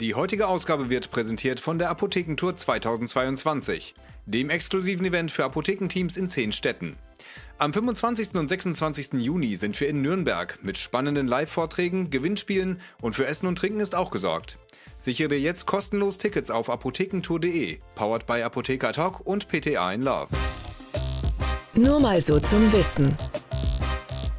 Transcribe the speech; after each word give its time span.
Die 0.00 0.14
heutige 0.14 0.46
Ausgabe 0.46 0.90
wird 0.90 1.10
präsentiert 1.10 1.58
von 1.58 1.80
der 1.80 1.90
Apothekentour 1.90 2.54
2022, 2.54 3.96
dem 4.26 4.48
exklusiven 4.48 5.04
Event 5.04 5.32
für 5.32 5.44
Apothekenteams 5.44 6.16
in 6.16 6.28
zehn 6.28 6.52
Städten. 6.52 6.96
Am 7.58 7.72
25. 7.72 8.36
und 8.36 8.46
26. 8.46 9.14
Juni 9.14 9.56
sind 9.56 9.80
wir 9.80 9.88
in 9.88 10.00
Nürnberg 10.00 10.60
mit 10.62 10.78
spannenden 10.78 11.26
Live-Vorträgen, 11.26 12.10
Gewinnspielen 12.10 12.80
und 13.02 13.16
für 13.16 13.26
Essen 13.26 13.48
und 13.48 13.58
Trinken 13.58 13.80
ist 13.80 13.96
auch 13.96 14.12
gesorgt. 14.12 14.60
Sichere 14.98 15.34
jetzt 15.34 15.66
kostenlos 15.66 16.16
Tickets 16.16 16.52
auf 16.52 16.70
apothekentour.de, 16.70 17.80
powered 17.96 18.24
by 18.24 18.42
Apotheker 18.42 18.92
Talk 18.92 19.26
und 19.26 19.48
PTA 19.48 19.92
in 19.92 20.02
Love. 20.02 20.28
Nur 21.74 21.98
mal 21.98 22.22
so 22.22 22.38
zum 22.38 22.72
Wissen. 22.72 23.18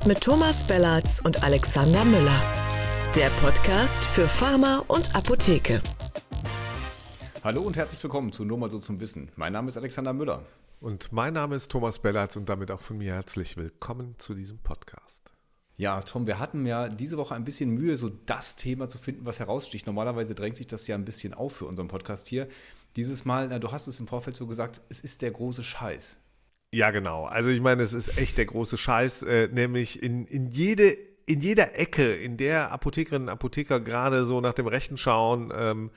Mit 0.05 0.21
Thomas 0.21 0.63
Bellatz 0.63 1.19
und 1.21 1.43
Alexander 1.43 2.05
Müller. 2.05 2.58
Der 3.15 3.29
Podcast 3.41 4.05
für 4.05 4.27
Pharma 4.27 4.85
und 4.87 5.15
Apotheke. 5.15 5.81
Hallo 7.43 7.63
und 7.63 7.75
herzlich 7.75 8.01
willkommen 8.03 8.31
zu 8.31 8.45
Nur 8.45 8.59
mal 8.59 8.69
so 8.69 8.77
zum 8.77 8.99
Wissen. 8.99 9.31
Mein 9.35 9.51
Name 9.51 9.67
ist 9.69 9.77
Alexander 9.77 10.13
Müller. 10.13 10.45
Und 10.79 11.11
mein 11.11 11.33
Name 11.33 11.55
ist 11.55 11.71
Thomas 11.71 11.97
Bellatz 11.97 12.35
und 12.35 12.47
damit 12.47 12.69
auch 12.69 12.81
von 12.81 12.99
mir 12.99 13.15
herzlich 13.15 13.57
willkommen 13.57 14.13
zu 14.19 14.35
diesem 14.35 14.59
Podcast. 14.59 15.31
Ja, 15.75 15.99
Tom, 16.01 16.27
wir 16.27 16.37
hatten 16.37 16.67
ja 16.67 16.87
diese 16.87 17.17
Woche 17.17 17.33
ein 17.33 17.45
bisschen 17.45 17.71
Mühe, 17.71 17.97
so 17.97 18.09
das 18.09 18.55
Thema 18.55 18.87
zu 18.87 18.99
finden, 18.99 19.25
was 19.25 19.39
heraussticht. 19.39 19.87
Normalerweise 19.87 20.35
drängt 20.35 20.57
sich 20.57 20.67
das 20.67 20.85
ja 20.85 20.93
ein 20.93 21.05
bisschen 21.05 21.33
auf 21.33 21.53
für 21.53 21.65
unseren 21.65 21.87
Podcast 21.87 22.27
hier. 22.27 22.47
Dieses 22.95 23.25
Mal, 23.25 23.47
na, 23.47 23.57
du 23.57 23.71
hast 23.71 23.87
es 23.87 23.99
im 23.99 24.07
Vorfeld 24.07 24.35
so 24.35 24.45
gesagt, 24.45 24.81
es 24.89 24.99
ist 24.99 25.23
der 25.23 25.31
große 25.31 25.63
Scheiß. 25.63 26.19
Ja, 26.71 26.91
genau. 26.91 27.25
Also 27.25 27.49
ich 27.49 27.61
meine, 27.61 27.81
es 27.81 27.93
ist 27.93 28.19
echt 28.19 28.37
der 28.37 28.45
große 28.45 28.77
Scheiß, 28.77 29.23
äh, 29.23 29.47
nämlich 29.47 30.03
in, 30.03 30.25
in 30.25 30.45
jede 30.45 31.08
in 31.29 31.41
jeder 31.41 31.77
Ecke, 31.77 32.15
in 32.15 32.37
der 32.37 32.71
Apothekerinnen 32.71 33.27
und 33.27 33.33
Apotheker 33.33 33.79
gerade 33.79 34.25
so 34.25 34.41
nach 34.41 34.53
dem 34.53 34.65
Rechten 34.65 34.97
schauen, 34.97 35.53
ähm, 35.55 35.91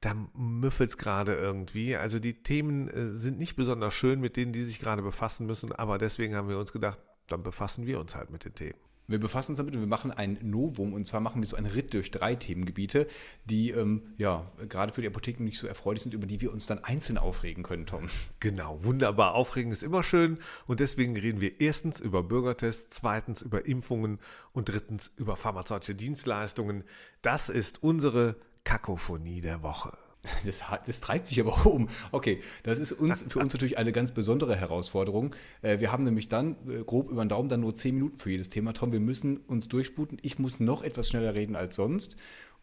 da 0.00 0.12
müffelt 0.34 0.90
es 0.90 0.96
gerade 0.98 1.34
irgendwie. 1.34 1.94
Also 1.94 2.18
die 2.18 2.42
Themen 2.42 2.88
äh, 2.88 3.14
sind 3.14 3.38
nicht 3.38 3.54
besonders 3.54 3.94
schön, 3.94 4.20
mit 4.20 4.36
denen 4.36 4.52
die 4.52 4.64
sich 4.64 4.80
gerade 4.80 5.02
befassen 5.02 5.46
müssen, 5.46 5.70
aber 5.70 5.98
deswegen 5.98 6.34
haben 6.34 6.48
wir 6.48 6.58
uns 6.58 6.72
gedacht, 6.72 6.98
dann 7.28 7.44
befassen 7.44 7.86
wir 7.86 8.00
uns 8.00 8.16
halt 8.16 8.30
mit 8.30 8.44
den 8.44 8.54
Themen. 8.54 8.78
Wir 9.12 9.20
befassen 9.20 9.52
uns 9.52 9.58
damit 9.58 9.74
und 9.74 9.80
wir 9.80 9.88
machen 9.88 10.10
ein 10.10 10.38
Novum 10.42 10.92
und 10.92 11.06
zwar 11.06 11.20
machen 11.20 11.42
wir 11.42 11.46
so 11.46 11.56
einen 11.56 11.66
Ritt 11.66 11.94
durch 11.94 12.10
drei 12.10 12.34
Themengebiete, 12.34 13.06
die 13.44 13.70
ähm, 13.70 14.14
ja 14.16 14.50
gerade 14.68 14.92
für 14.92 15.02
die 15.02 15.06
Apotheken 15.06 15.44
nicht 15.44 15.58
so 15.58 15.66
erfreulich 15.66 16.02
sind, 16.02 16.14
über 16.14 16.26
die 16.26 16.40
wir 16.40 16.52
uns 16.52 16.66
dann 16.66 16.82
einzeln 16.82 17.18
aufregen 17.18 17.62
können, 17.62 17.86
Tom. 17.86 18.08
Genau, 18.40 18.82
wunderbar. 18.82 19.34
Aufregen 19.34 19.70
ist 19.70 19.82
immer 19.82 20.02
schön 20.02 20.38
und 20.66 20.80
deswegen 20.80 21.16
reden 21.16 21.40
wir 21.40 21.60
erstens 21.60 22.00
über 22.00 22.22
Bürgertests, 22.22 22.90
zweitens 22.90 23.42
über 23.42 23.66
Impfungen 23.66 24.18
und 24.52 24.68
drittens 24.68 25.10
über 25.16 25.36
pharmazeutische 25.36 25.94
Dienstleistungen. 25.94 26.84
Das 27.20 27.48
ist 27.48 27.82
unsere 27.82 28.36
Kakophonie 28.64 29.40
der 29.40 29.62
Woche. 29.62 29.92
Das, 30.44 30.62
das, 30.86 31.00
treibt 31.00 31.26
sich 31.26 31.40
aber 31.40 31.66
um. 31.72 31.88
Okay, 32.10 32.40
das 32.62 32.78
ist 32.78 32.92
uns, 32.92 33.24
für 33.28 33.38
uns 33.38 33.52
natürlich 33.52 33.78
eine 33.78 33.92
ganz 33.92 34.12
besondere 34.12 34.56
Herausforderung. 34.56 35.34
Äh, 35.62 35.80
wir 35.80 35.92
haben 35.92 36.04
nämlich 36.04 36.28
dann, 36.28 36.56
äh, 36.68 36.84
grob 36.84 37.10
über 37.10 37.24
den 37.24 37.28
Daumen, 37.28 37.48
dann 37.48 37.60
nur 37.60 37.74
zehn 37.74 37.94
Minuten 37.96 38.16
für 38.16 38.30
jedes 38.30 38.48
Thema. 38.48 38.72
Tom, 38.72 38.92
wir 38.92 39.00
müssen 39.00 39.38
uns 39.38 39.68
durchsputen. 39.68 40.18
Ich 40.22 40.38
muss 40.38 40.60
noch 40.60 40.82
etwas 40.82 41.08
schneller 41.08 41.34
reden 41.34 41.56
als 41.56 41.76
sonst 41.76 42.16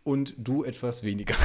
und 0.03 0.33
du 0.37 0.63
etwas 0.63 1.03
weniger. 1.03 1.35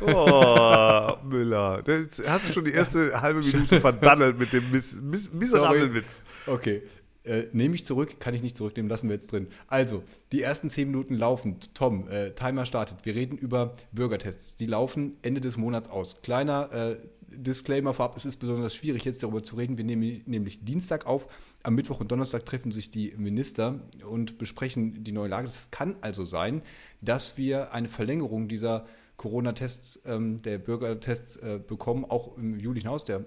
Oh, 0.00 1.12
Müller. 1.24 1.82
Das 1.82 2.22
hast 2.26 2.48
du 2.48 2.52
schon 2.52 2.64
die 2.64 2.72
erste 2.72 3.20
halbe 3.20 3.40
Minute 3.40 3.80
verdaddelt 3.80 4.38
mit 4.38 4.52
dem 4.52 4.70
miss, 4.70 5.00
miss, 5.00 5.32
miserablen 5.32 5.92
Witz. 5.94 6.22
Okay, 6.46 6.82
äh, 7.24 7.44
nehme 7.52 7.74
ich 7.74 7.84
zurück, 7.84 8.20
kann 8.20 8.34
ich 8.34 8.42
nicht 8.42 8.56
zurücknehmen, 8.56 8.88
lassen 8.88 9.08
wir 9.08 9.14
jetzt 9.14 9.32
drin. 9.32 9.48
Also, 9.66 10.02
die 10.32 10.42
ersten 10.42 10.70
zehn 10.70 10.90
Minuten 10.90 11.14
laufen. 11.14 11.56
Tom, 11.74 12.08
äh, 12.08 12.32
Timer 12.32 12.64
startet. 12.64 13.04
Wir 13.04 13.14
reden 13.14 13.36
über 13.38 13.74
Bürgertests. 13.92 14.56
Die 14.56 14.66
laufen 14.66 15.16
Ende 15.22 15.40
des 15.40 15.56
Monats 15.56 15.88
aus. 15.88 16.22
Kleiner 16.22 16.72
äh, 16.72 16.96
Disclaimer 17.36 17.94
vorab, 17.94 18.16
es 18.16 18.24
ist 18.24 18.36
besonders 18.36 18.74
schwierig, 18.74 19.04
jetzt 19.04 19.22
darüber 19.22 19.42
zu 19.42 19.56
reden. 19.56 19.76
Wir 19.76 19.84
nehmen 19.84 20.22
nämlich 20.26 20.64
Dienstag 20.64 21.06
auf. 21.06 21.26
Am 21.62 21.74
Mittwoch 21.74 22.00
und 22.00 22.10
Donnerstag 22.12 22.44
treffen 22.44 22.70
sich 22.70 22.90
die 22.90 23.14
Minister 23.16 23.80
und 24.08 24.38
besprechen 24.38 25.02
die 25.04 25.12
neue 25.12 25.28
Lage. 25.28 25.48
Es 25.48 25.70
kann 25.70 25.96
also 26.00 26.24
sein, 26.24 26.62
dass 27.00 27.36
wir 27.36 27.72
eine 27.72 27.88
Verlängerung 27.88 28.48
dieser 28.48 28.86
Corona-Tests, 29.16 30.02
ähm, 30.06 30.42
der 30.42 30.58
Bürgertests 30.58 31.36
äh, 31.36 31.60
bekommen, 31.64 32.04
auch 32.04 32.36
im 32.36 32.58
Juli 32.58 32.80
hinaus. 32.80 33.04
Der 33.04 33.24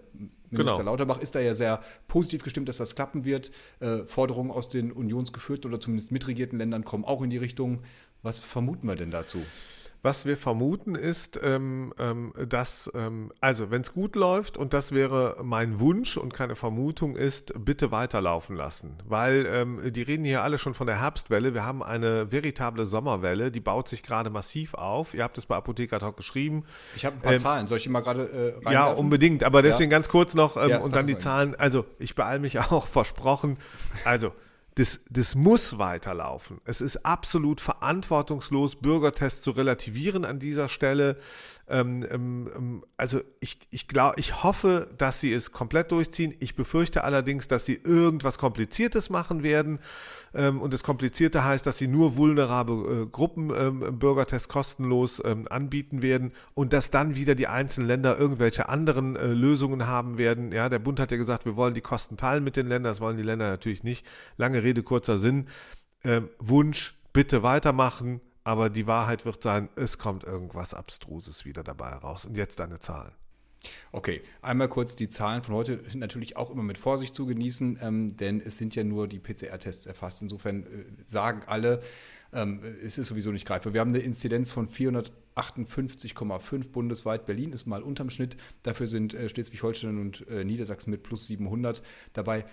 Minister 0.50 0.78
genau. 0.78 0.92
Lauterbach 0.92 1.20
ist 1.20 1.36
da 1.36 1.40
ja 1.40 1.54
sehr 1.54 1.82
positiv 2.08 2.44
gestimmt, 2.44 2.70
dass 2.70 2.78
das 2.78 2.96
klappen 2.96 3.26
wird. 3.26 3.52
Äh, 3.80 4.04
Forderungen 4.06 4.52
aus 4.52 4.70
den 4.70 4.92
unionsgeführten 4.92 5.70
oder 5.70 5.80
zumindest 5.80 6.12
mitregierten 6.12 6.60
Ländern 6.60 6.84
kommen 6.84 7.06
auch 7.06 7.22
in 7.22 7.30
die 7.30 7.38
Richtung. 7.38 7.84
Was 8.22 8.40
vermuten 8.40 8.88
wir 8.88 8.96
denn 8.96 9.12
dazu? 9.12 9.40
Was 10.04 10.26
wir 10.26 10.38
vermuten 10.38 10.96
ist, 10.96 11.40
ähm, 11.44 11.94
ähm, 12.00 12.34
dass, 12.48 12.90
ähm, 12.94 13.32
also 13.42 13.72
wenn 13.72 13.82
es 13.82 13.94
gut 13.94 14.16
läuft, 14.16 14.58
und 14.58 14.74
das 14.74 14.92
wäre 14.92 15.38
mein 15.44 15.80
Wunsch 15.80 16.18
und 16.18 16.34
keine 16.34 16.56
Vermutung 16.56 17.16
ist, 17.16 17.54
bitte 17.66 17.92
weiterlaufen 17.92 18.56
lassen. 18.56 18.98
Weil 19.06 19.48
ähm, 19.52 19.92
die 19.92 20.04
reden 20.04 20.24
hier 20.24 20.44
alle 20.44 20.58
schon 20.60 20.74
von 20.74 20.88
der 20.88 21.02
Herbstwelle. 21.02 21.54
Wir 21.54 21.66
haben 21.66 21.82
eine 21.82 22.32
veritable 22.32 22.86
Sommerwelle, 22.86 23.52
die 23.52 23.60
baut 23.60 23.88
sich 23.88 24.04
gerade 24.04 24.30
massiv 24.30 24.76
auf. 24.76 25.14
Ihr 25.14 25.24
habt 25.24 25.38
es 25.38 25.46
bei 25.46 25.56
Apotheker 25.56 26.00
Talk 26.00 26.16
geschrieben. 26.16 26.64
Ich 26.96 27.06
habe 27.06 27.16
ein 27.16 27.22
paar 27.22 27.34
ähm, 27.34 27.40
Zahlen. 27.40 27.68
Soll 27.68 27.78
ich 27.78 27.84
die 27.84 27.90
mal 27.90 28.02
gerade 28.02 28.54
äh, 28.66 28.72
Ja, 28.72 28.86
unbedingt. 28.88 29.44
Aber 29.44 29.62
deswegen 29.62 29.92
ja. 29.92 29.98
ganz 29.98 30.10
kurz 30.10 30.36
noch 30.36 30.58
ähm, 30.58 30.70
ja, 30.70 30.78
und 30.80 30.96
dann 30.96 31.08
die 31.08 31.18
Zahlen. 31.18 31.56
Also 31.56 31.86
ich 32.00 32.16
beeile 32.16 32.40
mich 32.40 32.60
auch, 32.72 32.88
versprochen. 32.88 33.58
Also 34.06 34.32
das, 34.78 35.00
das 35.10 35.34
muss 35.34 35.80
weiterlaufen. 35.80 36.62
Es 36.64 36.82
ist 36.82 37.04
absolut 37.04 37.62
verantwortungslos, 37.62 38.76
Bürgertests 38.76 39.42
zu 39.42 39.50
relativieren 39.52 40.24
an 40.24 40.38
dieser 40.38 40.70
Stelle. 40.70 41.16
Ähm, 41.70 42.06
ähm, 42.10 42.50
ähm 42.56 42.82
also 42.96 43.22
ich, 43.40 43.60
ich 43.70 43.88
glaube, 43.88 44.20
ich 44.20 44.44
hoffe, 44.44 44.90
dass 44.98 45.22
sie 45.22 45.34
es 45.34 45.52
komplett 45.52 45.92
durchziehen. 45.92 46.34
Ich 46.40 46.56
befürchte 46.56 47.04
allerdings, 47.04 47.48
dass 47.48 47.66
sie 47.66 47.76
irgendwas 47.76 48.38
Kompliziertes 48.38 49.10
machen 49.10 49.44
werden. 49.44 49.80
Ähm, 50.34 50.62
und 50.62 50.74
das 50.74 50.84
Komplizierte 50.84 51.44
heißt, 51.44 51.66
dass 51.66 51.78
sie 51.78 51.88
nur 51.88 52.16
vulnerable 52.16 53.04
äh, 53.04 53.06
Gruppen 53.08 53.52
ähm, 53.56 54.00
Bürgertests 54.00 54.50
kostenlos 54.50 55.22
ähm, 55.24 55.48
anbieten 55.50 56.02
werden 56.02 56.32
und 56.54 56.74
dass 56.74 56.92
dann 56.92 57.16
wieder 57.16 57.36
die 57.36 57.48
einzelnen 57.48 57.88
Länder 57.88 58.18
irgendwelche 58.18 58.70
anderen 58.70 59.16
äh, 59.16 59.28
Lösungen 59.28 59.88
haben 59.88 60.18
werden. 60.18 60.52
Ja, 60.52 60.70
der 60.70 60.80
Bund 60.80 61.00
hat 61.00 61.12
ja 61.12 61.18
gesagt, 61.18 61.46
wir 61.46 61.56
wollen 61.56 61.74
die 61.74 61.82
Kosten 61.82 62.18
teilen 62.18 62.44
mit 62.44 62.56
den 62.56 62.68
Ländern. 62.68 62.92
Das 62.92 63.02
wollen 63.02 63.18
die 63.18 63.24
Länder 63.24 63.50
natürlich 63.50 63.84
nicht. 63.84 64.06
Lange 64.38 64.64
Rede, 64.64 64.84
kurzer 64.84 65.18
Sinn. 65.18 65.48
Ähm, 66.04 66.30
Wunsch, 66.40 66.96
bitte 67.14 67.44
weitermachen. 67.44 68.22
Aber 68.48 68.70
die 68.70 68.88
Wahrheit 68.88 69.26
wird 69.26 69.44
sein, 69.44 69.68
es 69.76 69.98
kommt 69.98 70.24
irgendwas 70.24 70.74
Abstruses 70.74 71.44
wieder 71.44 71.64
dabei 71.64 71.90
raus. 71.90 72.24
Und 72.24 72.38
jetzt 72.38 72.62
deine 72.62 72.80
Zahlen. 72.80 73.12
Okay, 73.92 74.22
einmal 74.42 74.70
kurz 74.70 74.96
die 74.96 75.10
Zahlen 75.10 75.44
von 75.44 75.54
heute 75.54 75.84
sind 75.90 76.00
natürlich 76.00 76.38
auch 76.38 76.50
immer 76.50 76.64
mit 76.64 76.78
Vorsicht 76.78 77.14
zu 77.14 77.26
genießen, 77.26 77.78
ähm, 77.82 78.16
denn 78.16 78.40
es 78.40 78.58
sind 78.58 78.74
ja 78.74 78.86
nur 78.86 79.10
die 79.10 79.20
PCR-Tests 79.20 79.86
erfasst. 79.86 80.22
Insofern 80.22 80.64
äh, 80.64 80.86
sagen 81.04 81.42
alle, 81.46 81.82
ähm, 82.32 82.62
es 82.82 82.98
ist 82.98 83.08
sowieso 83.08 83.32
nicht 83.32 83.46
greifbar. 83.46 83.74
Wir 83.74 83.82
haben 83.82 83.90
eine 83.90 84.00
Inzidenz 84.00 84.52
von 84.52 84.70
458,5 84.70 86.72
bundesweit. 86.72 87.26
Berlin 87.26 87.52
ist 87.52 87.66
mal 87.66 87.84
unterm 87.84 88.10
Schnitt. 88.10 88.38
Dafür 88.64 88.88
sind 88.88 89.14
äh, 89.14 89.28
Schleswig-Holstein 89.28 90.00
und 90.00 90.26
äh, 90.30 90.46
Niedersachsen 90.46 90.92
mit 90.92 91.04
plus 91.04 91.28
700 91.28 91.82
dabei. 92.14 92.46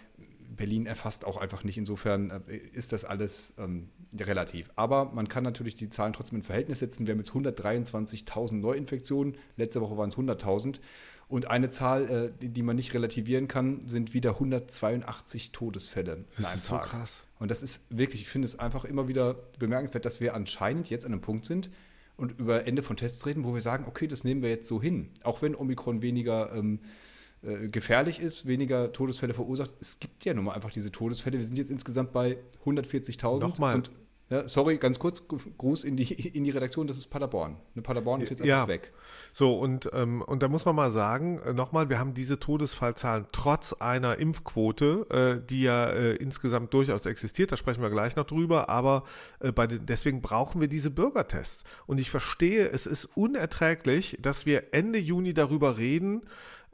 Berlin 0.57 0.87
erfasst 0.87 1.25
auch 1.25 1.37
einfach 1.37 1.65
nicht. 1.65 1.79
Insofern 1.79 2.31
äh, 2.31 2.57
ist 2.57 2.93
das 2.93 3.05
alles 3.05 3.55
ähm, 3.59 3.89
relativ. 4.19 4.71
Aber 4.77 5.07
man 5.07 5.29
kann 5.29 5.45
natürlich 5.45 5.75
die 5.75 5.89
Zahlen 5.89 6.13
trotzdem 6.13 6.37
in 6.37 6.43
Verhältnis 6.43 6.79
setzen. 6.79 7.07
Wir 7.07 7.13
haben 7.13 7.21
jetzt 7.21 7.33
123.000 7.33 8.55
Neuinfektionen. 8.55 9.37
Letzte 9.57 9.81
Woche 9.81 9.97
waren 9.97 10.09
es 10.09 10.17
100.000. 10.17 10.81
Und 11.29 11.51
eine 11.51 11.71
Zahl, 11.71 12.11
äh, 12.11 12.29
die, 12.41 12.51
die, 12.51 12.63
man 12.63 12.77
nicht 12.77 12.95
relativieren 12.95 13.49
kann, 13.49 13.87
sind 13.89 14.15
wieder 14.15 14.31
182 14.31 15.53
Todesfälle 15.53 16.25
das 16.37 16.39
in 16.39 16.45
einem 16.45 16.57
ist 16.57 16.69
Tag. 16.69 16.87
So 16.87 16.91
krass. 16.91 17.25
Und 17.39 17.51
das 17.51 17.63
ist 17.63 17.83
wirklich, 17.91 18.23
ich 18.23 18.29
finde 18.29 18.47
es 18.47 18.59
einfach 18.59 18.85
immer 18.85 19.09
wieder 19.09 19.35
bemerkenswert, 19.59 20.05
dass 20.05 20.21
wir 20.21 20.35
anscheinend 20.35 20.91
jetzt 20.91 21.07
an 21.07 21.13
einem 21.13 21.21
Punkt 21.21 21.45
sind 21.45 21.71
und 22.17 22.39
über 22.39 22.67
Ende 22.67 22.83
von 22.83 22.97
Tests 22.97 23.27
reden, 23.27 23.45
wo 23.45 23.55
wir 23.55 23.61
sagen, 23.61 23.87
okay, 23.89 24.07
das 24.07 24.25
nehmen 24.25 24.43
wir 24.43 24.50
jetzt 24.50 24.69
so 24.69 24.81
hin. 24.81 25.11
Auch 25.23 25.43
wenn 25.43 25.55
Omikron 25.55 26.03
weniger 26.03 26.55
ähm, 26.55 26.81
äh, 27.46 27.69
gefährlich 27.69 28.20
ist, 28.20 28.46
weniger 28.46 28.93
Todesfälle 28.93 29.35
verursacht. 29.35 29.76
Es 29.81 29.99
gibt 29.99 30.25
ja 30.25 30.35
nun 30.35 30.44
mal 30.44 30.52
einfach 30.52 30.70
diese 30.70 30.91
Todesfälle. 30.91 31.38
Wir 31.38 31.44
sind 31.44 31.58
jetzt 31.58 31.70
insgesamt 31.70 32.12
bei 32.12 32.38
140.000. 32.64 33.41
Nochmal. 33.41 33.76
Und 33.76 33.91
ja, 34.31 34.49
sorry, 34.49 34.79
ganz 34.79 34.99
kurz, 34.99 35.23
Gruß 35.58 35.85
in 35.85 35.96
die, 35.96 36.29
in 36.29 36.44
die 36.44 36.50
Redaktion, 36.50 36.87
das 36.87 36.96
ist 36.96 37.08
Paderborn. 37.08 37.58
Ne, 37.75 37.82
Paderborn 37.82 38.23
ist 38.23 38.31
jetzt 38.31 38.41
einfach 38.41 38.49
ja. 38.49 38.69
weg. 38.69 38.94
So, 39.35 39.58
und, 39.58 39.91
ähm, 39.93 40.23
und 40.23 40.43
da 40.43 40.49
muss 40.49 40.64
man 40.64 40.75
mal 40.75 40.91
sagen, 40.91 41.38
äh, 41.41 41.52
nochmal, 41.52 41.91
wir 41.91 41.99
haben 41.99 42.14
diese 42.14 42.41
Todesfallzahlen 42.41 43.26
trotz 43.32 43.75
einer 43.75 44.19
Impfquote, 44.19 45.43
äh, 45.43 45.47
die 45.47 45.62
ja 45.62 45.90
äh, 45.90 46.14
insgesamt 46.14 46.73
durchaus 46.73 47.05
existiert, 47.05 47.52
da 47.52 47.58
sprechen 47.58 47.82
wir 47.82 47.90
gleich 47.90 48.17
noch 48.17 48.25
drüber, 48.25 48.70
aber 48.70 49.05
äh, 49.40 49.52
bei 49.52 49.67
den, 49.67 49.85
deswegen 49.85 50.23
brauchen 50.23 50.58
wir 50.58 50.69
diese 50.69 50.90
Bürgertests. 50.90 51.64
Und 51.87 52.00
ich 52.00 52.11
verstehe, 52.11 52.69
es 52.70 52.87
ist 52.87 53.05
unerträglich, 53.17 54.17
dass 54.23 54.47
wir 54.47 54.73
Ende 54.73 54.99
Juni 54.99 55.35
darüber 55.35 55.76
reden, 55.76 56.23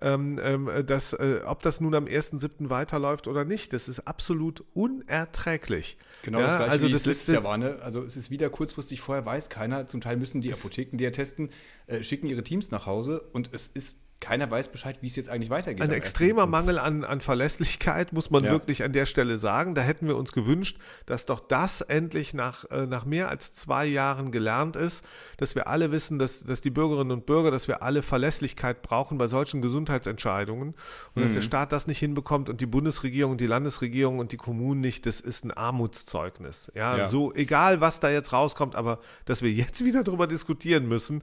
ähm, 0.01 0.41
ähm, 0.43 0.71
dass, 0.87 1.13
äh, 1.13 1.41
ob 1.45 1.63
das 1.63 1.81
nun 1.81 1.95
am 1.95 2.07
1.7. 2.07 2.71
weiterläuft 2.71 3.29
oder 3.29 3.45
nicht. 3.45 3.73
Das 3.73 3.89
ist 3.89 4.01
absolut 4.07 4.65
unerträglich. 4.75 5.99
Genau 6.23 6.41
ja, 6.41 6.47
das 6.47 6.57
gleiche 6.57 6.73
also 6.73 6.89
wie 6.89 6.93
das 6.93 7.07
letztes 7.07 7.35
Jahr 7.35 7.45
war. 7.45 7.59
Ne? 7.59 7.79
Also 7.83 8.03
es 8.03 8.17
ist 8.17 8.31
wieder 8.31 8.51
kurzfristig, 8.51 9.01
vorher 9.01 9.25
weiß 9.25 9.51
keiner. 9.51 9.87
Zum 9.87 10.01
Teil 10.01 10.17
müssen 10.17 10.41
die 10.41 10.53
Apotheken, 10.53 10.97
die 10.97 11.05
ja 11.05 11.11
testen, 11.11 11.51
äh, 11.87 12.03
schicken 12.03 12.27
ihre 12.27 12.43
Teams 12.43 12.71
nach 12.71 12.87
Hause 12.87 13.23
und 13.33 13.51
es 13.55 13.69
ist 13.69 13.99
keiner 14.21 14.51
weiß 14.51 14.69
Bescheid, 14.69 14.99
wie 15.01 15.07
es 15.07 15.17
jetzt 15.17 15.31
eigentlich 15.31 15.49
weitergeht. 15.49 15.83
Ein 15.83 15.93
extremer 15.93 16.47
Mangel 16.47 16.79
an, 16.79 17.05
an 17.05 17.23
Verlässlichkeit, 17.23 18.13
muss 18.13 18.31
man 18.31 18.45
ja. 18.45 18.51
wirklich 18.51 18.85
an 18.85 18.93
der 18.93 19.07
Stelle 19.07 19.39
sagen. 19.39 19.75
Da 19.75 19.81
hätten 19.81 20.07
wir 20.07 20.17
uns 20.17 20.33
gewünscht, 20.33 20.79
dass 21.07 21.25
doch 21.25 21.41
das 21.41 21.81
endlich 21.81 22.35
nach, 22.35 22.71
äh, 22.71 22.87
nach 22.87 23.07
mehr 23.07 23.31
als 23.31 23.55
zwei 23.55 23.87
Jahren 23.87 24.31
gelernt 24.31 24.77
ist, 24.77 25.05
dass 25.39 25.55
wir 25.55 25.67
alle 25.67 25.91
wissen, 25.91 26.19
dass, 26.19 26.45
dass 26.45 26.61
die 26.61 26.71
Bürgerinnen 26.71 27.13
und 27.13 27.27
Bürger, 27.27 27.51
dass 27.51 27.67
wir 27.67 27.83
alle 27.83 28.03
Verlässlichkeit 28.03 28.83
brauchen 28.83 29.17
bei 29.17 29.27
solchen 29.27 29.63
Gesundheitsentscheidungen 29.63 30.69
und 30.69 31.17
mhm. 31.17 31.23
dass 31.23 31.33
der 31.33 31.43
mhm. 31.43 31.47
Staat 31.47 31.73
das 31.73 31.87
nicht 31.87 31.99
hinbekommt 31.99 32.51
und 32.51 32.61
die 32.61 32.67
Bundesregierung, 32.67 33.39
die 33.39 33.47
Landesregierung 33.47 34.19
und 34.19 34.33
die 34.33 34.37
Kommunen 34.37 34.83
nicht, 34.83 35.07
das 35.07 35.21
ist 35.21 35.45
ein 35.45 35.51
Armutszeugnis. 35.51 36.71
Ja, 36.75 36.97
ja. 36.97 37.09
so 37.09 37.33
egal, 37.33 37.81
was 37.81 38.01
da 38.01 38.11
jetzt 38.11 38.35
rauskommt, 38.35 38.77
aber 38.77 39.01
dass 39.25 39.41
wir 39.41 39.51
jetzt 39.51 39.83
wieder 39.85 40.05
darüber 40.05 40.27
diskutieren 40.27 40.89
müssen, 40.89 41.23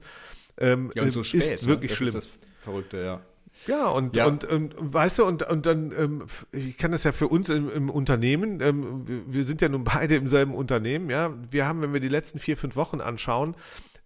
ähm, 0.60 0.90
ja, 0.96 1.08
so 1.10 1.22
spät, 1.22 1.42
ist 1.42 1.66
wirklich 1.68 1.92
ne? 1.92 1.96
schlimm. 1.96 2.16
Ist 2.16 2.30
Verrückte, 2.68 3.04
ja. 3.04 3.20
Ja, 3.66 3.88
und, 3.88 4.14
ja. 4.14 4.26
Und, 4.26 4.44
und, 4.44 4.74
weißt 4.78 5.18
du, 5.18 5.24
und, 5.24 5.42
und 5.42 5.66
dann, 5.66 5.92
ähm, 5.92 6.26
ich 6.52 6.76
kann 6.76 6.92
das 6.92 7.04
ja 7.04 7.12
für 7.12 7.28
uns 7.28 7.48
im, 7.48 7.70
im 7.70 7.90
Unternehmen, 7.90 8.60
ähm, 8.60 9.04
wir 9.26 9.44
sind 9.44 9.60
ja 9.60 9.68
nun 9.68 9.84
beide 9.84 10.14
im 10.16 10.28
selben 10.28 10.54
Unternehmen, 10.54 11.10
ja, 11.10 11.32
wir 11.50 11.66
haben, 11.66 11.82
wenn 11.82 11.92
wir 11.92 12.00
die 12.00 12.08
letzten 12.08 12.38
vier, 12.38 12.56
fünf 12.56 12.76
Wochen 12.76 13.00
anschauen, 13.00 13.56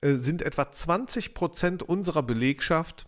äh, 0.00 0.14
sind 0.14 0.42
etwa 0.42 0.70
20 0.70 1.34
Prozent 1.34 1.82
unserer 1.82 2.22
Belegschaft 2.22 3.06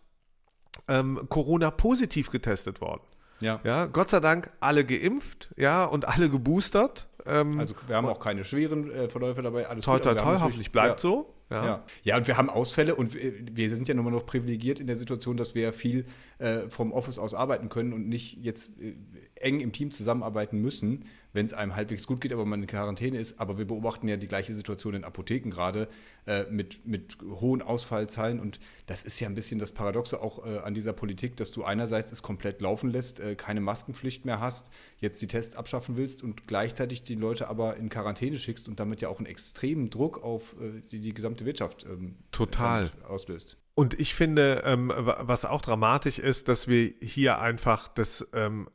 ähm, 0.89 1.27
Corona-positiv 1.29 2.31
getestet 2.31 2.81
worden. 2.81 3.03
Ja. 3.41 3.61
ja. 3.65 3.87
Gott 3.87 4.11
sei 4.11 4.21
Dank 4.21 4.51
alle 4.61 4.85
geimpft, 4.85 5.51
ja, 5.57 5.85
und 5.85 6.07
alle 6.07 6.29
geboostert. 6.29 7.09
Ähm, 7.27 7.59
also 7.59 7.75
wir 7.87 7.97
haben 7.97 8.07
auch 8.07 8.21
keine 8.21 8.45
schweren 8.45 8.91
äh, 8.91 9.09
Verläufe 9.09 9.43
dabei. 9.43 9.69
Alles 9.69 9.85
toi, 9.85 9.99
toi, 9.99 10.15
toi, 10.15 10.39
hoffentlich 10.41 10.73
bleibt 10.73 11.03
ja. 11.03 11.11
so. 11.11 11.34
Ja. 11.51 11.65
ja. 11.65 11.85
Ja. 12.05 12.17
und 12.17 12.27
wir 12.27 12.37
haben 12.37 12.51
Ausfälle 12.51 12.95
und 12.95 13.15
wir 13.15 13.71
sind 13.71 13.87
ja 13.87 13.95
nur 13.95 14.11
noch 14.11 14.27
privilegiert 14.27 14.81
in 14.81 14.87
der 14.87 14.97
Situation, 14.97 15.37
dass 15.37 15.55
wir 15.55 15.73
viel 15.73 16.07
äh, 16.39 16.69
vom 16.69 16.93
Office 16.93 17.19
aus 17.19 17.35
arbeiten 17.35 17.69
können 17.69 17.93
und 17.93 18.09
nicht 18.09 18.39
jetzt 18.43 18.71
äh, 18.81 18.95
eng 19.37 19.61
im 19.61 19.73
Team 19.73 19.91
zusammenarbeiten 19.91 20.61
müssen, 20.61 21.05
wenn 21.35 21.45
es 21.45 21.53
einem 21.53 21.77
halbwegs 21.77 22.07
gut 22.07 22.21
geht, 22.21 22.33
aber 22.33 22.47
man 22.47 22.63
in 22.63 22.67
Quarantäne 22.67 23.19
ist. 23.19 23.39
Aber 23.39 23.59
wir 23.59 23.67
beobachten 23.67 24.09
ja 24.09 24.17
die 24.17 24.29
gleiche 24.29 24.55
Situation 24.55 24.95
in 24.95 25.05
Apotheken 25.05 25.51
gerade 25.51 25.89
äh, 26.27 26.45
mit, 26.45 26.87
mit 26.87 27.19
hohen 27.23 27.61
Ausfallzahlen. 27.61 28.41
Und 28.41 28.61
das 28.87 29.03
ist 29.03 29.21
ja 29.21 29.29
ein 29.29 29.35
bisschen 29.35 29.59
das 29.59 29.73
Paradoxe 29.73 30.23
auch 30.23 30.47
äh, 30.47 30.59
an 30.59 30.73
dieser 30.73 30.93
Politik, 30.93 31.37
dass 31.37 31.51
du 31.51 31.65
einerseits 31.65 32.13
es 32.13 32.23
komplett 32.23 32.63
laufen 32.63 32.89
lässt, 32.89 33.21
äh, 33.21 33.35
keine 33.35 33.61
Maskenpflicht 33.61 34.25
mehr 34.25 34.41
hast, 34.41 34.71
jetzt 34.99 35.21
die 35.21 35.27
Tests 35.27 35.57
abschaffen 35.57 35.97
willst 35.97 36.23
und 36.23 36.47
gleichzeitig 36.47 37.03
die 37.03 37.17
Leute 37.17 37.49
aber 37.49 37.77
in 37.77 37.89
Quarantäne 37.89 38.39
schickst 38.39 38.69
und 38.69 38.79
damit 38.79 39.01
ja 39.01 39.09
auch 39.09 39.19
einen 39.19 39.27
extremen 39.27 39.91
Druck 39.91 40.23
auf 40.23 40.55
äh, 40.61 40.83
die, 40.93 41.01
die 41.01 41.13
gesamte 41.13 41.45
Wirtschaft 41.45 41.85
ähm, 41.85 42.15
Total. 42.31 42.91
auslöst. 43.09 43.59
Und 43.77 43.99
ich 43.99 44.15
finde, 44.15 44.63
ähm, 44.65 44.93
was 44.95 45.45
auch 45.45 45.61
dramatisch 45.61 46.21
ist, 46.21 46.47
dass 46.47 46.69
wir 46.69 46.95
hier 47.03 47.41
einfach 47.41 47.89
das, 47.89 48.25
ähm, 48.33 48.69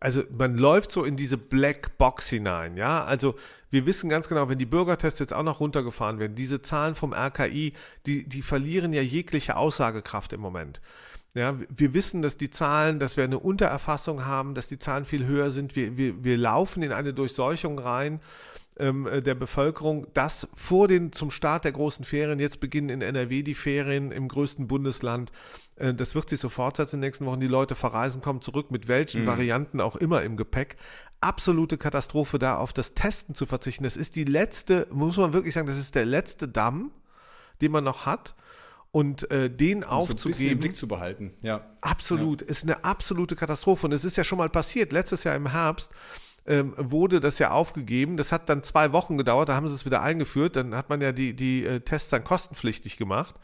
also 0.00 0.24
man 0.36 0.56
läuft 0.56 0.90
so 0.90 1.04
in 1.04 1.16
diese 1.16 1.38
Black 1.38 1.98
Box 1.98 2.28
hinein, 2.28 2.76
ja. 2.76 3.04
Also 3.04 3.36
wir 3.70 3.86
wissen 3.86 4.10
ganz 4.10 4.28
genau, 4.28 4.48
wenn 4.48 4.58
die 4.58 4.66
Bürgertests 4.66 5.20
jetzt 5.20 5.32
auch 5.32 5.44
noch 5.44 5.60
runtergefahren 5.60 6.18
werden, 6.18 6.34
diese 6.34 6.62
Zahlen 6.62 6.96
vom 6.96 7.12
RKI, 7.12 7.74
die, 8.06 8.28
die 8.28 8.42
verlieren 8.42 8.92
ja 8.92 9.02
jegliche 9.02 9.56
Aussagekraft 9.56 10.32
im 10.32 10.40
Moment. 10.40 10.80
Ja, 11.34 11.56
wir 11.68 11.94
wissen, 11.94 12.20
dass 12.20 12.36
die 12.36 12.50
Zahlen, 12.50 12.98
dass 12.98 13.16
wir 13.16 13.22
eine 13.22 13.38
Untererfassung 13.38 14.24
haben, 14.24 14.54
dass 14.54 14.66
die 14.66 14.78
Zahlen 14.78 15.04
viel 15.04 15.26
höher 15.26 15.52
sind. 15.52 15.76
Wir, 15.76 15.96
wir, 15.96 16.24
wir 16.24 16.36
laufen 16.36 16.82
in 16.82 16.90
eine 16.90 17.14
Durchseuchung 17.14 17.78
rein 17.78 18.20
ähm, 18.78 19.06
äh, 19.06 19.22
der 19.22 19.34
Bevölkerung, 19.34 20.06
dass 20.14 20.48
vor 20.54 20.88
den, 20.88 21.12
zum 21.12 21.30
Start 21.30 21.64
der 21.64 21.72
großen 21.72 22.04
Ferien, 22.04 22.38
jetzt 22.38 22.60
beginnen 22.60 22.88
in 22.88 23.02
NRW 23.02 23.42
die 23.42 23.54
Ferien 23.54 24.12
im 24.12 24.28
größten 24.28 24.68
Bundesland, 24.68 25.32
äh, 25.76 25.94
das 25.94 26.14
wird 26.14 26.28
sich 26.28 26.40
so 26.40 26.48
fortsetzen 26.48 26.96
in 26.96 27.00
den 27.02 27.08
nächsten 27.08 27.26
Wochen, 27.26 27.40
die 27.40 27.46
Leute 27.46 27.74
verreisen, 27.74 28.22
kommen 28.22 28.40
zurück, 28.40 28.70
mit 28.70 28.88
welchen 28.88 29.22
mhm. 29.22 29.26
Varianten 29.26 29.80
auch 29.80 29.96
immer 29.96 30.22
im 30.22 30.36
Gepäck. 30.36 30.76
Absolute 31.20 31.78
Katastrophe, 31.78 32.38
da 32.38 32.56
auf 32.56 32.72
das 32.72 32.94
Testen 32.94 33.34
zu 33.34 33.46
verzichten. 33.46 33.84
Das 33.84 33.96
ist 33.96 34.16
die 34.16 34.24
letzte, 34.24 34.86
muss 34.90 35.16
man 35.16 35.32
wirklich 35.32 35.54
sagen, 35.54 35.66
das 35.66 35.78
ist 35.78 35.94
der 35.94 36.06
letzte 36.06 36.46
Damm, 36.46 36.92
den 37.60 37.72
man 37.72 37.84
noch 37.84 38.06
hat 38.06 38.36
und 38.92 39.30
äh, 39.30 39.50
den 39.50 39.84
um 39.84 39.90
aufzugeben. 39.90 40.34
So 40.34 40.52
im 40.52 40.58
Blick 40.58 40.76
zu 40.76 40.88
behalten, 40.88 41.32
ja. 41.42 41.66
Absolut, 41.80 42.42
ja. 42.42 42.48
ist 42.48 42.62
eine 42.62 42.84
absolute 42.84 43.36
Katastrophe. 43.36 43.86
Und 43.86 43.92
es 43.92 44.04
ist 44.04 44.16
ja 44.16 44.24
schon 44.24 44.38
mal 44.38 44.48
passiert, 44.48 44.92
letztes 44.92 45.24
Jahr 45.24 45.34
im 45.34 45.50
Herbst 45.50 45.90
ähm, 46.48 46.72
wurde 46.76 47.20
das 47.20 47.38
ja 47.38 47.50
aufgegeben. 47.50 48.16
Das 48.16 48.32
hat 48.32 48.48
dann 48.48 48.62
zwei 48.62 48.92
Wochen 48.92 49.18
gedauert, 49.18 49.50
da 49.50 49.54
haben 49.54 49.68
sie 49.68 49.74
es 49.74 49.84
wieder 49.84 50.02
eingeführt. 50.02 50.56
Dann 50.56 50.74
hat 50.74 50.88
man 50.88 51.00
ja 51.00 51.12
die, 51.12 51.34
die 51.34 51.64
äh, 51.64 51.80
Tests 51.80 52.10
dann 52.10 52.24
kostenpflichtig 52.24 52.96
gemacht. 52.96 53.36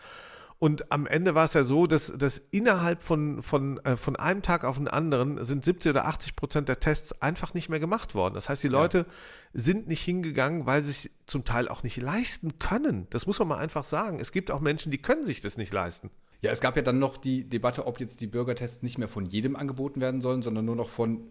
Und 0.58 0.90
am 0.90 1.06
Ende 1.06 1.34
war 1.34 1.44
es 1.44 1.52
ja 1.52 1.62
so, 1.62 1.86
dass, 1.86 2.12
dass 2.16 2.38
innerhalb 2.50 3.02
von, 3.02 3.42
von, 3.42 3.78
äh, 3.84 3.96
von 3.96 4.16
einem 4.16 4.40
Tag 4.40 4.64
auf 4.64 4.78
den 4.78 4.88
anderen 4.88 5.44
sind 5.44 5.62
70 5.62 5.90
oder 5.90 6.06
80 6.06 6.36
Prozent 6.36 6.68
der 6.68 6.80
Tests 6.80 7.20
einfach 7.20 7.52
nicht 7.52 7.68
mehr 7.68 7.80
gemacht 7.80 8.14
worden. 8.14 8.32
Das 8.32 8.48
heißt, 8.48 8.62
die 8.62 8.68
Leute 8.68 8.98
ja. 8.98 9.04
sind 9.52 9.88
nicht 9.88 10.00
hingegangen, 10.00 10.64
weil 10.64 10.82
sie 10.82 10.92
sich 10.92 11.10
zum 11.26 11.44
Teil 11.44 11.68
auch 11.68 11.82
nicht 11.82 11.98
leisten 11.98 12.58
können. 12.58 13.06
Das 13.10 13.26
muss 13.26 13.38
man 13.38 13.48
mal 13.48 13.58
einfach 13.58 13.84
sagen. 13.84 14.20
Es 14.20 14.32
gibt 14.32 14.50
auch 14.50 14.60
Menschen, 14.60 14.90
die 14.90 15.02
können 15.02 15.24
sich 15.24 15.42
das 15.42 15.58
nicht 15.58 15.72
leisten. 15.72 16.10
Ja, 16.40 16.50
es 16.50 16.60
gab 16.60 16.76
ja 16.76 16.82
dann 16.82 16.98
noch 16.98 17.18
die 17.18 17.46
Debatte, 17.46 17.86
ob 17.86 18.00
jetzt 18.00 18.22
die 18.22 18.26
Bürgertests 18.26 18.82
nicht 18.82 18.96
mehr 18.96 19.08
von 19.08 19.26
jedem 19.26 19.56
angeboten 19.56 20.00
werden 20.00 20.20
sollen, 20.22 20.40
sondern 20.40 20.64
nur 20.64 20.76
noch 20.76 20.88
von 20.88 21.26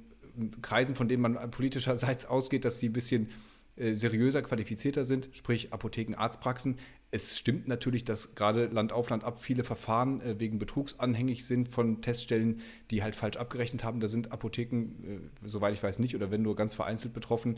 Kreisen, 0.62 0.96
von 0.96 1.08
denen 1.08 1.22
man 1.22 1.52
politischerseits 1.52 2.26
ausgeht, 2.26 2.66
dass 2.66 2.80
die 2.80 2.90
ein 2.90 2.94
bisschen 2.94 3.30
äh, 3.76 3.94
seriöser, 3.94 4.44
qualifizierter 4.44 5.04
sind, 5.04 5.30
sprich 5.32 5.74
Apotheken, 5.74 6.14
Arztpraxen. 6.16 6.78
Es 7.10 7.38
stimmt 7.38 7.68
natürlich, 7.68 8.04
dass 8.04 8.36
gerade 8.36 8.68
Land 8.68 8.92
auf 8.92 9.10
Land 9.10 9.24
ab 9.24 9.40
viele 9.40 9.64
Verfahren 9.64 10.22
äh, 10.22 10.40
wegen 10.40 10.60
Betrugs 10.60 11.00
anhängig 11.00 11.46
sind 11.46 11.70
von 11.70 12.02
Teststellen, 12.02 12.62
die 12.92 13.02
halt 13.02 13.16
falsch 13.16 13.38
abgerechnet 13.38 13.84
haben. 13.84 14.00
Da 14.00 14.08
sind 14.08 14.32
Apotheken, 14.32 15.04
äh, 15.04 15.20
soweit 15.44 15.74
ich 15.74 15.82
weiß, 15.82 15.98
nicht 15.98 16.16
oder 16.16 16.30
wenn 16.30 16.44
nur 16.44 16.56
ganz 16.56 16.76
vereinzelt 16.76 17.14
betroffen. 17.14 17.58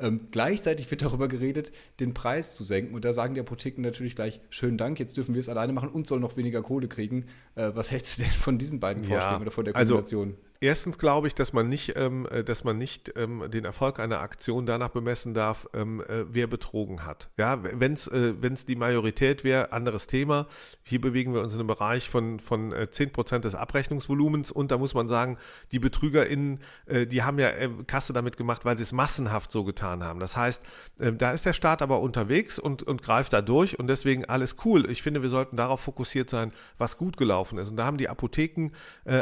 Ähm, 0.00 0.28
gleichzeitig 0.30 0.90
wird 0.90 1.02
darüber 1.02 1.28
geredet, 1.28 1.72
den 2.00 2.14
Preis 2.14 2.54
zu 2.54 2.64
senken. 2.64 2.94
Und 2.94 3.04
da 3.04 3.12
sagen 3.12 3.34
die 3.34 3.40
Apotheken 3.40 3.80
natürlich 3.80 4.16
gleich, 4.16 4.40
schönen 4.50 4.76
Dank, 4.76 4.98
jetzt 4.98 5.16
dürfen 5.16 5.34
wir 5.34 5.40
es 5.40 5.48
alleine 5.48 5.72
machen 5.72 5.88
und 5.88 6.06
sollen 6.06 6.20
noch 6.20 6.36
weniger 6.36 6.62
Kohle 6.62 6.88
kriegen. 6.88 7.26
Äh, 7.54 7.70
was 7.74 7.90
hältst 7.90 8.18
du 8.18 8.22
denn 8.22 8.32
von 8.32 8.58
diesen 8.58 8.80
beiden 8.80 9.04
Vorschlägen 9.04 9.36
ja, 9.36 9.40
oder 9.40 9.50
von 9.50 9.64
der 9.64 9.76
also 9.76 9.94
Kombination? 9.94 10.28
Also 10.30 10.53
Erstens 10.60 10.98
glaube 10.98 11.26
ich, 11.26 11.34
dass 11.34 11.52
man 11.52 11.68
nicht, 11.68 11.94
ähm, 11.96 12.26
äh, 12.30 12.44
dass 12.44 12.64
man 12.64 12.78
nicht 12.78 13.12
ähm, 13.16 13.44
den 13.50 13.64
Erfolg 13.64 13.98
einer 13.98 14.20
Aktion 14.20 14.66
danach 14.66 14.90
bemessen 14.90 15.34
darf, 15.34 15.68
ähm, 15.74 16.00
äh, 16.00 16.24
wer 16.32 16.46
betrogen 16.46 17.04
hat. 17.04 17.28
Ja, 17.36 17.58
wenn 17.62 17.92
es 17.92 18.06
äh, 18.06 18.34
die 18.66 18.76
Majorität 18.76 19.44
wäre, 19.44 19.72
anderes 19.72 20.06
Thema. 20.06 20.46
Hier 20.82 21.00
bewegen 21.00 21.34
wir 21.34 21.40
uns 21.40 21.54
in 21.54 21.60
einem 21.60 21.66
Bereich 21.66 22.08
von, 22.08 22.38
von 22.38 22.72
äh, 22.72 22.86
10% 22.90 23.40
des 23.40 23.54
Abrechnungsvolumens 23.54 24.50
und 24.52 24.70
da 24.70 24.78
muss 24.78 24.94
man 24.94 25.08
sagen, 25.08 25.38
die 25.72 25.80
BetrügerInnen, 25.80 26.60
äh, 26.86 27.06
die 27.06 27.22
haben 27.24 27.38
ja 27.38 27.50
äh, 27.50 27.68
Kasse 27.86 28.12
damit 28.12 28.36
gemacht, 28.36 28.64
weil 28.64 28.76
sie 28.76 28.84
es 28.84 28.92
massenhaft 28.92 29.50
so 29.50 29.64
getan 29.64 30.04
haben. 30.04 30.20
Das 30.20 30.36
heißt, 30.36 30.62
äh, 31.00 31.12
da 31.12 31.32
ist 31.32 31.46
der 31.46 31.52
Staat 31.52 31.82
aber 31.82 32.00
unterwegs 32.00 32.58
und, 32.58 32.82
und 32.84 33.02
greift 33.02 33.32
da 33.32 33.42
durch 33.42 33.78
und 33.78 33.88
deswegen 33.88 34.24
alles 34.24 34.56
cool. 34.64 34.88
Ich 34.88 35.02
finde, 35.02 35.20
wir 35.20 35.28
sollten 35.28 35.56
darauf 35.56 35.80
fokussiert 35.80 36.30
sein, 36.30 36.52
was 36.78 36.96
gut 36.96 37.16
gelaufen 37.16 37.58
ist. 37.58 37.70
Und 37.70 37.76
da 37.76 37.84
haben 37.84 37.98
die 37.98 38.08
Apotheken 38.08 38.70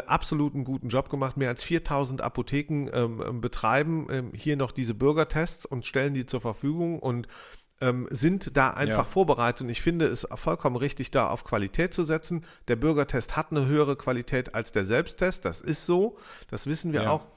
absolut 0.06 0.54
einen 0.54 0.64
guten 0.64 0.88
Job 0.88 1.09
gemacht 1.09 1.22
gemacht, 1.23 1.37
mehr 1.37 1.49
als 1.49 1.62
4000 1.62 2.21
Apotheken 2.21 2.88
ähm, 2.93 3.23
ähm, 3.26 3.41
betreiben 3.41 4.07
ähm, 4.11 4.33
hier 4.35 4.57
noch 4.57 4.73
diese 4.73 4.95
Bürgertests 4.95 5.64
und 5.67 5.87
stellen 5.87 6.14
die 6.14 6.26
zur 6.26 6.41
Verfügung 6.41 6.99
und 6.99 7.29
ähm, 7.81 8.07
sind 8.11 8.57
da 8.57 8.71
einfach 8.71 8.97
ja. 8.99 9.05
vorbereitet. 9.05 9.62
Und 9.62 9.69
ich 9.69 9.83
finde 9.83 10.07
es 10.07 10.26
vollkommen 10.35 10.76
richtig, 10.76 11.11
da 11.11 11.29
auf 11.29 11.45
Qualität 11.45 11.95
zu 11.95 12.05
setzen. 12.05 12.45
Der 12.69 12.76
Bürgertest 12.76 13.37
hat 13.37 13.50
eine 13.50 13.67
höhere 13.67 13.97
Qualität 13.97 14.55
als 14.55 14.73
der 14.73 14.85
Selbsttest. 14.85 15.45
Das 15.45 15.61
ist 15.61 15.87
so. 15.87 16.17
Das 16.50 16.67
wissen 16.67 16.93
wir 16.93 17.02
ja. 17.02 17.11
auch. 17.11 17.29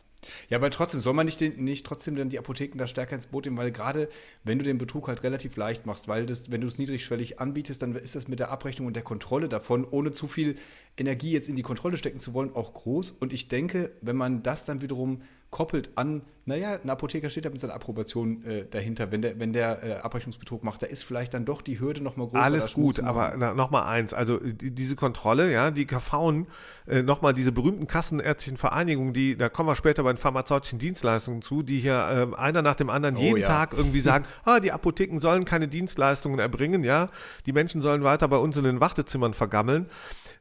Ja, 0.50 0.58
aber 0.58 0.70
trotzdem, 0.70 1.00
soll 1.00 1.14
man 1.14 1.26
nicht, 1.26 1.40
den, 1.40 1.64
nicht 1.64 1.86
trotzdem 1.86 2.16
dann 2.16 2.30
die 2.30 2.40
Apotheken 2.40 2.78
da 2.78 2.88
stärker 2.88 3.16
ins 3.16 3.28
Boot 3.28 3.46
nehmen, 3.46 3.58
weil 3.58 3.72
gerade 3.72 4.10
wenn 4.44 4.58
du 4.58 4.66
den 4.66 4.78
Betrug 4.78 5.08
halt 5.08 5.24
relativ 5.24 5.56
leicht 5.56 5.86
machst, 5.86 6.08
weil 6.08 6.26
das, 6.26 6.52
wenn 6.52 6.62
du 6.62 6.68
es 6.68 6.78
niedrigschwellig 6.78 7.40
anbietest, 7.40 7.82
dann 7.82 7.96
ist 7.96 8.16
das 8.16 8.28
mit 8.28 8.40
der 8.40 8.50
Abrechnung 8.52 8.88
und 8.88 8.96
der 8.96 9.04
Kontrolle 9.04 9.50
davon, 9.50 9.86
ohne 9.86 10.12
zu 10.12 10.28
viel 10.28 10.56
Energie 10.98 11.32
jetzt 11.32 11.50
in 11.50 11.56
die 11.56 11.62
Kontrolle 11.62 11.98
stecken 11.98 12.20
zu 12.20 12.34
wollen, 12.34 12.56
auch 12.56 12.74
groß. 12.74 13.12
Und 13.12 13.34
ich 13.34 13.48
denke, 13.48 13.92
wenn 14.02 14.16
man 14.16 14.44
das 14.44 14.66
dann 14.66 14.82
wiederum 14.82 15.22
koppelt 15.52 15.92
an, 15.96 16.22
naja, 16.48 16.78
ein 16.84 16.90
Apotheker 16.90 17.30
steht 17.30 17.46
da 17.46 17.50
mit 17.50 17.60
seiner 17.60 17.74
Approbation 17.74 18.44
äh, 18.44 18.66
dahinter, 18.70 19.12
wenn 19.12 19.22
der, 19.22 19.40
wenn 19.40 19.54
der 19.54 19.84
äh, 19.84 19.94
Abrechnungsbetrug 19.94 20.64
macht, 20.64 20.82
da 20.82 20.88
ist 20.88 21.04
vielleicht 21.04 21.34
dann 21.34 21.46
doch 21.46 21.62
die 21.62 21.80
Hürde 21.80 22.04
nochmal 22.04 22.28
größer. 22.28 22.44
Alles 22.44 22.74
gut, 22.74 23.00
aber 23.00 23.38
nochmal 23.54 23.88
eins, 23.88 24.14
also 24.14 24.38
die, 24.38 24.72
diese 24.72 24.96
Kontrolle, 24.96 25.52
ja, 25.52 25.72
die 25.72 25.86
KV, 25.86 26.46
äh, 26.88 27.02
nochmal 27.02 27.34
diese 27.34 27.52
berühmten 27.52 27.88
kassenärztlichen 27.88 28.58
Vereinigungen, 28.58 29.14
die, 29.14 29.38
da 29.38 29.50
kommen 29.50 29.70
wir 29.70 29.76
später 29.76 30.04
bei 30.04 30.12
den 30.12 30.18
pharmazeutischen 30.18 30.78
Dienstleistungen 30.78 31.42
zu, 31.42 31.64
die 31.64 31.80
hier 31.80 32.30
äh, 32.34 32.38
einer 32.38 32.62
nach 32.62 32.76
dem 32.76 32.90
anderen 32.90 33.16
oh, 33.16 33.22
jeden 33.22 33.40
ja. 33.40 33.48
Tag 33.48 33.74
irgendwie 33.74 34.02
sagen, 34.02 34.26
ah, 34.44 34.60
die 34.60 34.72
Apotheken 34.72 35.20
sollen 35.20 35.46
keine 35.46 35.68
Dienstleistungen 35.68 36.40
erbringen, 36.40 36.84
ja, 36.84 37.10
die 37.46 37.54
Menschen 37.54 37.82
sollen 37.82 38.04
weiter 38.04 38.28
bei 38.28 38.38
uns 38.38 38.58
in 38.58 38.66
den 38.66 38.82
Wartezimmern 38.82 39.34
vergammeln. 39.34 39.88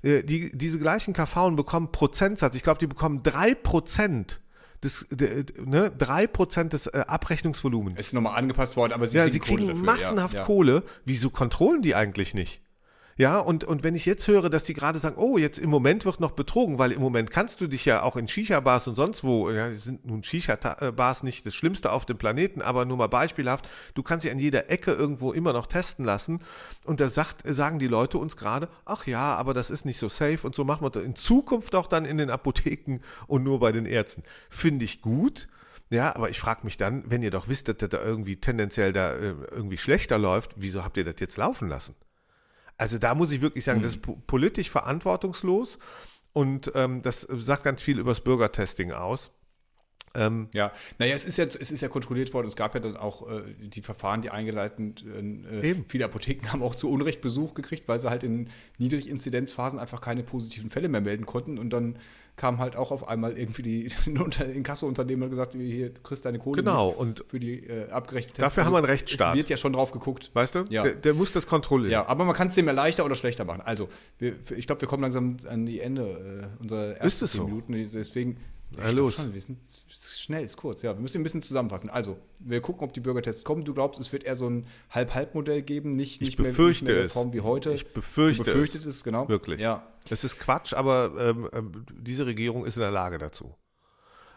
Äh, 0.04 0.23
die, 0.23 0.50
diese 0.56 0.78
gleichen 0.78 1.14
KV 1.14 1.56
bekommen 1.56 1.90
Prozentsatz, 1.90 2.54
ich 2.54 2.62
glaube, 2.62 2.78
die 2.78 2.87
bekommen 2.87 3.23
3% 3.23 4.38
des, 4.82 5.06
de, 5.11 5.44
ne, 5.64 5.88
3% 5.88 6.68
des 6.68 6.87
äh, 6.87 7.04
Abrechnungsvolumens. 7.06 7.99
Es 7.99 8.08
ist 8.08 8.12
nochmal 8.12 8.37
angepasst 8.38 8.76
worden, 8.76 8.92
aber 8.92 9.06
sie 9.06 9.16
ja, 9.16 9.25
kriegen, 9.25 9.32
sie 9.32 9.40
kriegen 9.40 9.80
massenhaft 9.80 10.34
ja, 10.34 10.40
ja. 10.40 10.46
Kohle. 10.46 10.82
Wieso 11.04 11.30
kontrollen 11.30 11.82
die 11.82 11.94
eigentlich 11.94 12.34
nicht? 12.34 12.61
Ja, 13.16 13.38
und, 13.38 13.62
und 13.62 13.85
wenn 13.85 13.94
ich 13.94 14.06
jetzt 14.06 14.26
höre, 14.26 14.50
dass 14.50 14.64
die 14.64 14.75
gerade 14.75 14.99
sagen, 14.99 15.16
oh, 15.18 15.38
jetzt 15.38 15.59
im 15.59 15.71
Moment 15.71 16.04
wird 16.04 16.18
noch 16.18 16.33
betrogen, 16.33 16.78
weil 16.78 16.90
im 16.90 17.00
Moment 17.00 17.30
kannst 17.30 17.61
du 17.61 17.68
dich 17.68 17.85
ja 17.85 18.02
auch 18.02 18.16
in 18.16 18.26
Shisha-Bars 18.26 18.88
und 18.88 18.97
sonst 18.97 19.23
wo, 19.23 19.50
ja, 19.52 19.73
sind 19.73 20.04
nun 20.04 20.25
Shisha-Bars 20.25 21.23
nicht 21.23 21.47
das 21.47 21.54
Schlimmste 21.54 21.92
auf 21.92 22.06
dem 22.06 22.18
Planeten, 22.18 22.61
aber 22.61 22.85
nur 22.85 22.97
mal 22.97 23.06
beispielhaft, 23.06 23.68
du 23.94 24.02
kannst 24.02 24.25
sie 24.25 24.33
an 24.33 24.40
jeder 24.40 24.68
Ecke 24.68 24.90
irgendwo 24.90 25.33
immer 25.33 25.52
noch 25.52 25.66
testen 25.66 26.04
lassen. 26.04 26.40
Und 26.83 26.99
da 26.99 27.09
sagt, 27.09 27.42
sagen 27.47 27.78
die 27.78 27.87
Leute 27.87 28.18
uns 28.18 28.37
gerade, 28.37 28.68
ach 28.85 29.06
ja, 29.06 29.37
aber 29.37 29.54
das 29.54 29.71
ist 29.71 29.85
nicht 29.85 29.99
so 29.99 30.09
safe 30.09 30.40
und 30.42 30.54
so 30.54 30.64
machen 30.64 30.85
wir 30.85 30.90
das 30.90 31.04
in 31.04 31.14
Zukunft 31.14 31.76
auch 31.76 31.87
dann 31.87 32.06
in 32.06 32.18
den 32.18 32.30
Apotheken 32.30 32.99
und 33.28 33.44
nur 33.44 33.61
bei 33.61 33.71
den 33.71 33.87
Ärzten. 33.87 34.25
Finde 34.50 34.85
ich 34.85 35.02
gut. 35.02 35.47
Ja, 35.90 36.16
aber 36.16 36.30
ich 36.30 36.40
frage 36.40 36.64
mich 36.64 36.78
dann, 36.78 37.04
wenn 37.09 37.23
ihr 37.23 37.30
doch 37.30 37.47
wisst, 37.47 37.68
dass 37.68 37.76
das 37.76 37.90
da 37.90 38.02
irgendwie 38.02 38.37
tendenziell 38.37 38.92
da 38.92 39.12
äh, 39.12 39.35
irgendwie 39.52 39.76
schlechter 39.78 40.18
läuft, 40.18 40.54
wieso 40.56 40.83
habt 40.83 40.97
ihr 40.97 41.04
das 41.04 41.16
jetzt 41.21 41.37
laufen 41.37 41.68
lassen? 41.68 41.94
Also 42.76 42.99
da 42.99 43.14
muss 43.14 43.31
ich 43.31 43.40
wirklich 43.40 43.64
sagen, 43.64 43.78
mhm. 43.78 43.83
das 43.85 43.93
ist 43.93 44.26
politisch 44.26 44.71
verantwortungslos 44.71 45.78
und 46.33 46.73
ähm, 46.75 47.02
das 47.02 47.21
sagt 47.21 47.64
ganz 47.64 47.83
viel 47.83 47.99
über 47.99 48.11
das 48.11 48.21
Bürgertesting 48.21 48.93
aus. 48.93 49.31
Ähm, 50.17 50.49
ja, 50.53 50.73
naja, 50.99 51.15
es 51.15 51.25
ist 51.25 51.39
ja, 51.39 51.45
es 51.45 51.71
ist 51.71 51.81
ja 51.81 51.89
kontrolliert 51.89 52.33
worden. 52.33 52.47
Es 52.47 52.55
gab 52.55 52.75
ja 52.75 52.81
dann 52.81 52.97
auch 52.97 53.29
äh, 53.29 53.43
die 53.59 53.83
Verfahren, 53.83 54.23
die 54.23 54.31
eingeleitet 54.31 55.05
äh, 55.05 55.75
Viele 55.89 56.05
Apotheken 56.05 56.49
haben 56.53 56.63
auch 56.63 56.75
zu 56.75 56.89
Unrecht 56.89 57.21
Besuch 57.21 57.55
gekriegt, 57.55 57.89
weil 57.89 57.99
sie 57.99 58.09
halt 58.09 58.23
in 58.23 58.49
Niedriginzidenzphasen 58.79 59.81
einfach 59.81 60.01
keine 60.01 60.23
positiven 60.23 60.71
Fälle 60.71 60.89
mehr 60.89 61.01
melden 61.01 61.27
konnten. 61.27 61.59
Und 61.59 61.71
dann 61.71 61.99
kam 62.37 62.59
halt 62.59 62.77
auch 62.77 62.91
auf 62.91 63.07
einmal 63.07 63.37
irgendwie 63.37 63.63
die 63.63 63.89
Inkasso-Unternehmen 64.55 65.25
und 65.25 65.31
gesagt, 65.31 65.55
hier, 65.55 65.93
kriegst 65.95 66.25
deine 66.25 66.39
Kohle 66.39 66.63
genau, 66.63 66.89
und 66.89 67.25
für 67.29 67.41
die 67.41 67.67
äh, 67.67 67.89
abgerechneten 67.91 68.37
Tests. 68.37 68.55
Dafür 68.55 68.67
haben 68.67 68.73
wir 68.73 68.79
einen 68.79 68.87
Rechtsstaat. 68.87 69.35
Es 69.35 69.39
wird 69.39 69.51
ja 69.51 69.57
schon 69.57 69.73
drauf 69.73 69.91
geguckt. 69.91 70.31
Weißt 70.33 70.55
du? 70.55 70.65
Ja. 70.69 70.83
Der, 70.83 70.95
der 70.95 71.15
muss 71.15 71.33
das 71.33 71.47
kontrollieren. 71.47 71.93
Ja, 71.93 72.07
aber 72.07 72.25
man 72.25 72.35
kann 72.35 72.49
es 72.49 72.55
dem 72.55 72.67
ja 72.67 72.73
leichter 72.73 73.05
oder 73.05 73.15
schlechter 73.15 73.45
machen. 73.45 73.63
Also, 73.63 73.89
wir, 74.19 74.35
ich 74.57 74.67
glaube, 74.67 74.81
wir 74.81 74.89
kommen 74.89 75.03
langsam 75.03 75.37
an 75.49 75.67
die 75.67 75.81
Ende 75.81 76.51
äh, 76.59 76.63
unserer 76.63 76.93
ersten 76.93 77.07
Ist 77.07 77.23
es 77.23 77.33
so? 77.33 77.47
Minuten. 77.47 77.73
Deswegen 77.73 78.37
na 78.78 78.90
los. 78.90 79.16
Schon, 79.16 79.35
wir 79.35 79.40
sind 79.40 79.59
schnell, 79.88 80.45
ist 80.45 80.57
kurz. 80.57 80.83
Ja, 80.83 80.95
wir 80.95 81.00
müssen 81.00 81.21
ein 81.21 81.23
bisschen 81.23 81.43
zusammenfassen. 81.43 81.90
Also, 81.90 82.19
wir 82.38 82.61
gucken, 82.61 82.85
ob 82.85 82.93
die 82.93 83.00
Bürgertests 83.00 83.45
kommen. 83.45 83.64
Du 83.64 83.75
glaubst, 83.75 84.00
es 84.00 84.12
wird 84.12 84.25
eher 84.25 84.37
so 84.37 84.49
ein 84.49 84.66
Halb-Halb-Modell 84.90 85.62
geben, 85.62 85.93
nicht, 85.93 86.21
nicht, 86.21 86.38
mehr, 86.38 86.52
nicht 86.52 86.83
mehr 86.83 87.09
Form 87.09 87.33
wie 87.33 87.40
heute. 87.40 87.73
Ich 87.73 87.87
befürchte 87.93 88.45
du 88.45 88.50
befürchtet 88.50 88.83
es. 88.83 88.87
es, 88.87 89.04
genau. 89.04 89.28
Wirklich. 89.28 89.61
Ja. 89.61 89.87
Das 90.09 90.25
ist 90.25 90.38
Quatsch, 90.38 90.73
aber 90.73 91.12
ähm, 91.19 91.49
ähm 91.52 91.87
diese 91.99 92.26
Regierung 92.26 92.64
ist 92.66 92.76
in 92.76 92.83
der 92.83 92.90
Lage 92.90 93.19
dazu. 93.19 93.54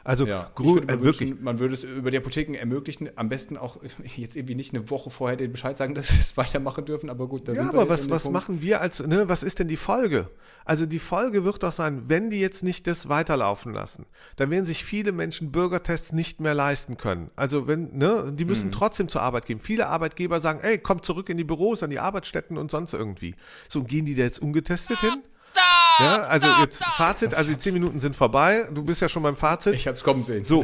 Also 0.07 0.25
ja, 0.25 0.49
würde 0.55 0.87
äh, 0.87 1.01
wirklich. 1.01 1.31
Wünschen, 1.31 1.43
man 1.43 1.59
würde 1.59 1.73
es 1.73 1.83
über 1.83 2.11
die 2.11 2.17
Apotheken 2.17 2.53
ermöglichen, 2.53 3.09
am 3.17 3.27
besten 3.27 3.57
auch 3.57 3.77
jetzt 4.15 4.37
irgendwie 4.37 4.55
nicht 4.55 4.73
eine 4.73 4.89
Woche 4.89 5.09
vorher 5.09 5.35
den 5.35 5.51
Bescheid 5.51 5.77
sagen, 5.77 5.95
dass 5.95 6.07
sie 6.07 6.21
es 6.21 6.37
weitermachen 6.37 6.85
dürfen, 6.85 7.09
aber 7.09 7.27
gut. 7.27 7.45
Da 7.45 7.51
ja, 7.51 7.67
aber 7.67 7.89
was, 7.89 8.09
was 8.09 8.29
machen 8.29 8.61
wir 8.61 8.79
als, 8.79 9.05
ne, 9.05 9.27
was 9.27 9.43
ist 9.43 9.59
denn 9.59 9.67
die 9.67 9.75
Folge? 9.75 10.29
Also 10.63 10.85
die 10.85 10.99
Folge 10.99 11.43
wird 11.43 11.61
doch 11.61 11.73
sein, 11.73 12.03
wenn 12.07 12.29
die 12.29 12.39
jetzt 12.39 12.63
nicht 12.63 12.87
das 12.87 13.09
weiterlaufen 13.09 13.73
lassen, 13.73 14.05
dann 14.37 14.49
werden 14.49 14.65
sich 14.65 14.85
viele 14.85 15.11
Menschen 15.11 15.51
Bürgertests 15.51 16.13
nicht 16.13 16.39
mehr 16.39 16.53
leisten 16.53 16.95
können. 16.95 17.29
Also 17.35 17.67
wenn, 17.67 17.97
ne, 17.97 18.33
die 18.33 18.45
müssen 18.45 18.67
hm. 18.67 18.71
trotzdem 18.71 19.09
zur 19.09 19.23
Arbeit 19.23 19.45
gehen. 19.45 19.59
Viele 19.59 19.87
Arbeitgeber 19.87 20.39
sagen, 20.39 20.59
ey, 20.61 20.77
komm 20.77 21.03
zurück 21.03 21.27
in 21.27 21.37
die 21.37 21.43
Büros, 21.43 21.83
an 21.83 21.89
die 21.89 21.99
Arbeitsstätten 21.99 22.57
und 22.57 22.71
sonst 22.71 22.93
irgendwie. 22.93 23.35
So, 23.67 23.83
gehen 23.83 24.05
die 24.05 24.15
da 24.15 24.23
jetzt 24.23 24.41
ungetestet 24.41 25.01
hin? 25.01 25.21
Stop, 25.51 25.63
ja, 25.99 26.23
also 26.23 26.47
stop, 26.47 26.59
jetzt 26.59 26.75
stop. 26.77 26.93
Fazit, 26.93 27.33
also 27.33 27.51
die 27.51 27.57
zehn 27.57 27.73
Minuten 27.73 27.99
sind 27.99 28.15
vorbei. 28.15 28.67
Du 28.71 28.83
bist 28.83 29.01
ja 29.01 29.09
schon 29.09 29.23
beim 29.23 29.35
Fazit. 29.35 29.73
Ich 29.73 29.87
hab's 29.87 30.03
kommen 30.03 30.23
sehen. 30.23 30.45
So, 30.45 30.63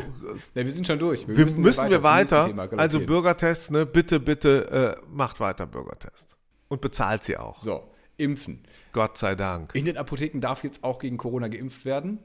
ja, 0.53 0.63
wir 0.63 0.71
sind 0.71 0.85
schon 0.85 0.99
durch. 0.99 1.27
Wir, 1.27 1.35
wir 1.35 1.45
müssen, 1.45 1.61
müssen 1.61 1.89
wir 1.89 2.03
weiter. 2.03 2.53
also 2.77 2.99
Bürgertests, 2.99 3.71
ne, 3.71 3.85
bitte, 3.85 4.19
bitte 4.19 4.97
äh, 4.99 5.05
macht 5.11 5.39
weiter 5.39 5.65
Bürgertests 5.65 6.35
und 6.67 6.81
bezahlt 6.81 7.23
sie 7.23 7.37
auch. 7.37 7.61
So, 7.61 7.89
impfen. 8.17 8.63
Gott 8.91 9.17
sei 9.17 9.35
Dank. 9.35 9.73
In 9.75 9.85
den 9.85 9.97
Apotheken 9.97 10.39
darf 10.39 10.63
jetzt 10.63 10.83
auch 10.83 10.99
gegen 10.99 11.17
Corona 11.17 11.47
geimpft 11.47 11.85
werden. 11.85 12.19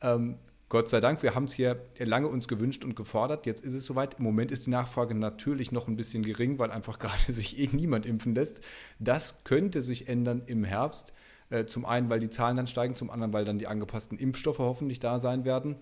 Ähm, 0.00 0.38
Gott 0.72 0.88
sei 0.88 1.00
Dank, 1.00 1.22
wir 1.22 1.34
haben 1.34 1.44
es 1.44 1.52
hier 1.52 1.84
lange 1.98 2.28
uns 2.28 2.48
gewünscht 2.48 2.82
und 2.82 2.96
gefordert. 2.96 3.44
Jetzt 3.44 3.62
ist 3.62 3.74
es 3.74 3.84
soweit. 3.84 4.14
Im 4.14 4.24
Moment 4.24 4.50
ist 4.50 4.64
die 4.64 4.70
Nachfrage 4.70 5.14
natürlich 5.14 5.70
noch 5.70 5.86
ein 5.86 5.96
bisschen 5.96 6.22
gering, 6.22 6.58
weil 6.58 6.70
einfach 6.70 6.98
gerade 7.00 7.30
sich 7.30 7.58
eh 7.58 7.68
niemand 7.72 8.06
impfen 8.06 8.34
lässt. 8.34 8.62
Das 8.98 9.44
könnte 9.44 9.82
sich 9.82 10.08
ändern 10.08 10.42
im 10.46 10.64
Herbst. 10.64 11.12
Äh, 11.52 11.66
zum 11.66 11.84
einen, 11.84 12.08
weil 12.08 12.18
die 12.18 12.30
Zahlen 12.30 12.56
dann 12.56 12.66
steigen, 12.66 12.96
zum 12.96 13.10
anderen, 13.10 13.34
weil 13.34 13.44
dann 13.44 13.58
die 13.58 13.66
angepassten 13.66 14.18
Impfstoffe 14.18 14.58
hoffentlich 14.58 15.00
da 15.00 15.18
sein 15.18 15.44
werden. 15.44 15.76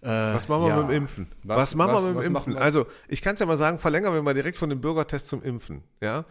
Äh, 0.00 0.08
was 0.08 0.46
machen 0.48 0.62
wir 0.62 0.68
ja. 0.68 0.76
mit 0.76 0.90
dem 0.90 0.96
Impfen? 0.96 1.26
Was, 1.42 1.58
was 1.58 1.74
machen 1.74 1.94
was, 1.94 2.04
wir 2.04 2.12
mit 2.12 2.24
dem 2.24 2.36
Impfen? 2.36 2.56
Also, 2.56 2.86
ich 3.08 3.20
kann 3.20 3.34
es 3.34 3.40
ja 3.40 3.46
mal 3.46 3.56
sagen, 3.56 3.80
verlängern 3.80 4.14
wir 4.14 4.22
mal 4.22 4.34
direkt 4.34 4.56
von 4.56 4.70
dem 4.70 4.80
Bürgertest 4.80 5.26
zum 5.26 5.42
Impfen. 5.42 5.82
Ja? 6.00 6.26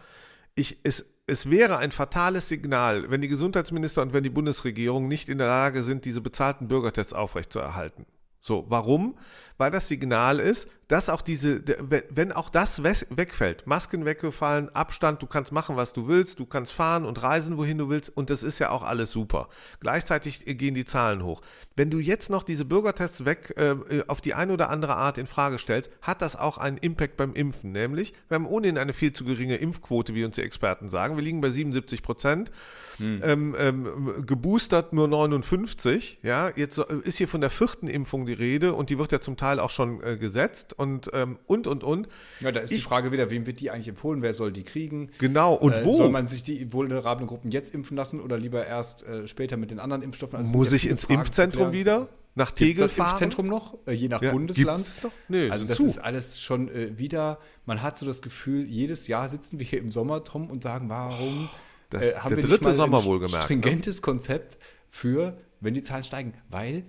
Ich, 0.54 0.78
es, 0.82 1.04
es 1.26 1.50
wäre 1.50 1.76
ein 1.76 1.90
fatales 1.90 2.48
Signal, 2.48 3.10
wenn 3.10 3.20
die 3.20 3.28
Gesundheitsminister 3.28 4.00
und 4.00 4.14
wenn 4.14 4.22
die 4.22 4.30
Bundesregierung 4.30 5.08
nicht 5.08 5.28
in 5.28 5.36
der 5.36 5.48
Lage 5.48 5.82
sind, 5.82 6.06
diese 6.06 6.22
bezahlten 6.22 6.66
Bürgertests 6.66 7.12
aufrechtzuerhalten. 7.12 8.06
So, 8.46 8.66
warum? 8.68 9.14
Weil 9.56 9.70
das 9.70 9.88
Signal 9.88 10.38
ist, 10.38 10.68
dass 10.88 11.08
auch 11.08 11.22
diese, 11.22 11.62
wenn 12.10 12.30
auch 12.30 12.50
das 12.50 12.82
wegfällt, 12.82 13.66
Masken 13.66 14.04
weggefallen, 14.04 14.68
Abstand, 14.74 15.22
du 15.22 15.26
kannst 15.26 15.50
machen, 15.50 15.76
was 15.76 15.94
du 15.94 16.08
willst, 16.08 16.40
du 16.40 16.44
kannst 16.44 16.72
fahren 16.72 17.06
und 17.06 17.22
reisen, 17.22 17.56
wohin 17.56 17.78
du 17.78 17.88
willst 17.88 18.14
und 18.14 18.28
das 18.28 18.42
ist 18.42 18.58
ja 18.58 18.68
auch 18.68 18.82
alles 18.82 19.10
super. 19.10 19.48
Gleichzeitig 19.80 20.44
gehen 20.44 20.74
die 20.74 20.84
Zahlen 20.84 21.24
hoch. 21.24 21.40
Wenn 21.74 21.88
du 21.88 22.00
jetzt 22.00 22.28
noch 22.28 22.42
diese 22.42 22.66
Bürgertests 22.66 23.24
weg 23.24 23.54
äh, 23.56 24.02
auf 24.08 24.20
die 24.20 24.34
eine 24.34 24.52
oder 24.52 24.68
andere 24.68 24.96
Art 24.96 25.16
in 25.16 25.26
Frage 25.26 25.58
stellst, 25.58 25.90
hat 26.02 26.20
das 26.20 26.36
auch 26.36 26.58
einen 26.58 26.76
Impact 26.76 27.16
beim 27.16 27.32
Impfen, 27.32 27.72
nämlich 27.72 28.12
wir 28.28 28.34
haben 28.34 28.46
ohnehin 28.46 28.76
eine 28.76 28.92
viel 28.92 29.14
zu 29.14 29.24
geringe 29.24 29.56
Impfquote, 29.56 30.14
wie 30.14 30.24
uns 30.24 30.34
die 30.34 30.42
Experten 30.42 30.90
sagen. 30.90 31.16
Wir 31.16 31.24
liegen 31.24 31.40
bei 31.40 31.48
77 31.48 32.02
Prozent, 32.02 32.52
hm. 32.98 33.20
ähm, 33.24 33.56
ähm, 33.58 34.26
geboostert 34.26 34.92
nur 34.92 35.08
59. 35.08 36.18
Ja, 36.22 36.50
jetzt 36.54 36.78
ist 36.78 37.16
hier 37.16 37.28
von 37.28 37.40
der 37.40 37.50
vierten 37.50 37.88
Impfung 37.88 38.26
die 38.26 38.33
Rede 38.34 38.74
und 38.74 38.90
die 38.90 38.98
wird 38.98 39.12
ja 39.12 39.20
zum 39.20 39.36
Teil 39.36 39.58
auch 39.58 39.70
schon 39.70 40.02
äh, 40.02 40.16
gesetzt 40.16 40.72
und 40.78 41.10
ähm, 41.12 41.38
und 41.46 41.66
und 41.66 41.82
und. 41.82 42.08
Ja, 42.40 42.52
da 42.52 42.60
ist 42.60 42.70
ich, 42.70 42.78
die 42.78 42.84
Frage 42.84 43.12
wieder, 43.12 43.30
wem 43.30 43.46
wird 43.46 43.60
die 43.60 43.70
eigentlich 43.70 43.88
empfohlen? 43.88 44.22
Wer 44.22 44.34
soll 44.34 44.52
die 44.52 44.64
kriegen? 44.64 45.10
Genau, 45.18 45.54
und 45.54 45.72
äh, 45.72 45.84
wo? 45.84 45.96
Soll 45.96 46.10
man 46.10 46.28
sich 46.28 46.42
die 46.42 46.72
vulnerablen 46.72 47.26
Gruppen 47.26 47.50
jetzt 47.50 47.74
impfen 47.74 47.96
lassen 47.96 48.20
oder 48.20 48.38
lieber 48.38 48.66
erst 48.66 49.06
äh, 49.06 49.26
später 49.26 49.56
mit 49.56 49.70
den 49.70 49.80
anderen 49.80 50.02
Impfstoffen? 50.02 50.38
Also 50.38 50.56
Muss 50.56 50.72
ich 50.72 50.88
ins 50.88 51.04
Fragen 51.04 51.20
Impfzentrum 51.20 51.72
wieder? 51.72 52.08
Nach 52.36 52.50
Tegel 52.50 52.82
das 52.82 52.94
fahren? 52.94 53.10
Impfzentrum 53.10 53.46
noch, 53.46 53.78
äh, 53.86 53.92
je 53.92 54.08
nach 54.08 54.20
ja, 54.20 54.32
Bundesland. 54.32 54.78
Gibt's 54.78 55.02
noch? 55.02 55.12
Nee, 55.28 55.50
also 55.50 55.68
das 55.68 55.76
zu. 55.76 55.86
ist 55.86 55.98
alles 55.98 56.40
schon 56.40 56.68
äh, 56.68 56.98
wieder, 56.98 57.38
man 57.64 57.80
hat 57.80 57.96
so 57.96 58.06
das 58.06 58.22
Gefühl, 58.22 58.64
jedes 58.64 59.06
Jahr 59.06 59.28
sitzen 59.28 59.60
wir 59.60 59.66
hier 59.66 59.78
im 59.78 59.92
Sommer, 59.92 60.24
Tom, 60.24 60.50
und 60.50 60.62
sagen, 60.62 60.88
warum 60.88 61.48
das, 61.90 62.12
äh, 62.12 62.16
haben 62.16 62.36
wir 62.36 62.44
nicht 62.44 62.62
mal 62.62 62.74
Sommer 62.74 62.98
ein 62.98 63.04
wohlgemerkt, 63.04 63.36
ne? 63.36 63.42
stringentes 63.42 63.96
ne? 63.96 64.02
Konzept 64.02 64.58
für, 64.90 65.38
wenn 65.60 65.74
die 65.74 65.82
Zahlen 65.82 66.02
steigen, 66.02 66.34
weil, 66.50 66.84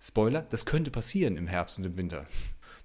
Spoiler, 0.00 0.42
das 0.42 0.64
könnte 0.64 0.90
passieren 0.90 1.36
im 1.36 1.46
Herbst 1.46 1.78
und 1.78 1.84
im 1.84 1.96
Winter. 1.96 2.26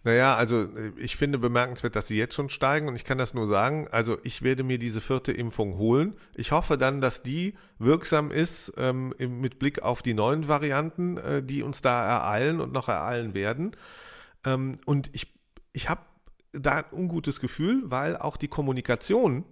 Naja, 0.03 0.35
also 0.35 0.63
äh, 0.63 0.91
ich 0.97 1.15
finde 1.15 1.37
bemerkenswert, 1.37 1.95
dass 1.95 2.07
sie 2.07 2.17
jetzt 2.17 2.35
schon 2.35 2.49
steigen 2.49 2.87
und 2.87 2.95
ich 2.95 3.05
kann 3.05 3.17
das 3.17 3.33
nur 3.33 3.47
sagen. 3.47 3.87
Also 3.91 4.17
ich 4.23 4.41
werde 4.41 4.63
mir 4.63 4.77
diese 4.77 4.99
vierte 4.99 5.31
Impfung 5.31 5.77
holen. 5.77 6.15
Ich 6.35 6.51
hoffe 6.51 6.77
dann, 6.77 6.99
dass 6.99 7.23
die 7.23 7.53
wirksam 7.79 8.31
ist 8.31 8.73
ähm, 8.77 9.13
mit 9.17 9.59
Blick 9.59 9.81
auf 9.81 10.01
die 10.01 10.13
neuen 10.13 10.47
Varianten, 10.47 11.17
äh, 11.17 11.43
die 11.43 11.63
uns 11.63 11.81
da 11.81 12.05
ereilen 12.05 12.59
und 12.59 12.73
noch 12.73 12.89
ereilen 12.89 13.33
werden. 13.33 13.75
Ähm, 14.45 14.77
und 14.85 15.09
ich, 15.13 15.33
ich 15.71 15.89
habe 15.89 16.01
da 16.51 16.77
ein 16.77 16.85
ungutes 16.91 17.39
Gefühl, 17.39 17.83
weil 17.85 18.17
auch 18.17 18.37
die 18.37 18.49
Kommunikation 18.49 19.45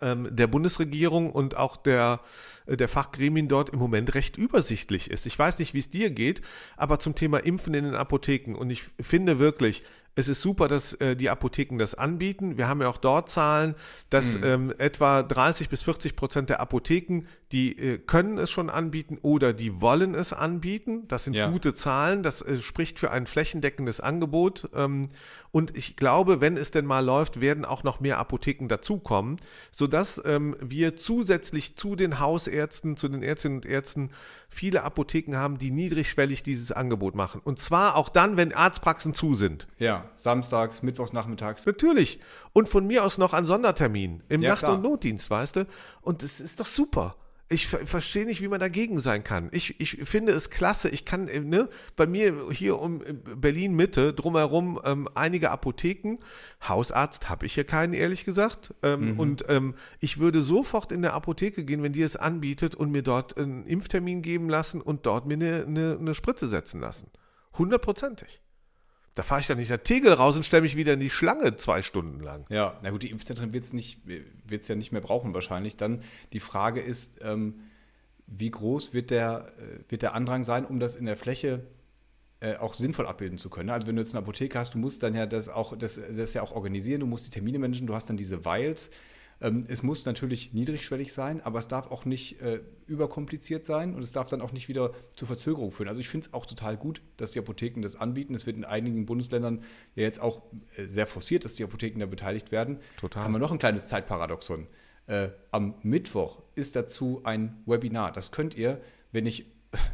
ähm, 0.00 0.28
der 0.30 0.46
Bundesregierung 0.46 1.30
und 1.30 1.56
auch 1.56 1.76
der, 1.76 2.20
äh, 2.66 2.76
der 2.76 2.88
Fachgremien 2.88 3.48
dort 3.48 3.70
im 3.70 3.78
Moment 3.78 4.14
recht 4.14 4.36
übersichtlich 4.36 5.10
ist. 5.10 5.26
Ich 5.26 5.38
weiß 5.38 5.58
nicht, 5.58 5.74
wie 5.74 5.80
es 5.80 5.90
dir 5.90 6.10
geht, 6.10 6.42
aber 6.76 6.98
zum 6.98 7.14
Thema 7.14 7.38
Impfen 7.38 7.74
in 7.74 7.84
den 7.84 7.94
Apotheken 7.94 8.54
und 8.54 8.70
ich 8.70 8.84
finde 9.00 9.38
wirklich, 9.38 9.82
es 10.18 10.26
ist 10.26 10.42
super, 10.42 10.66
dass 10.66 10.94
äh, 10.94 11.14
die 11.14 11.30
Apotheken 11.30 11.78
das 11.78 11.94
anbieten. 11.94 12.58
Wir 12.58 12.66
haben 12.66 12.80
ja 12.80 12.88
auch 12.88 12.98
dort 12.98 13.30
Zahlen, 13.30 13.76
dass 14.10 14.36
mhm. 14.36 14.44
ähm, 14.44 14.74
etwa 14.76 15.22
30 15.22 15.68
bis 15.68 15.82
40 15.82 16.16
Prozent 16.16 16.50
der 16.50 16.58
Apotheken, 16.60 17.22
die 17.52 17.78
äh, 17.78 17.98
können 17.98 18.36
es 18.36 18.50
schon 18.50 18.68
anbieten 18.68 19.18
oder 19.22 19.54
die 19.54 19.80
wollen 19.80 20.14
es 20.14 20.34
anbieten. 20.34 21.08
Das 21.08 21.24
sind 21.24 21.34
ja. 21.34 21.50
gute 21.50 21.72
Zahlen. 21.72 22.22
Das 22.22 22.42
äh, 22.42 22.60
spricht 22.60 22.98
für 22.98 23.10
ein 23.10 23.24
flächendeckendes 23.24 24.00
Angebot. 24.00 24.68
Ähm, 24.74 25.08
und 25.50 25.74
ich 25.76 25.96
glaube, 25.96 26.42
wenn 26.42 26.58
es 26.58 26.72
denn 26.72 26.84
mal 26.84 27.02
läuft, 27.02 27.40
werden 27.40 27.64
auch 27.64 27.84
noch 27.84 28.00
mehr 28.00 28.18
Apotheken 28.18 28.68
dazukommen, 28.68 29.40
sodass 29.72 30.20
ähm, 30.26 30.56
wir 30.60 30.94
zusätzlich 30.96 31.76
zu 31.76 31.96
den 31.96 32.20
Hausärzten, 32.20 32.98
zu 32.98 33.08
den 33.08 33.22
Ärztinnen 33.22 33.58
und 33.58 33.66
Ärzten 33.66 34.10
viele 34.50 34.82
Apotheken 34.82 35.36
haben, 35.36 35.56
die 35.56 35.70
niedrigschwellig 35.70 36.42
dieses 36.42 36.70
Angebot 36.70 37.14
machen. 37.14 37.40
Und 37.42 37.58
zwar 37.58 37.96
auch 37.96 38.10
dann, 38.10 38.36
wenn 38.36 38.52
Arztpraxen 38.52 39.14
zu 39.14 39.34
sind. 39.34 39.68
Ja, 39.78 40.10
samstags, 40.16 40.82
mittwochs, 40.82 41.14
nachmittags. 41.14 41.64
Natürlich. 41.64 42.20
Und 42.52 42.68
von 42.68 42.86
mir 42.86 43.04
aus 43.04 43.16
noch 43.16 43.32
an 43.32 43.46
Sondertermin 43.46 44.22
im 44.28 44.42
ja, 44.42 44.50
Nacht- 44.50 44.60
klar. 44.60 44.74
und 44.74 44.82
Notdienst, 44.82 45.30
weißt 45.30 45.56
du? 45.56 45.66
Und 46.02 46.22
es 46.22 46.40
ist 46.40 46.60
doch 46.60 46.66
super. 46.66 47.16
Ich 47.50 47.66
verstehe 47.66 48.26
nicht, 48.26 48.42
wie 48.42 48.48
man 48.48 48.60
dagegen 48.60 49.00
sein 49.00 49.24
kann. 49.24 49.48
Ich, 49.52 49.80
ich 49.80 49.96
finde 50.04 50.32
es 50.32 50.50
klasse. 50.50 50.90
Ich 50.90 51.06
kann, 51.06 51.28
äh, 51.28 51.40
ne, 51.40 51.68
bei 51.96 52.06
mir 52.06 52.50
hier 52.50 52.78
um 52.78 53.02
äh, 53.02 53.14
Berlin 53.14 53.74
Mitte, 53.74 54.12
drumherum 54.12 54.78
ähm, 54.84 55.08
einige 55.14 55.50
Apotheken. 55.50 56.18
Hausarzt 56.66 57.30
habe 57.30 57.46
ich 57.46 57.54
hier 57.54 57.64
keinen, 57.64 57.94
ehrlich 57.94 58.26
gesagt. 58.26 58.74
Ähm, 58.82 59.12
mhm. 59.12 59.20
Und 59.20 59.44
ähm, 59.48 59.74
ich 60.00 60.18
würde 60.18 60.42
sofort 60.42 60.92
in 60.92 61.00
der 61.00 61.14
Apotheke 61.14 61.64
gehen, 61.64 61.82
wenn 61.82 61.94
die 61.94 62.02
es 62.02 62.16
anbietet 62.16 62.74
und 62.74 62.90
mir 62.90 63.02
dort 63.02 63.38
einen 63.38 63.64
Impftermin 63.64 64.20
geben 64.20 64.50
lassen 64.50 64.82
und 64.82 65.06
dort 65.06 65.26
mir 65.26 65.34
eine, 65.34 65.64
eine, 65.66 65.96
eine 65.98 66.14
Spritze 66.14 66.48
setzen 66.48 66.80
lassen. 66.80 67.10
Hundertprozentig. 67.56 68.42
Da 69.18 69.24
fahre 69.24 69.40
ich 69.40 69.48
dann 69.48 69.58
nicht 69.58 69.70
nach 69.70 69.78
Tegel 69.78 70.12
raus 70.12 70.36
und 70.36 70.44
stelle 70.44 70.62
mich 70.62 70.76
wieder 70.76 70.92
in 70.92 71.00
die 71.00 71.10
Schlange 71.10 71.56
zwei 71.56 71.82
Stunden 71.82 72.20
lang. 72.20 72.46
Ja, 72.50 72.78
na 72.84 72.90
gut, 72.90 73.02
die 73.02 73.10
Impfzentren 73.10 73.52
wird 73.52 73.64
es 73.64 74.68
ja 74.68 74.76
nicht 74.76 74.92
mehr 74.92 75.00
brauchen 75.00 75.34
wahrscheinlich. 75.34 75.76
Dann 75.76 76.04
die 76.32 76.38
Frage 76.38 76.80
ist, 76.80 77.18
ähm, 77.22 77.58
wie 78.28 78.48
groß 78.48 78.94
wird 78.94 79.10
der, 79.10 79.52
äh, 79.58 79.90
wird 79.90 80.02
der 80.02 80.14
Andrang 80.14 80.44
sein, 80.44 80.64
um 80.64 80.78
das 80.78 80.94
in 80.94 81.04
der 81.04 81.16
Fläche 81.16 81.66
äh, 82.38 82.58
auch 82.58 82.74
sinnvoll 82.74 83.08
abbilden 83.08 83.38
zu 83.38 83.50
können. 83.50 83.70
Also 83.70 83.88
wenn 83.88 83.96
du 83.96 84.02
jetzt 84.02 84.14
eine 84.14 84.22
Apotheke 84.22 84.56
hast, 84.56 84.74
du 84.74 84.78
musst 84.78 85.02
dann 85.02 85.14
ja 85.14 85.26
das 85.26 85.48
auch, 85.48 85.76
das, 85.76 85.98
das 86.16 86.34
ja 86.34 86.42
auch 86.42 86.52
organisieren, 86.52 87.00
du 87.00 87.06
musst 87.06 87.26
die 87.26 87.30
Termine 87.30 87.58
managen, 87.58 87.88
du 87.88 87.96
hast 87.96 88.08
dann 88.08 88.16
diese 88.16 88.44
ähm, 88.44 88.88
es 89.40 89.84
muss 89.84 90.04
natürlich 90.04 90.52
niedrigschwellig 90.52 91.12
sein, 91.12 91.40
aber 91.40 91.60
es 91.60 91.68
darf 91.68 91.92
auch 91.92 92.04
nicht 92.04 92.40
äh, 92.40 92.60
überkompliziert 92.88 93.64
sein 93.64 93.94
und 93.94 94.02
es 94.02 94.10
darf 94.10 94.28
dann 94.28 94.40
auch 94.40 94.50
nicht 94.50 94.68
wieder 94.68 94.92
zu 95.16 95.26
Verzögerung 95.26 95.70
führen. 95.70 95.88
Also 95.88 96.00
ich 96.00 96.08
finde 96.08 96.26
es 96.26 96.34
auch 96.34 96.44
total 96.44 96.76
gut, 96.76 97.02
dass 97.16 97.30
die 97.30 97.38
Apotheken 97.38 97.80
das 97.82 97.94
anbieten. 97.94 98.34
Es 98.34 98.46
wird 98.46 98.56
in 98.56 98.64
einigen 98.64 99.06
Bundesländern 99.06 99.62
ja 99.94 100.02
jetzt 100.02 100.20
auch 100.20 100.42
äh, 100.76 100.86
sehr 100.86 101.06
forciert, 101.06 101.44
dass 101.44 101.54
die 101.54 101.62
Apotheken 101.62 102.00
da 102.00 102.06
beteiligt 102.06 102.50
werden. 102.50 102.80
Total. 102.96 103.20
Jetzt 103.20 103.24
haben 103.24 103.32
wir 103.32 103.38
noch 103.38 103.52
ein 103.52 103.58
kleines 103.58 103.86
Zeitparadoxon. 103.86 104.66
Äh, 105.06 105.28
am 105.52 105.74
Mittwoch 105.82 106.42
ist 106.56 106.74
dazu 106.74 107.20
ein 107.22 107.62
Webinar. 107.64 108.10
Das 108.10 108.32
könnt 108.32 108.56
ihr, 108.56 108.80
wenn 109.12 109.24
ich 109.24 109.46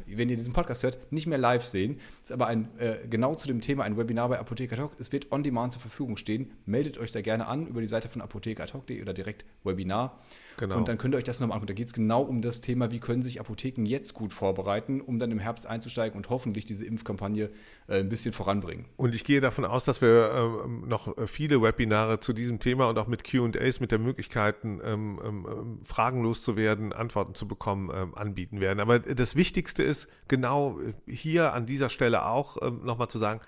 wenn 0.06 0.28
ihr 0.28 0.36
diesen 0.36 0.52
Podcast 0.52 0.82
hört, 0.82 1.12
nicht 1.12 1.26
mehr 1.26 1.38
live 1.38 1.64
sehen. 1.64 1.96
Das 2.20 2.30
ist 2.30 2.32
aber 2.32 2.46
ein, 2.46 2.68
äh, 2.78 3.06
genau 3.08 3.34
zu 3.34 3.46
dem 3.48 3.60
Thema 3.60 3.84
ein 3.84 3.96
Webinar 3.96 4.28
bei 4.28 4.38
Apotheker 4.38 4.76
Talk. 4.76 4.92
Es 4.98 5.10
wird 5.12 5.32
on 5.32 5.42
demand 5.42 5.72
zur 5.72 5.82
Verfügung 5.82 6.16
stehen. 6.16 6.52
Meldet 6.66 6.98
euch 6.98 7.10
da 7.10 7.20
gerne 7.20 7.46
an 7.46 7.66
über 7.66 7.80
die 7.80 7.86
Seite 7.86 8.08
von 8.08 8.22
apothekertalk.de 8.22 9.00
oder 9.02 9.12
direkt 9.12 9.44
Webinar. 9.64 10.18
Genau. 10.56 10.76
Und 10.76 10.88
dann 10.88 10.98
könnt 10.98 11.14
ihr 11.14 11.18
euch 11.18 11.24
das 11.24 11.40
nochmal 11.40 11.56
angucken. 11.56 11.68
Da 11.68 11.74
geht 11.74 11.88
es 11.88 11.94
genau 11.94 12.22
um 12.22 12.42
das 12.42 12.60
Thema, 12.60 12.90
wie 12.90 13.00
können 13.00 13.22
sich 13.22 13.40
Apotheken 13.40 13.84
jetzt 13.86 14.14
gut 14.14 14.32
vorbereiten, 14.32 15.00
um 15.00 15.18
dann 15.18 15.30
im 15.30 15.38
Herbst 15.38 15.66
einzusteigen 15.66 16.16
und 16.16 16.30
hoffentlich 16.30 16.64
diese 16.64 16.84
Impfkampagne 16.84 17.50
äh, 17.88 18.00
ein 18.00 18.08
bisschen 18.08 18.32
voranbringen. 18.32 18.86
Und 18.96 19.14
ich 19.14 19.24
gehe 19.24 19.40
davon 19.40 19.64
aus, 19.64 19.84
dass 19.84 20.00
wir 20.00 20.62
ähm, 20.64 20.88
noch 20.88 21.14
viele 21.26 21.60
Webinare 21.60 22.20
zu 22.20 22.32
diesem 22.32 22.60
Thema 22.60 22.88
und 22.88 22.98
auch 22.98 23.08
mit 23.08 23.24
QAs, 23.24 23.80
mit 23.80 23.90
der 23.90 23.98
Möglichkeit, 23.98 24.64
ähm, 24.64 24.80
ähm, 24.82 25.20
ähm, 25.24 25.82
Fragen 25.82 26.22
loszuwerden, 26.22 26.92
Antworten 26.92 27.34
zu 27.34 27.48
bekommen, 27.48 27.90
ähm, 27.94 28.14
anbieten 28.14 28.60
werden. 28.60 28.80
Aber 28.80 28.98
das 29.00 29.36
Wichtigste 29.36 29.82
ist, 29.82 30.08
genau 30.28 30.78
hier 31.06 31.52
an 31.52 31.66
dieser 31.66 31.90
Stelle 31.90 32.26
auch 32.26 32.56
ähm, 32.62 32.84
nochmal 32.84 33.08
zu 33.08 33.18
sagen, 33.18 33.40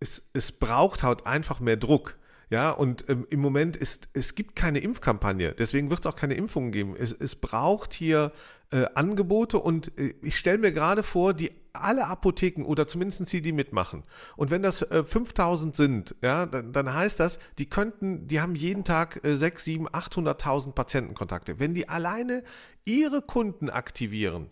es, 0.00 0.28
es 0.32 0.52
braucht 0.52 1.02
halt 1.02 1.26
einfach 1.26 1.60
mehr 1.60 1.76
Druck. 1.76 2.16
Ja, 2.54 2.70
und 2.70 3.08
ähm, 3.08 3.26
im 3.30 3.40
Moment 3.40 3.74
ist, 3.74 4.06
es 4.12 4.36
gibt 4.36 4.54
keine 4.54 4.78
Impfkampagne, 4.78 5.54
deswegen 5.58 5.90
wird 5.90 5.98
es 5.98 6.06
auch 6.06 6.14
keine 6.14 6.34
Impfungen 6.34 6.70
geben. 6.70 6.94
Es, 6.96 7.10
es 7.10 7.34
braucht 7.34 7.92
hier 7.92 8.30
äh, 8.70 8.84
Angebote 8.94 9.58
und 9.58 9.90
äh, 9.98 10.14
ich 10.22 10.36
stelle 10.36 10.58
mir 10.58 10.70
gerade 10.70 11.02
vor, 11.02 11.34
die 11.34 11.50
alle 11.72 12.06
Apotheken 12.06 12.62
oder 12.64 12.86
zumindest 12.86 13.32
die, 13.32 13.42
die 13.42 13.50
mitmachen. 13.50 14.04
Und 14.36 14.52
wenn 14.52 14.62
das 14.62 14.82
äh, 14.82 15.02
5000 15.02 15.74
sind, 15.74 16.14
ja, 16.22 16.46
dann, 16.46 16.72
dann, 16.72 16.94
heißt 16.94 17.18
das, 17.18 17.40
die 17.58 17.68
könnten, 17.68 18.28
die 18.28 18.40
haben 18.40 18.54
jeden 18.54 18.84
Tag 18.84 19.24
äh, 19.24 19.36
6, 19.36 19.64
7, 19.64 19.88
800.000 19.88 20.74
Patientenkontakte. 20.74 21.58
Wenn 21.58 21.74
die 21.74 21.88
alleine 21.88 22.44
ihre 22.84 23.20
Kunden 23.20 23.68
aktivieren, 23.68 24.48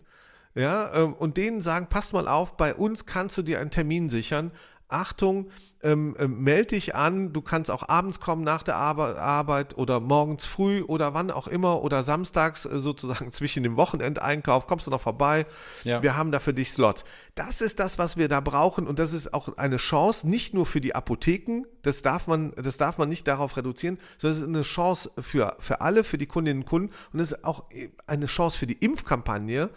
ja, 0.55 0.93
äh, 0.93 1.03
und 1.03 1.37
denen 1.37 1.61
sagen, 1.61 1.87
pass 1.89 2.11
mal 2.11 2.27
auf, 2.27 2.57
bei 2.57 2.75
uns 2.75 3.05
kannst 3.05 3.37
du 3.37 3.43
dir 3.43 3.61
einen 3.61 3.71
Termin 3.71 4.09
sichern, 4.09 4.51
Achtung, 4.93 5.49
ähm, 5.81 6.15
ähm, 6.17 6.41
melde 6.43 6.69
dich 6.69 6.95
an, 6.95 7.33
du 7.33 7.41
kannst 7.41 7.69
auch 7.69 7.87
abends 7.89 8.19
kommen 8.19 8.43
nach 8.43 8.63
der 8.63 8.77
Arbeit 8.77 9.77
oder 9.77 9.99
morgens 9.99 10.45
früh 10.45 10.81
oder 10.81 11.13
wann 11.13 11.29
auch 11.29 11.47
immer 11.47 11.81
oder 11.83 12.03
samstags 12.03 12.65
äh, 12.65 12.79
sozusagen 12.79 13.31
zwischen 13.33 13.63
dem 13.63 13.75
Wochenendeinkauf, 13.75 14.67
kommst 14.67 14.87
du 14.87 14.91
noch 14.91 15.01
vorbei, 15.01 15.45
ja. 15.83 16.01
wir 16.01 16.15
haben 16.15 16.31
da 16.31 16.39
für 16.39 16.53
dich 16.53 16.71
Slots. 16.71 17.03
Das 17.35 17.61
ist 17.61 17.79
das, 17.79 17.97
was 17.97 18.15
wir 18.15 18.29
da 18.29 18.39
brauchen 18.39 18.87
und 18.87 18.99
das 18.99 19.13
ist 19.13 19.33
auch 19.33 19.57
eine 19.57 19.77
Chance, 19.77 20.27
nicht 20.29 20.53
nur 20.53 20.65
für 20.65 20.79
die 20.79 20.95
Apotheken, 20.95 21.63
das 21.83 22.01
darf 22.01 22.27
man, 22.27 22.53
das 22.55 22.77
darf 22.77 22.97
man 22.97 23.09
nicht 23.09 23.27
darauf 23.27 23.55
reduzieren, 23.55 23.99
sondern 24.17 24.37
es 24.37 24.41
ist 24.41 24.47
eine 24.47 24.61
Chance 24.63 25.11
für, 25.19 25.55
für 25.59 25.81
alle, 25.81 26.03
für 26.03 26.17
die 26.17 26.25
Kundinnen 26.25 26.63
und 26.63 26.69
Kunden 26.69 26.93
und 27.13 27.19
es 27.19 27.33
ist 27.33 27.45
auch 27.45 27.65
eine 28.07 28.25
Chance 28.25 28.57
für 28.57 28.67
die 28.67 28.77
Impfkampagne, 28.79 29.69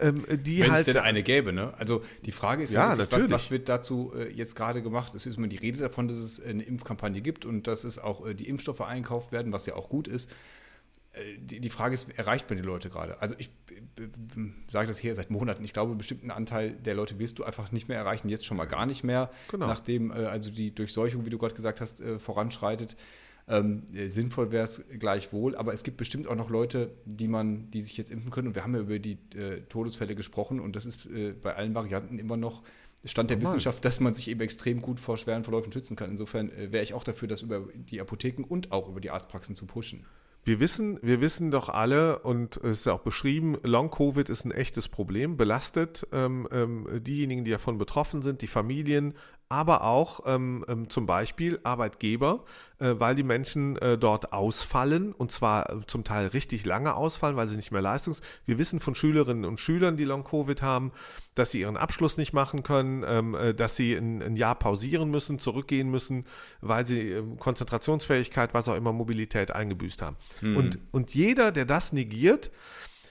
ähm, 0.00 0.24
die 0.28 0.60
Wenn 0.60 0.72
halt. 0.72 0.86
Wenn 0.86 0.96
es 0.96 0.96
denn 0.96 1.04
eine 1.04 1.22
gäbe, 1.22 1.52
ne? 1.52 1.72
Also 1.78 2.02
die 2.24 2.32
Frage 2.32 2.62
ist 2.62 2.72
ja, 2.72 2.92
ja 2.92 2.98
wirklich, 2.98 3.24
was, 3.24 3.30
was, 3.30 3.50
wird 3.50 3.68
dazu 3.68 4.12
äh, 4.16 4.32
jetzt 4.32 4.56
gerade 4.56 4.82
gemacht? 4.82 5.14
Es 5.14 5.26
ist 5.26 5.36
immer 5.36 5.48
die 5.48 5.58
Rede 5.58 5.78
davon, 5.78 6.08
dass 6.08 6.16
es 6.16 6.42
eine 6.42 6.62
Impfkampagne 6.62 7.20
gibt 7.20 7.44
und 7.44 7.66
dass 7.66 7.84
es 7.84 7.98
auch 7.98 8.26
äh, 8.26 8.34
die 8.34 8.48
Impfstoffe 8.48 8.80
einkauft 8.80 9.30
werden, 9.30 9.52
was 9.52 9.66
ja 9.66 9.74
auch 9.76 9.88
gut 9.88 10.08
ist. 10.08 10.30
Die, 11.38 11.60
die, 11.60 11.70
Frage 11.70 11.94
ist, 11.94 12.08
erreicht 12.18 12.48
man 12.48 12.56
die 12.56 12.64
Leute 12.64 12.90
gerade? 12.90 13.20
Also 13.20 13.34
ich 13.38 13.50
sage 14.68 14.88
das 14.88 14.98
hier 14.98 15.14
seit 15.14 15.30
Monaten. 15.30 15.64
Ich 15.64 15.72
glaube, 15.72 15.90
einen 15.90 15.98
bestimmten 15.98 16.30
Anteil 16.30 16.72
der 16.72 16.94
Leute 16.94 17.18
wirst 17.18 17.38
du 17.38 17.44
einfach 17.44 17.72
nicht 17.72 17.88
mehr 17.88 17.98
erreichen, 17.98 18.28
jetzt 18.28 18.46
schon 18.46 18.56
mal 18.56 18.66
gar 18.66 18.86
nicht 18.86 19.04
mehr, 19.04 19.30
genau. 19.50 19.66
nachdem 19.66 20.10
äh, 20.10 20.26
also 20.26 20.50
die 20.50 20.74
Durchseuchung, 20.74 21.24
wie 21.26 21.30
du 21.30 21.38
gerade 21.38 21.54
gesagt 21.54 21.80
hast, 21.80 22.00
äh, 22.00 22.18
voranschreitet. 22.18 22.96
Ähm, 23.48 23.82
äh, 23.92 24.06
sinnvoll 24.06 24.52
wäre 24.52 24.64
es 24.64 24.82
gleichwohl, 24.98 25.56
aber 25.56 25.72
es 25.72 25.82
gibt 25.82 25.96
bestimmt 25.96 26.28
auch 26.28 26.36
noch 26.36 26.50
Leute, 26.50 26.92
die 27.04 27.26
man, 27.26 27.70
die 27.72 27.80
sich 27.80 27.96
jetzt 27.96 28.12
impfen 28.12 28.30
können. 28.30 28.48
Und 28.48 28.54
wir 28.54 28.62
haben 28.62 28.74
ja 28.74 28.80
über 28.80 28.98
die 28.98 29.18
äh, 29.34 29.62
Todesfälle 29.62 30.14
gesprochen 30.14 30.60
und 30.60 30.76
das 30.76 30.86
ist 30.86 31.06
äh, 31.06 31.32
bei 31.32 31.56
allen 31.56 31.74
Varianten 31.74 32.18
immer 32.18 32.36
noch 32.36 32.62
Stand 33.04 33.30
der 33.30 33.38
Normal. 33.38 33.54
Wissenschaft, 33.54 33.84
dass 33.84 33.98
man 33.98 34.14
sich 34.14 34.28
eben 34.28 34.40
extrem 34.40 34.82
gut 34.82 35.00
vor 35.00 35.16
schweren 35.16 35.42
Verläufen 35.42 35.72
schützen 35.72 35.96
kann. 35.96 36.10
Insofern 36.10 36.50
äh, 36.50 36.70
wäre 36.70 36.84
ich 36.84 36.94
auch 36.94 37.02
dafür, 37.02 37.28
das 37.28 37.42
über 37.42 37.66
die 37.74 38.00
Apotheken 38.00 38.44
und 38.44 38.72
auch 38.72 38.88
über 38.88 39.00
die 39.00 39.10
Arztpraxen 39.10 39.56
zu 39.56 39.66
pushen. 39.66 40.04
Wir 40.42 40.58
wissen, 40.58 40.98
wir 41.02 41.20
wissen 41.20 41.50
doch 41.50 41.68
alle, 41.68 42.20
und 42.20 42.56
es 42.58 42.80
ist 42.80 42.88
auch 42.88 43.00
beschrieben, 43.00 43.58
Long-Covid 43.62 44.28
ist 44.30 44.46
ein 44.46 44.52
echtes 44.52 44.88
Problem, 44.88 45.36
belastet 45.36 46.06
ähm, 46.12 46.48
ähm, 46.50 46.86
diejenigen, 47.02 47.44
die 47.44 47.50
davon 47.50 47.76
betroffen 47.76 48.22
sind, 48.22 48.40
die 48.40 48.46
Familien, 48.46 49.14
aber 49.50 49.82
auch 49.82 50.20
ähm, 50.26 50.64
ähm, 50.68 50.88
zum 50.88 51.06
Beispiel 51.06 51.58
Arbeitgeber, 51.64 52.44
äh, 52.78 52.94
weil 52.98 53.16
die 53.16 53.24
Menschen 53.24 53.76
äh, 53.78 53.98
dort 53.98 54.32
ausfallen 54.32 55.12
und 55.12 55.32
zwar 55.32 55.68
äh, 55.68 55.86
zum 55.88 56.04
Teil 56.04 56.28
richtig 56.28 56.64
lange 56.64 56.94
ausfallen, 56.94 57.36
weil 57.36 57.48
sie 57.48 57.56
nicht 57.56 57.72
mehr 57.72 57.82
leistungs. 57.82 58.22
Wir 58.46 58.58
wissen 58.58 58.78
von 58.78 58.94
Schülerinnen 58.94 59.44
und 59.44 59.58
Schülern, 59.58 59.96
die 59.96 60.04
Long-Covid 60.04 60.62
haben, 60.62 60.92
dass 61.34 61.50
sie 61.50 61.60
ihren 61.60 61.76
Abschluss 61.76 62.16
nicht 62.16 62.32
machen 62.32 62.62
können, 62.62 63.04
ähm, 63.04 63.34
äh, 63.34 63.52
dass 63.52 63.74
sie 63.74 63.94
ein, 63.94 64.22
ein, 64.22 64.36
Jahr 64.36 64.54
pausieren 64.54 65.10
müssen, 65.10 65.40
zurückgehen 65.40 65.90
müssen, 65.90 66.26
weil 66.60 66.86
sie 66.86 67.10
ähm, 67.10 67.36
Konzentrationsfähigkeit, 67.36 68.54
was 68.54 68.68
auch 68.68 68.76
immer, 68.76 68.92
Mobilität 68.92 69.50
eingebüßt 69.50 70.00
haben. 70.00 70.16
Mhm. 70.42 70.56
Und, 70.56 70.78
und 70.92 71.12
jeder, 71.12 71.50
der 71.50 71.64
das 71.64 71.92
negiert, 71.92 72.52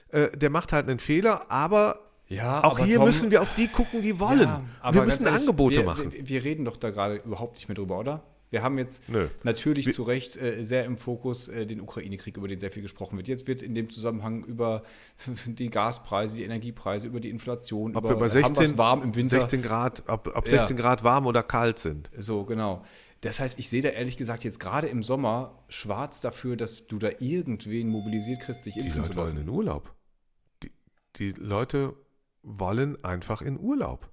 äh, 0.08 0.34
der 0.36 0.48
macht 0.48 0.72
halt 0.72 0.88
einen 0.88 1.00
Fehler, 1.00 1.50
aber 1.50 2.09
ja, 2.30 2.62
auch 2.62 2.78
hier 2.78 2.96
Tom, 2.96 3.06
müssen 3.06 3.30
wir 3.30 3.42
auf 3.42 3.54
die 3.54 3.66
gucken, 3.66 4.02
die 4.02 4.20
wollen. 4.20 4.40
Ja, 4.40 4.62
wir 4.92 5.02
müssen 5.02 5.26
ehrlich, 5.26 5.40
Angebote 5.40 5.76
wir, 5.76 5.84
machen. 5.84 6.12
Wir, 6.12 6.28
wir, 6.28 6.44
reden 6.44 6.64
doch 6.64 6.76
da 6.76 6.90
gerade 6.90 7.16
überhaupt 7.16 7.56
nicht 7.56 7.68
mehr 7.68 7.74
drüber, 7.74 7.98
oder? 7.98 8.22
Wir 8.50 8.62
haben 8.62 8.78
jetzt 8.78 9.08
Nö. 9.08 9.28
natürlich 9.42 9.86
wir, 9.86 9.92
zu 9.92 10.02
Recht 10.02 10.36
äh, 10.36 10.62
sehr 10.62 10.84
im 10.84 10.96
Fokus 10.96 11.48
äh, 11.48 11.66
den 11.66 11.80
Ukraine-Krieg, 11.80 12.36
über 12.36 12.48
den 12.48 12.58
sehr 12.58 12.70
viel 12.70 12.82
gesprochen 12.82 13.16
wird. 13.16 13.28
Jetzt 13.28 13.46
wird 13.46 13.62
in 13.62 13.74
dem 13.74 13.90
Zusammenhang 13.90 14.44
über 14.44 14.82
die 15.46 15.70
Gaspreise, 15.70 16.36
die 16.36 16.44
Energiepreise, 16.44 17.08
über 17.08 17.20
die 17.20 17.30
Inflation, 17.30 17.96
ob 17.96 18.04
über, 18.04 18.14
wir 18.14 18.16
bei 18.16 18.28
16, 18.28 18.78
warm 18.78 19.02
im 19.02 19.14
Winter. 19.14 19.40
16 19.40 19.62
Grad, 19.62 20.04
ob, 20.08 20.30
ob 20.34 20.48
16 20.48 20.76
ja. 20.76 20.82
Grad 20.82 21.02
warm 21.02 21.26
oder 21.26 21.42
kalt 21.42 21.78
sind. 21.78 22.10
So, 22.16 22.44
genau. 22.44 22.84
Das 23.22 23.38
heißt, 23.38 23.58
ich 23.58 23.68
sehe 23.68 23.82
da 23.82 23.90
ehrlich 23.90 24.16
gesagt 24.16 24.44
jetzt 24.44 24.60
gerade 24.60 24.86
im 24.86 25.02
Sommer 25.02 25.62
schwarz 25.68 26.20
dafür, 26.20 26.56
dass 26.56 26.86
du 26.86 26.98
da 26.98 27.10
irgendwen 27.18 27.88
mobilisiert 27.88 28.40
kriegst, 28.40 28.62
sich 28.62 28.76
impfen 28.76 29.04
zu 29.04 29.12
lassen. 29.12 29.12
Die 29.12 29.16
Leute 29.16 29.36
wollen 29.36 29.48
in 29.48 29.48
Urlaub. 29.48 29.94
Die, 30.62 30.70
die 31.16 31.32
Leute 31.32 31.94
wollen 32.42 33.02
einfach 33.04 33.42
in 33.42 33.58
Urlaub. 33.58 34.10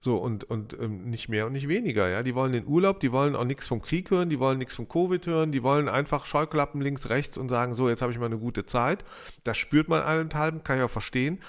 So, 0.00 0.16
und, 0.16 0.44
und 0.44 0.78
ähm, 0.78 1.08
nicht 1.08 1.30
mehr 1.30 1.46
und 1.46 1.54
nicht 1.54 1.66
weniger, 1.66 2.08
ja. 2.10 2.22
Die 2.22 2.34
wollen 2.34 2.52
den 2.52 2.66
Urlaub, 2.66 3.00
die 3.00 3.10
wollen 3.10 3.34
auch 3.34 3.44
nichts 3.44 3.66
vom 3.66 3.80
Krieg 3.80 4.10
hören, 4.10 4.28
die 4.28 4.38
wollen 4.38 4.58
nichts 4.58 4.74
vom 4.74 4.86
Covid 4.86 5.26
hören, 5.26 5.50
die 5.50 5.62
wollen 5.62 5.88
einfach 5.88 6.26
Scheuklappen 6.26 6.82
links, 6.82 7.08
rechts 7.08 7.38
und 7.38 7.48
sagen, 7.48 7.72
so, 7.72 7.88
jetzt 7.88 8.02
habe 8.02 8.12
ich 8.12 8.18
mal 8.18 8.26
eine 8.26 8.38
gute 8.38 8.66
Zeit. 8.66 9.02
Das 9.44 9.56
spürt 9.56 9.88
man 9.88 10.02
allenthalben, 10.02 10.62
kann 10.62 10.76
ich 10.76 10.84
auch 10.84 10.90
verstehen. 10.90 11.40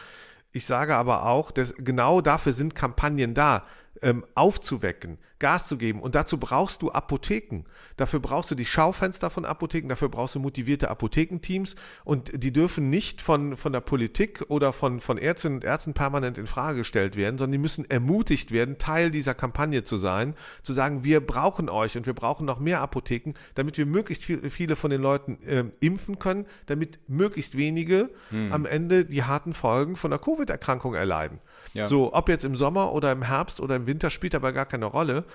Ich 0.53 0.65
sage 0.65 0.95
aber 0.95 1.25
auch, 1.25 1.51
dass 1.51 1.75
genau 1.75 2.21
dafür 2.21 2.53
sind 2.53 2.75
Kampagnen 2.75 3.33
da, 3.33 3.65
ähm, 4.01 4.25
aufzuwecken. 4.35 5.17
Gas 5.39 5.67
zu 5.67 5.77
geben. 5.77 6.01
Und 6.01 6.15
dazu 6.15 6.37
brauchst 6.37 6.81
du 6.81 6.91
Apotheken. 6.91 7.65
Dafür 7.97 8.19
brauchst 8.19 8.51
du 8.51 8.55
die 8.55 8.65
Schaufenster 8.65 9.29
von 9.29 9.45
Apotheken, 9.45 9.89
dafür 9.89 10.09
brauchst 10.09 10.35
du 10.35 10.39
motivierte 10.39 10.89
Apothekenteams 10.89 11.75
und 12.03 12.43
die 12.43 12.53
dürfen 12.53 12.89
nicht 12.89 13.21
von, 13.21 13.57
von 13.57 13.73
der 13.73 13.81
Politik 13.81 14.45
oder 14.47 14.71
von, 14.71 14.99
von 14.99 15.17
Ärztinnen 15.17 15.57
und 15.57 15.63
Ärzten 15.63 15.93
permanent 15.93 16.37
in 16.37 16.47
Frage 16.47 16.79
gestellt 16.79 17.15
werden, 17.15 17.37
sondern 17.37 17.53
die 17.53 17.57
müssen 17.57 17.89
ermutigt 17.89 18.51
werden, 18.51 18.77
Teil 18.77 19.11
dieser 19.11 19.33
Kampagne 19.33 19.83
zu 19.83 19.97
sein, 19.97 20.35
zu 20.63 20.73
sagen, 20.73 21.03
wir 21.03 21.19
brauchen 21.19 21.69
euch 21.69 21.97
und 21.97 22.05
wir 22.05 22.13
brauchen 22.13 22.45
noch 22.45 22.59
mehr 22.59 22.81
Apotheken, 22.81 23.33
damit 23.55 23.77
wir 23.77 23.85
möglichst 23.85 24.23
viel, 24.23 24.49
viele 24.49 24.75
von 24.75 24.89
den 24.89 25.01
Leuten 25.01 25.37
äh, 25.43 25.65
impfen 25.79 26.17
können, 26.17 26.45
damit 26.65 26.99
möglichst 27.07 27.57
wenige 27.57 28.09
hm. 28.29 28.51
am 28.51 28.65
Ende 28.65 29.05
die 29.05 29.23
harten 29.23 29.53
Folgen 29.53 29.95
von 29.95 30.11
der 30.11 30.19
Covid-Erkrankung 30.19 30.93
erleiden. 30.93 31.39
Ja. 31.73 31.87
So, 31.87 32.13
ob 32.13 32.29
jetzt 32.29 32.45
im 32.45 32.55
Sommer 32.55 32.93
oder 32.93 33.11
im 33.11 33.23
Herbst 33.23 33.59
oder 33.59 33.75
im 33.75 33.87
Winter 33.87 34.09
spielt 34.09 34.35
aber 34.35 34.53
gar 34.53 34.65
keine 34.65 34.85
Rolle. 34.85 35.25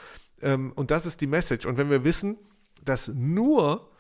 Ähm, 0.41 0.73
und 0.75 0.91
das 0.91 1.07
ist 1.07 1.21
die 1.21 1.27
Message. 1.27 1.67
Und 1.67 1.77
wenn 1.77 1.91
wir 1.91 2.05
wissen, 2.05 2.39
dass 2.85 3.09
nur 3.09 3.91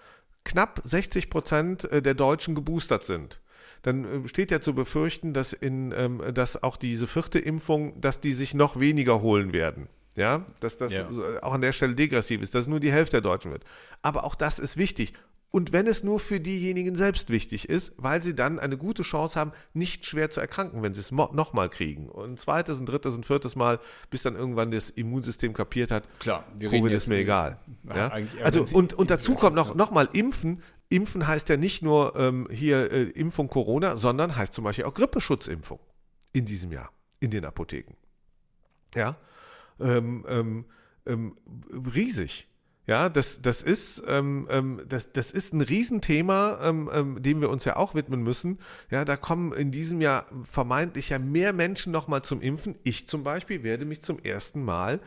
knapp 0.44 0.80
60 0.84 1.30
Prozent 1.30 1.84
äh, 1.90 2.02
der 2.02 2.14
Deutschen 2.14 2.54
geboostert 2.54 3.04
sind, 3.04 3.40
dann 3.82 4.24
äh, 4.24 4.28
steht 4.28 4.50
ja 4.50 4.60
zu 4.60 4.74
befürchten, 4.74 5.34
dass, 5.34 5.52
in, 5.52 5.92
ähm, 5.96 6.22
dass 6.34 6.62
auch 6.62 6.76
diese 6.76 7.06
vierte 7.06 7.38
Impfung, 7.38 8.00
dass 8.00 8.20
die 8.20 8.32
sich 8.32 8.54
noch 8.54 8.78
weniger 8.78 9.20
holen 9.20 9.52
werden. 9.52 9.88
Ja, 10.16 10.44
dass 10.58 10.76
das 10.76 10.92
ja. 10.92 11.08
auch 11.40 11.54
an 11.54 11.60
der 11.60 11.72
Stelle 11.72 11.94
degressiv 11.94 12.42
ist, 12.42 12.54
dass 12.54 12.66
nur 12.66 12.80
die 12.80 12.90
Hälfte 12.90 13.20
der 13.20 13.30
Deutschen 13.30 13.52
wird. 13.52 13.64
Aber 14.02 14.24
auch 14.24 14.34
das 14.34 14.58
ist 14.58 14.76
wichtig. 14.76 15.14
Und 15.52 15.72
wenn 15.72 15.88
es 15.88 16.04
nur 16.04 16.20
für 16.20 16.38
diejenigen 16.38 16.94
selbst 16.94 17.28
wichtig 17.28 17.68
ist, 17.68 17.92
weil 17.96 18.22
sie 18.22 18.36
dann 18.36 18.60
eine 18.60 18.76
gute 18.76 19.02
Chance 19.02 19.38
haben, 19.38 19.50
nicht 19.74 20.06
schwer 20.06 20.30
zu 20.30 20.40
erkranken, 20.40 20.82
wenn 20.82 20.94
sie 20.94 21.00
es 21.00 21.10
nochmal 21.10 21.68
kriegen. 21.68 22.08
Und 22.08 22.32
ein 22.32 22.36
zweites, 22.36 22.78
ein 22.78 22.86
drittes, 22.86 23.16
ein 23.16 23.24
viertes 23.24 23.56
Mal, 23.56 23.80
bis 24.10 24.22
dann 24.22 24.36
irgendwann 24.36 24.70
das 24.70 24.90
Immunsystem 24.90 25.52
kapiert 25.52 25.90
hat, 25.90 26.04
Klar, 26.20 26.44
Covid 26.60 26.92
ist 26.92 27.08
mir 27.08 27.16
egal. 27.16 27.58
Ja? 27.82 28.12
Also 28.44 28.66
und, 28.72 28.94
und 28.94 29.10
dazu 29.10 29.34
kommt 29.34 29.56
noch, 29.56 29.74
noch 29.74 29.90
mal 29.90 30.08
Impfen. 30.12 30.62
Impfen 30.88 31.26
heißt 31.26 31.48
ja 31.48 31.56
nicht 31.56 31.82
nur 31.82 32.14
ähm, 32.16 32.46
hier 32.50 32.92
äh, 32.92 33.02
Impfung 33.10 33.48
Corona, 33.48 33.96
sondern 33.96 34.36
heißt 34.36 34.52
zum 34.52 34.64
Beispiel 34.64 34.84
auch 34.84 34.94
Grippeschutzimpfung 34.94 35.80
in 36.32 36.46
diesem 36.46 36.70
Jahr 36.70 36.92
in 37.18 37.30
den 37.30 37.44
Apotheken. 37.44 37.96
Ja, 38.94 39.16
ähm, 39.80 40.24
ähm, 40.28 40.64
ähm 41.06 41.34
riesig. 41.92 42.49
Ja, 42.90 43.08
das, 43.08 43.40
das, 43.40 43.62
ist, 43.62 44.02
ähm, 44.08 44.48
ähm, 44.50 44.82
das, 44.88 45.12
das 45.12 45.30
ist 45.30 45.54
ein 45.54 45.60
Riesenthema, 45.60 46.58
ähm, 46.60 46.90
ähm, 46.92 47.22
dem 47.22 47.40
wir 47.40 47.48
uns 47.48 47.64
ja 47.64 47.76
auch 47.76 47.94
widmen 47.94 48.24
müssen. 48.24 48.58
Ja, 48.90 49.04
da 49.04 49.16
kommen 49.16 49.52
in 49.52 49.70
diesem 49.70 50.00
Jahr 50.00 50.26
vermeintlich 50.42 51.10
ja 51.10 51.20
mehr 51.20 51.52
Menschen 51.52 51.92
nochmal 51.92 52.22
zum 52.22 52.40
Impfen. 52.40 52.76
Ich 52.82 53.06
zum 53.06 53.22
Beispiel 53.22 53.62
werde 53.62 53.84
mich 53.84 54.02
zum 54.02 54.18
ersten 54.18 54.64
Mal 54.64 54.98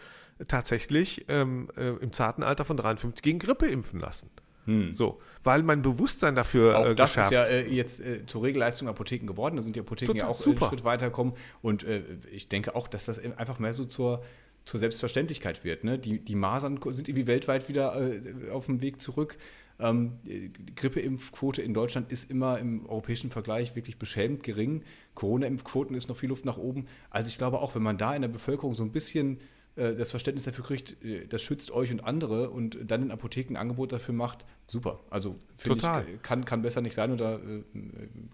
tatsächlich 0.47 1.25
ähm, 1.27 1.67
äh, 1.75 1.89
im 1.89 2.13
zarten 2.13 2.41
Alter 2.41 2.63
von 2.63 2.77
53 2.77 3.21
gegen 3.21 3.39
Grippe 3.39 3.65
impfen 3.65 3.99
lassen. 3.99 4.29
Hm. 4.63 4.93
So, 4.93 5.19
weil 5.43 5.61
mein 5.61 5.81
Bewusstsein 5.81 6.35
dafür 6.35 6.79
auch 6.79 6.85
äh, 6.85 6.95
das 6.95 7.17
ist 7.17 7.31
ja 7.31 7.43
äh, 7.43 7.67
jetzt 7.67 7.99
äh, 7.99 8.25
zur 8.25 8.43
Regelleistung 8.43 8.87
Apotheken 8.87 9.27
geworden. 9.27 9.57
Da 9.57 9.61
sind 9.61 9.75
die 9.75 9.81
Apotheken 9.81 10.13
Total, 10.13 10.21
ja 10.21 10.27
auch 10.29 10.35
super. 10.35 10.61
einen 10.61 10.69
Schritt 10.69 10.85
weitergekommen. 10.85 11.33
Und 11.61 11.83
äh, 11.83 12.01
ich 12.31 12.47
denke 12.47 12.77
auch, 12.77 12.87
dass 12.87 13.03
das 13.03 13.19
einfach 13.19 13.59
mehr 13.59 13.73
so 13.73 13.83
zur 13.83 14.23
zur 14.65 14.79
Selbstverständlichkeit 14.79 15.63
wird. 15.63 15.83
Ne? 15.83 15.99
Die, 15.99 16.19
die 16.19 16.35
Masern 16.35 16.79
sind 16.87 17.07
irgendwie 17.09 17.27
weltweit 17.27 17.67
wieder 17.69 17.95
äh, 17.99 18.49
auf 18.51 18.65
dem 18.67 18.81
Weg 18.81 19.01
zurück. 19.01 19.37
Ähm, 19.79 20.19
die 20.23 20.51
Grippeimpfquote 20.75 21.61
in 21.61 21.73
Deutschland 21.73 22.11
ist 22.11 22.29
immer 22.29 22.59
im 22.59 22.85
europäischen 22.85 23.29
Vergleich 23.29 23.75
wirklich 23.75 23.97
beschämend 23.97 24.43
gering. 24.43 24.83
Corona-Impfquoten 25.15 25.95
ist 25.95 26.07
noch 26.09 26.17
viel 26.17 26.29
Luft 26.29 26.45
nach 26.45 26.57
oben. 26.57 26.85
Also 27.09 27.27
ich 27.27 27.37
glaube 27.37 27.59
auch, 27.59 27.75
wenn 27.75 27.83
man 27.83 27.97
da 27.97 28.15
in 28.15 28.21
der 28.21 28.29
Bevölkerung 28.29 28.75
so 28.75 28.83
ein 28.83 28.91
bisschen 28.91 29.39
äh, 29.75 29.95
das 29.95 30.11
Verständnis 30.11 30.45
dafür 30.45 30.63
kriegt, 30.63 31.03
äh, 31.03 31.27
das 31.27 31.41
schützt 31.41 31.71
euch 31.71 31.91
und 31.91 32.03
andere 32.03 32.51
und 32.51 32.77
dann 32.83 33.01
in 33.01 33.11
Apotheken 33.11 33.53
ein 33.53 33.57
Angebot 33.57 33.91
dafür 33.91 34.13
macht, 34.13 34.45
super. 34.67 34.99
Also 35.09 35.35
Total. 35.63 36.05
Ich, 36.07 36.21
kann, 36.21 36.45
kann 36.45 36.61
besser 36.61 36.81
nicht 36.81 36.93
sein 36.93 37.11
und 37.11 37.19
da 37.19 37.35
äh, 37.35 37.63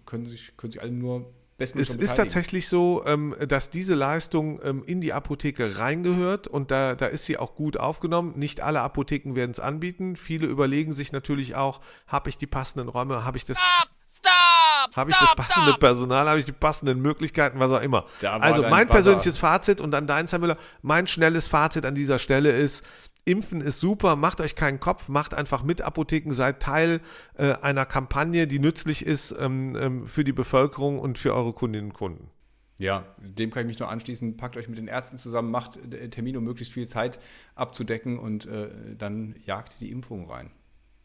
können 0.06 0.26
sich, 0.26 0.56
können 0.56 0.70
sich 0.70 0.82
alle 0.82 0.92
nur 0.92 1.32
es 1.60 1.94
ist 1.94 2.16
tatsächlich 2.16 2.68
so, 2.68 3.04
ähm, 3.06 3.34
dass 3.46 3.70
diese 3.70 3.94
Leistung 3.94 4.60
ähm, 4.64 4.82
in 4.86 5.00
die 5.00 5.12
Apotheke 5.12 5.78
reingehört 5.78 6.48
und 6.48 6.70
da, 6.70 6.94
da 6.94 7.06
ist 7.06 7.26
sie 7.26 7.36
auch 7.36 7.54
gut 7.54 7.76
aufgenommen. 7.76 8.32
Nicht 8.36 8.60
alle 8.62 8.80
Apotheken 8.80 9.34
werden 9.34 9.50
es 9.50 9.60
anbieten. 9.60 10.16
Viele 10.16 10.46
überlegen 10.46 10.92
sich 10.92 11.12
natürlich 11.12 11.54
auch, 11.54 11.80
habe 12.06 12.30
ich 12.30 12.38
die 12.38 12.46
passenden 12.46 12.88
Räume, 12.88 13.24
habe 13.24 13.36
ich 13.36 13.44
das... 13.44 13.58
Stop! 13.58 13.90
Stop! 14.12 14.96
Habe 14.96 15.10
ich 15.10 15.16
stop, 15.16 15.36
das 15.36 15.46
passende 15.46 15.70
stop. 15.70 15.80
Personal, 15.80 16.28
habe 16.28 16.38
ich 16.38 16.44
die 16.44 16.52
passenden 16.52 17.00
Möglichkeiten, 17.00 17.60
was 17.60 17.70
auch 17.70 17.80
immer. 17.80 18.06
Also 18.22 18.62
mein 18.62 18.88
persönliches 18.88 19.38
Fazit 19.38 19.80
und 19.80 19.90
dann 19.90 20.06
dein, 20.06 20.26
Herr 20.26 20.38
Müller, 20.38 20.56
mein 20.82 21.06
schnelles 21.06 21.48
Fazit 21.48 21.86
an 21.86 21.94
dieser 21.94 22.18
Stelle 22.18 22.50
ist, 22.50 22.82
Impfen 23.24 23.60
ist 23.60 23.80
super, 23.80 24.16
macht 24.16 24.40
euch 24.40 24.54
keinen 24.54 24.80
Kopf, 24.80 25.08
macht 25.08 25.34
einfach 25.34 25.62
mit 25.62 25.82
Apotheken, 25.82 26.32
seid 26.32 26.60
Teil 26.60 27.00
äh, 27.36 27.52
einer 27.54 27.86
Kampagne, 27.86 28.46
die 28.46 28.58
nützlich 28.58 29.04
ist 29.04 29.34
ähm, 29.38 29.76
ähm, 29.76 30.06
für 30.06 30.24
die 30.24 30.32
Bevölkerung 30.32 30.98
und 30.98 31.18
für 31.18 31.34
eure 31.34 31.52
Kundinnen 31.52 31.90
und 31.90 31.94
Kunden. 31.94 32.30
Ja, 32.78 33.04
dem 33.18 33.50
kann 33.50 33.62
ich 33.62 33.66
mich 33.66 33.78
nur 33.78 33.90
anschließen. 33.90 34.38
Packt 34.38 34.56
euch 34.56 34.66
mit 34.66 34.78
den 34.78 34.88
Ärzten 34.88 35.18
zusammen, 35.18 35.50
macht 35.50 35.76
äh, 35.92 36.08
Termine, 36.08 36.38
um 36.38 36.44
möglichst 36.44 36.72
viel 36.72 36.88
Zeit 36.88 37.20
abzudecken 37.54 38.18
und 38.18 38.46
äh, 38.46 38.70
dann 38.96 39.34
jagt 39.44 39.82
die 39.82 39.90
Impfung 39.90 40.30
rein. 40.30 40.50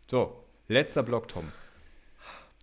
So, 0.10 0.46
letzter 0.70 1.04
Block, 1.04 1.28
Tom. 1.28 1.52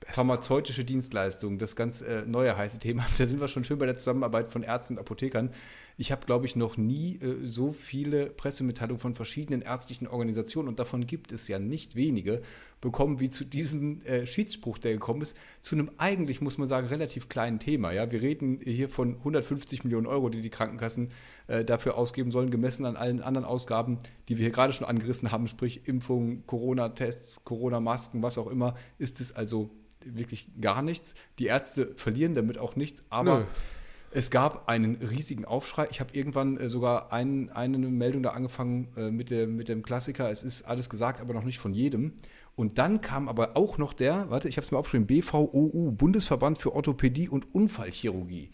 Best. 0.00 0.14
Pharmazeutische 0.14 0.84
Dienstleistungen, 0.84 1.58
das 1.58 1.76
ganz 1.76 2.00
äh, 2.00 2.24
neue 2.26 2.56
heiße 2.56 2.78
Thema. 2.78 3.06
Da 3.18 3.26
sind 3.26 3.40
wir 3.40 3.48
schon 3.48 3.64
schön 3.64 3.78
bei 3.78 3.86
der 3.86 3.98
Zusammenarbeit 3.98 4.48
von 4.48 4.62
Ärzten 4.62 4.94
und 4.94 5.00
Apothekern. 5.00 5.50
Ich 5.96 6.12
habe, 6.12 6.26
glaube 6.26 6.46
ich, 6.46 6.56
noch 6.56 6.76
nie 6.76 7.18
äh, 7.20 7.46
so 7.46 7.72
viele 7.72 8.26
Pressemitteilungen 8.26 9.00
von 9.00 9.14
verschiedenen 9.14 9.62
ärztlichen 9.62 10.06
Organisationen, 10.06 10.68
und 10.68 10.78
davon 10.78 11.06
gibt 11.06 11.32
es 11.32 11.48
ja 11.48 11.58
nicht 11.58 11.96
wenige, 11.96 12.42
bekommen, 12.80 13.20
wie 13.20 13.30
zu 13.30 13.44
diesem 13.44 14.02
äh, 14.02 14.26
Schiedsspruch, 14.26 14.78
der 14.78 14.92
gekommen 14.92 15.22
ist, 15.22 15.36
zu 15.60 15.76
einem 15.76 15.90
eigentlich, 15.98 16.40
muss 16.40 16.58
man 16.58 16.68
sagen, 16.68 16.88
relativ 16.88 17.28
kleinen 17.28 17.58
Thema. 17.58 17.92
Ja? 17.92 18.10
Wir 18.10 18.22
reden 18.22 18.60
hier 18.62 18.88
von 18.88 19.16
150 19.16 19.84
Millionen 19.84 20.06
Euro, 20.06 20.28
die 20.28 20.42
die 20.42 20.50
Krankenkassen 20.50 21.10
äh, 21.46 21.64
dafür 21.64 21.96
ausgeben 21.96 22.30
sollen, 22.30 22.50
gemessen 22.50 22.84
an 22.84 22.96
allen 22.96 23.22
anderen 23.22 23.46
Ausgaben, 23.46 23.98
die 24.28 24.36
wir 24.36 24.42
hier 24.42 24.52
gerade 24.52 24.72
schon 24.72 24.86
angerissen 24.86 25.30
haben, 25.30 25.46
sprich 25.46 25.86
Impfungen, 25.86 26.46
Corona-Tests, 26.46 27.44
Corona-Masken, 27.44 28.22
was 28.22 28.38
auch 28.38 28.50
immer, 28.50 28.74
ist 28.98 29.20
es 29.20 29.32
also 29.32 29.70
wirklich 30.04 30.48
gar 30.60 30.82
nichts. 30.82 31.14
Die 31.38 31.46
Ärzte 31.46 31.92
verlieren 31.96 32.34
damit 32.34 32.58
auch 32.58 32.76
nichts, 32.76 33.04
aber 33.10 33.40
Nö. 33.40 33.44
Es 34.14 34.30
gab 34.30 34.68
einen 34.68 34.96
riesigen 34.96 35.44
Aufschrei. 35.44 35.86
Ich 35.90 36.00
habe 36.00 36.14
irgendwann 36.14 36.58
äh, 36.58 36.68
sogar 36.68 37.12
ein, 37.12 37.50
eine 37.50 37.78
Meldung 37.78 38.22
da 38.22 38.30
angefangen 38.30 38.88
äh, 38.96 39.10
mit, 39.10 39.30
der, 39.30 39.46
mit 39.46 39.68
dem 39.68 39.82
Klassiker, 39.82 40.30
es 40.30 40.42
ist 40.42 40.62
alles 40.62 40.90
gesagt, 40.90 41.20
aber 41.20 41.34
noch 41.34 41.44
nicht 41.44 41.58
von 41.58 41.72
jedem. 41.72 42.12
Und 42.54 42.78
dann 42.78 43.00
kam 43.00 43.28
aber 43.28 43.56
auch 43.56 43.78
noch 43.78 43.92
der, 43.94 44.28
warte, 44.28 44.48
ich 44.48 44.56
habe 44.56 44.64
es 44.64 44.70
mir 44.70 44.78
aufgeschrieben, 44.78 45.06
BVOU, 45.06 45.92
Bundesverband 45.92 46.58
für 46.58 46.74
Orthopädie 46.74 47.28
und 47.28 47.54
Unfallchirurgie. 47.54 48.50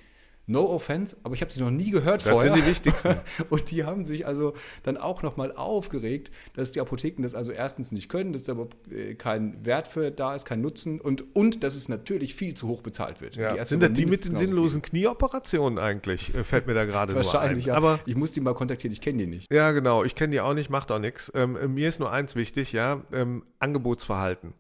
No 0.51 0.65
offense, 0.65 1.15
aber 1.25 1.35
ich 1.35 1.43
habe 1.43 1.53
sie 1.53 1.61
noch 1.61 1.71
nie 1.71 1.91
gehört 1.91 2.23
das 2.23 2.33
vorher. 2.33 2.51
Das 2.51 2.59
sind 2.59 2.67
die 2.67 2.71
wichtigsten. 2.71 3.17
Und 3.51 3.71
die 3.71 3.85
haben 3.85 4.03
sich 4.03 4.27
also 4.27 4.55
dann 4.83 4.97
auch 4.97 5.23
nochmal 5.23 5.53
aufgeregt, 5.53 6.31
dass 6.55 6.73
die 6.73 6.81
Apotheken 6.81 7.23
das 7.23 7.35
also 7.35 7.53
erstens 7.53 7.93
nicht 7.93 8.09
können, 8.09 8.33
dass 8.33 8.45
da 8.45 8.53
aber 8.53 8.69
äh, 8.91 9.15
kein 9.15 9.63
Wert 9.67 9.89
für 9.89 10.11
da 10.11 10.35
ist, 10.35 10.47
kein 10.47 10.63
Nutzen 10.63 11.03
und, 11.03 11.37
und 11.37 11.63
dass 11.63 11.77
es 11.77 11.91
natürlich 11.91 12.35
viel 12.35 12.55
zu 12.55 12.67
hoch 12.67 12.81
bezahlt 12.81 13.21
wird. 13.21 13.37
Ja. 13.37 13.63
Sind 13.63 13.83
das 13.83 13.93
die 13.93 14.07
mit 14.07 14.27
den 14.27 14.37
sinnlosen 14.37 14.83
viel. 14.83 14.91
Knieoperationen 14.91 15.79
eigentlich? 15.79 16.35
Äh, 16.35 16.45
fällt 16.45 16.67
mir 16.67 16.73
da 16.73 16.87
gerade 16.87 17.13
nur 17.13 17.21
ein. 17.21 17.27
Wahrscheinlich, 17.27 17.67
ja. 17.67 17.75
Aber 17.75 18.01
ich 18.07 18.17
muss 18.17 18.33
die 18.33 18.41
mal 18.41 18.55
kontaktieren, 18.55 18.95
ich 18.95 19.03
kenne 19.03 19.19
die 19.19 19.27
nicht. 19.27 19.53
Ja, 19.53 19.73
genau, 19.73 20.03
ich 20.03 20.15
kenne 20.15 20.33
die 20.33 20.41
auch 20.41 20.55
nicht, 20.55 20.71
macht 20.71 20.91
auch 20.91 20.99
nichts. 20.99 21.31
Ähm, 21.35 21.57
äh, 21.57 21.69
mir 21.69 21.91
ist 21.91 22.01
nur 22.01 22.11
eins 22.11 22.37
wichtig, 22.37 22.73
ja, 22.73 23.03
ähm, 23.13 23.45
Angebotsverhalten. 23.59 24.55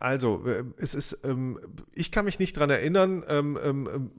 Also, 0.00 0.44
es 0.76 0.94
ist, 0.94 1.18
ähm, 1.24 1.58
ich 1.92 2.12
kann 2.12 2.24
mich 2.24 2.38
nicht 2.38 2.56
daran 2.56 2.70
erinnern, 2.70 3.24
ähm, 3.28 3.58
ähm, 3.62 4.10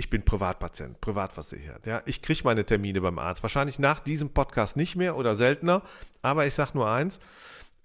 ich 0.00 0.08
bin 0.08 0.22
Privatpatient, 0.22 0.98
privatversichert. 1.02 1.84
Ja, 1.84 2.00
ich 2.06 2.22
kriege 2.22 2.40
meine 2.44 2.64
Termine 2.64 3.02
beim 3.02 3.18
Arzt. 3.18 3.42
Wahrscheinlich 3.42 3.78
nach 3.78 4.00
diesem 4.00 4.30
Podcast 4.30 4.74
nicht 4.78 4.96
mehr 4.96 5.14
oder 5.14 5.36
seltener. 5.36 5.82
Aber 6.22 6.46
ich 6.46 6.54
sage 6.54 6.70
nur 6.72 6.88
eins. 6.88 7.20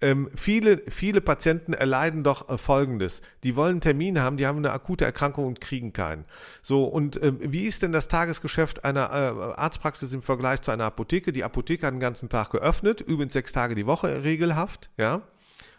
Ähm, 0.00 0.30
viele, 0.34 0.82
viele 0.88 1.20
Patienten 1.20 1.74
erleiden 1.74 2.24
doch 2.24 2.48
äh, 2.48 2.56
Folgendes. 2.56 3.20
Die 3.44 3.54
wollen 3.54 3.72
einen 3.72 3.80
Termin 3.82 4.18
haben, 4.18 4.38
die 4.38 4.46
haben 4.46 4.58
eine 4.58 4.72
akute 4.72 5.04
Erkrankung 5.04 5.46
und 5.46 5.60
kriegen 5.60 5.92
keinen. 5.92 6.24
So, 6.62 6.84
und 6.84 7.20
äh, 7.22 7.32
wie 7.40 7.64
ist 7.64 7.82
denn 7.82 7.92
das 7.92 8.08
Tagesgeschäft 8.08 8.84
einer 8.84 9.10
äh, 9.10 9.60
Arztpraxis 9.60 10.12
im 10.14 10.22
Vergleich 10.22 10.62
zu 10.62 10.70
einer 10.70 10.84
Apotheke? 10.84 11.32
Die 11.32 11.44
Apotheke 11.44 11.86
hat 11.86 11.92
den 11.92 12.00
ganzen 12.00 12.30
Tag 12.30 12.50
geöffnet, 12.50 13.02
übrigens 13.02 13.34
sechs 13.34 13.52
Tage 13.52 13.74
die 13.74 13.86
Woche 13.86 14.22
regelhaft, 14.22 14.90
ja 14.96 15.22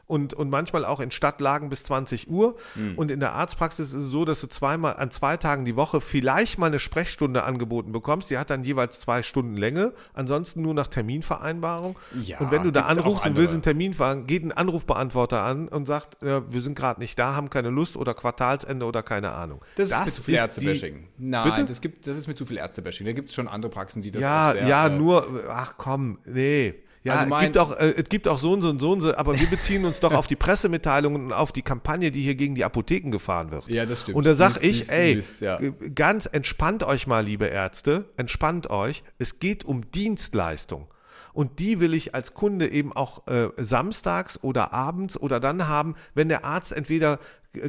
und, 0.07 0.33
und 0.33 0.49
manchmal 0.49 0.85
auch 0.85 0.99
in 0.99 1.11
Stadtlagen 1.11 1.69
bis 1.69 1.83
20 1.83 2.29
Uhr. 2.29 2.55
Mhm. 2.75 2.97
Und 2.97 3.11
in 3.11 3.19
der 3.19 3.33
Arztpraxis 3.33 3.89
ist 3.89 4.03
es 4.03 4.09
so, 4.09 4.25
dass 4.25 4.41
du 4.41 4.47
zweimal 4.47 4.95
an 4.95 5.11
zwei 5.11 5.37
Tagen 5.37 5.65
die 5.65 5.75
Woche 5.75 6.01
vielleicht 6.01 6.57
mal 6.57 6.67
eine 6.67 6.79
Sprechstunde 6.79 7.43
angeboten 7.43 7.91
bekommst. 7.91 8.31
Die 8.31 8.37
hat 8.37 8.49
dann 8.49 8.63
jeweils 8.63 9.01
zwei 9.01 9.21
Stunden 9.21 9.57
Länge. 9.57 9.93
Ansonsten 10.13 10.61
nur 10.61 10.73
nach 10.73 10.87
Terminvereinbarung. 10.87 11.97
Ja, 12.21 12.39
und 12.39 12.51
wenn 12.51 12.63
du 12.63 12.71
da 12.71 12.85
anrufst 12.85 13.25
und 13.25 13.35
willst 13.35 13.53
einen 13.53 13.63
Termin 13.63 13.93
fahren, 13.93 14.27
geht 14.27 14.43
ein 14.43 14.51
Anrufbeantworter 14.51 15.43
an 15.43 15.67
und 15.67 15.85
sagt, 15.85 16.17
ja, 16.23 16.49
wir 16.51 16.61
sind 16.61 16.75
gerade 16.75 16.99
nicht 17.01 17.19
da, 17.19 17.35
haben 17.35 17.49
keine 17.49 17.69
Lust 17.69 17.97
oder 17.97 18.13
Quartalsende 18.13 18.85
oder 18.85 19.03
keine 19.03 19.33
Ahnung. 19.33 19.61
Das, 19.75 19.89
das 19.89 19.99
ist 19.99 20.05
mit 20.05 20.13
zu 20.15 20.23
viel 20.23 20.35
Ärztebashing. 20.35 21.07
Nein, 21.17 21.51
Bitte? 21.51 21.65
das, 21.65 21.81
gibt, 21.81 22.07
das 22.07 22.17
ist 22.17 22.27
mit 22.27 22.37
zu 22.37 22.45
viel 22.45 22.57
Ärztebashing. 22.57 23.05
Da 23.05 23.13
gibt 23.13 23.29
es 23.29 23.35
schon 23.35 23.47
andere 23.47 23.69
Praxen, 23.69 24.01
die 24.01 24.11
das 24.11 24.21
ja, 24.21 24.49
auch 24.49 24.53
sehr, 24.53 24.67
Ja, 24.67 24.87
äh, 24.87 24.97
nur, 24.97 25.43
ach 25.49 25.75
komm, 25.77 26.19
nee. 26.25 26.75
Ja, 27.03 27.13
also 27.13 27.29
mein, 27.29 27.39
es, 27.39 27.45
gibt 27.45 27.57
auch, 27.57 27.71
äh, 27.71 27.93
es 27.95 28.09
gibt 28.09 28.27
auch 28.27 28.37
so 28.37 28.53
und 28.53 28.61
so 28.61 28.69
und 28.69 28.79
so 28.79 28.91
und 28.91 29.01
so, 29.01 29.15
aber 29.15 29.39
wir 29.39 29.47
beziehen 29.47 29.85
uns 29.85 29.99
doch 29.99 30.13
auf 30.15 30.27
die 30.27 30.35
Pressemitteilungen 30.35 31.27
und 31.27 31.33
auf 31.33 31.51
die 31.51 31.61
Kampagne, 31.61 32.11
die 32.11 32.21
hier 32.21 32.35
gegen 32.35 32.55
die 32.55 32.65
Apotheken 32.65 33.11
gefahren 33.11 33.51
wird. 33.51 33.67
Ja, 33.67 33.85
das 33.85 34.01
stimmt. 34.01 34.17
Und 34.17 34.25
da 34.25 34.33
sage 34.33 34.59
ich, 34.61 34.89
ey, 34.89 35.15
Mist, 35.15 35.41
ja. 35.41 35.59
Äh, 35.59 35.71
ganz 35.95 36.25
entspannt 36.25 36.83
euch 36.83 37.07
mal, 37.07 37.23
liebe 37.23 37.45
Ärzte, 37.45 38.05
entspannt 38.17 38.69
euch. 38.69 39.03
Es 39.17 39.39
geht 39.39 39.63
um 39.63 39.89
Dienstleistung. 39.91 40.87
Und 41.33 41.59
die 41.59 41.79
will 41.79 41.93
ich 41.93 42.15
als 42.15 42.33
Kunde 42.33 42.67
eben 42.67 42.91
auch 42.91 43.27
äh, 43.27 43.49
samstags 43.57 44.39
oder 44.41 44.73
abends 44.73 45.15
oder 45.19 45.39
dann 45.39 45.67
haben, 45.67 45.93
wenn 46.15 46.29
der 46.29 46.43
Arzt 46.45 46.73
entweder 46.73 47.19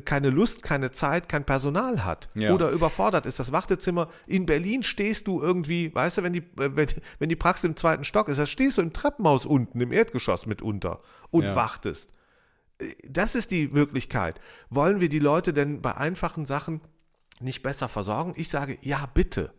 keine 0.05 0.31
Lust, 0.31 0.63
keine 0.63 0.91
Zeit, 0.91 1.29
kein 1.29 1.45
Personal 1.45 2.05
hat 2.05 2.29
ja. 2.35 2.53
oder 2.53 2.71
überfordert 2.71 3.27
ist. 3.27 3.39
Das 3.39 3.53
Wartezimmer 3.53 4.09
in 4.27 4.47
Berlin 4.47 4.83
stehst 4.83 5.27
du 5.27 5.41
irgendwie, 5.41 5.95
weißt 5.95 6.19
du, 6.19 6.23
wenn 6.23 6.33
die, 6.33 6.43
wenn, 6.57 6.89
wenn 7.19 7.29
die 7.29 7.37
Praxis 7.37 7.65
im 7.65 7.77
zweiten 7.77 8.05
Stock 8.05 8.29
ist, 8.29 8.39
da 8.39 8.47
stehst 8.47 8.79
du 8.79 8.83
im 8.83 8.93
Treppenhaus 8.93 9.47
unten, 9.47 9.81
im 9.81 9.93
Erdgeschoss 9.93 10.47
mitunter 10.47 11.01
und 11.31 11.45
ja. 11.45 11.57
wartest. 11.57 12.11
Das 13.09 13.35
ist 13.35 13.51
die 13.51 13.75
Wirklichkeit. 13.75 14.41
Wollen 14.71 15.01
wir 15.01 15.09
die 15.09 15.19
Leute 15.19 15.53
denn 15.53 15.83
bei 15.83 15.97
einfachen 15.97 16.47
Sachen 16.47 16.81
nicht 17.41 17.63
besser 17.63 17.89
versorgen? 17.89 18.35
Ich 18.37 18.49
sage, 18.49 18.79
ja, 18.83 19.05
bitte 19.13 19.53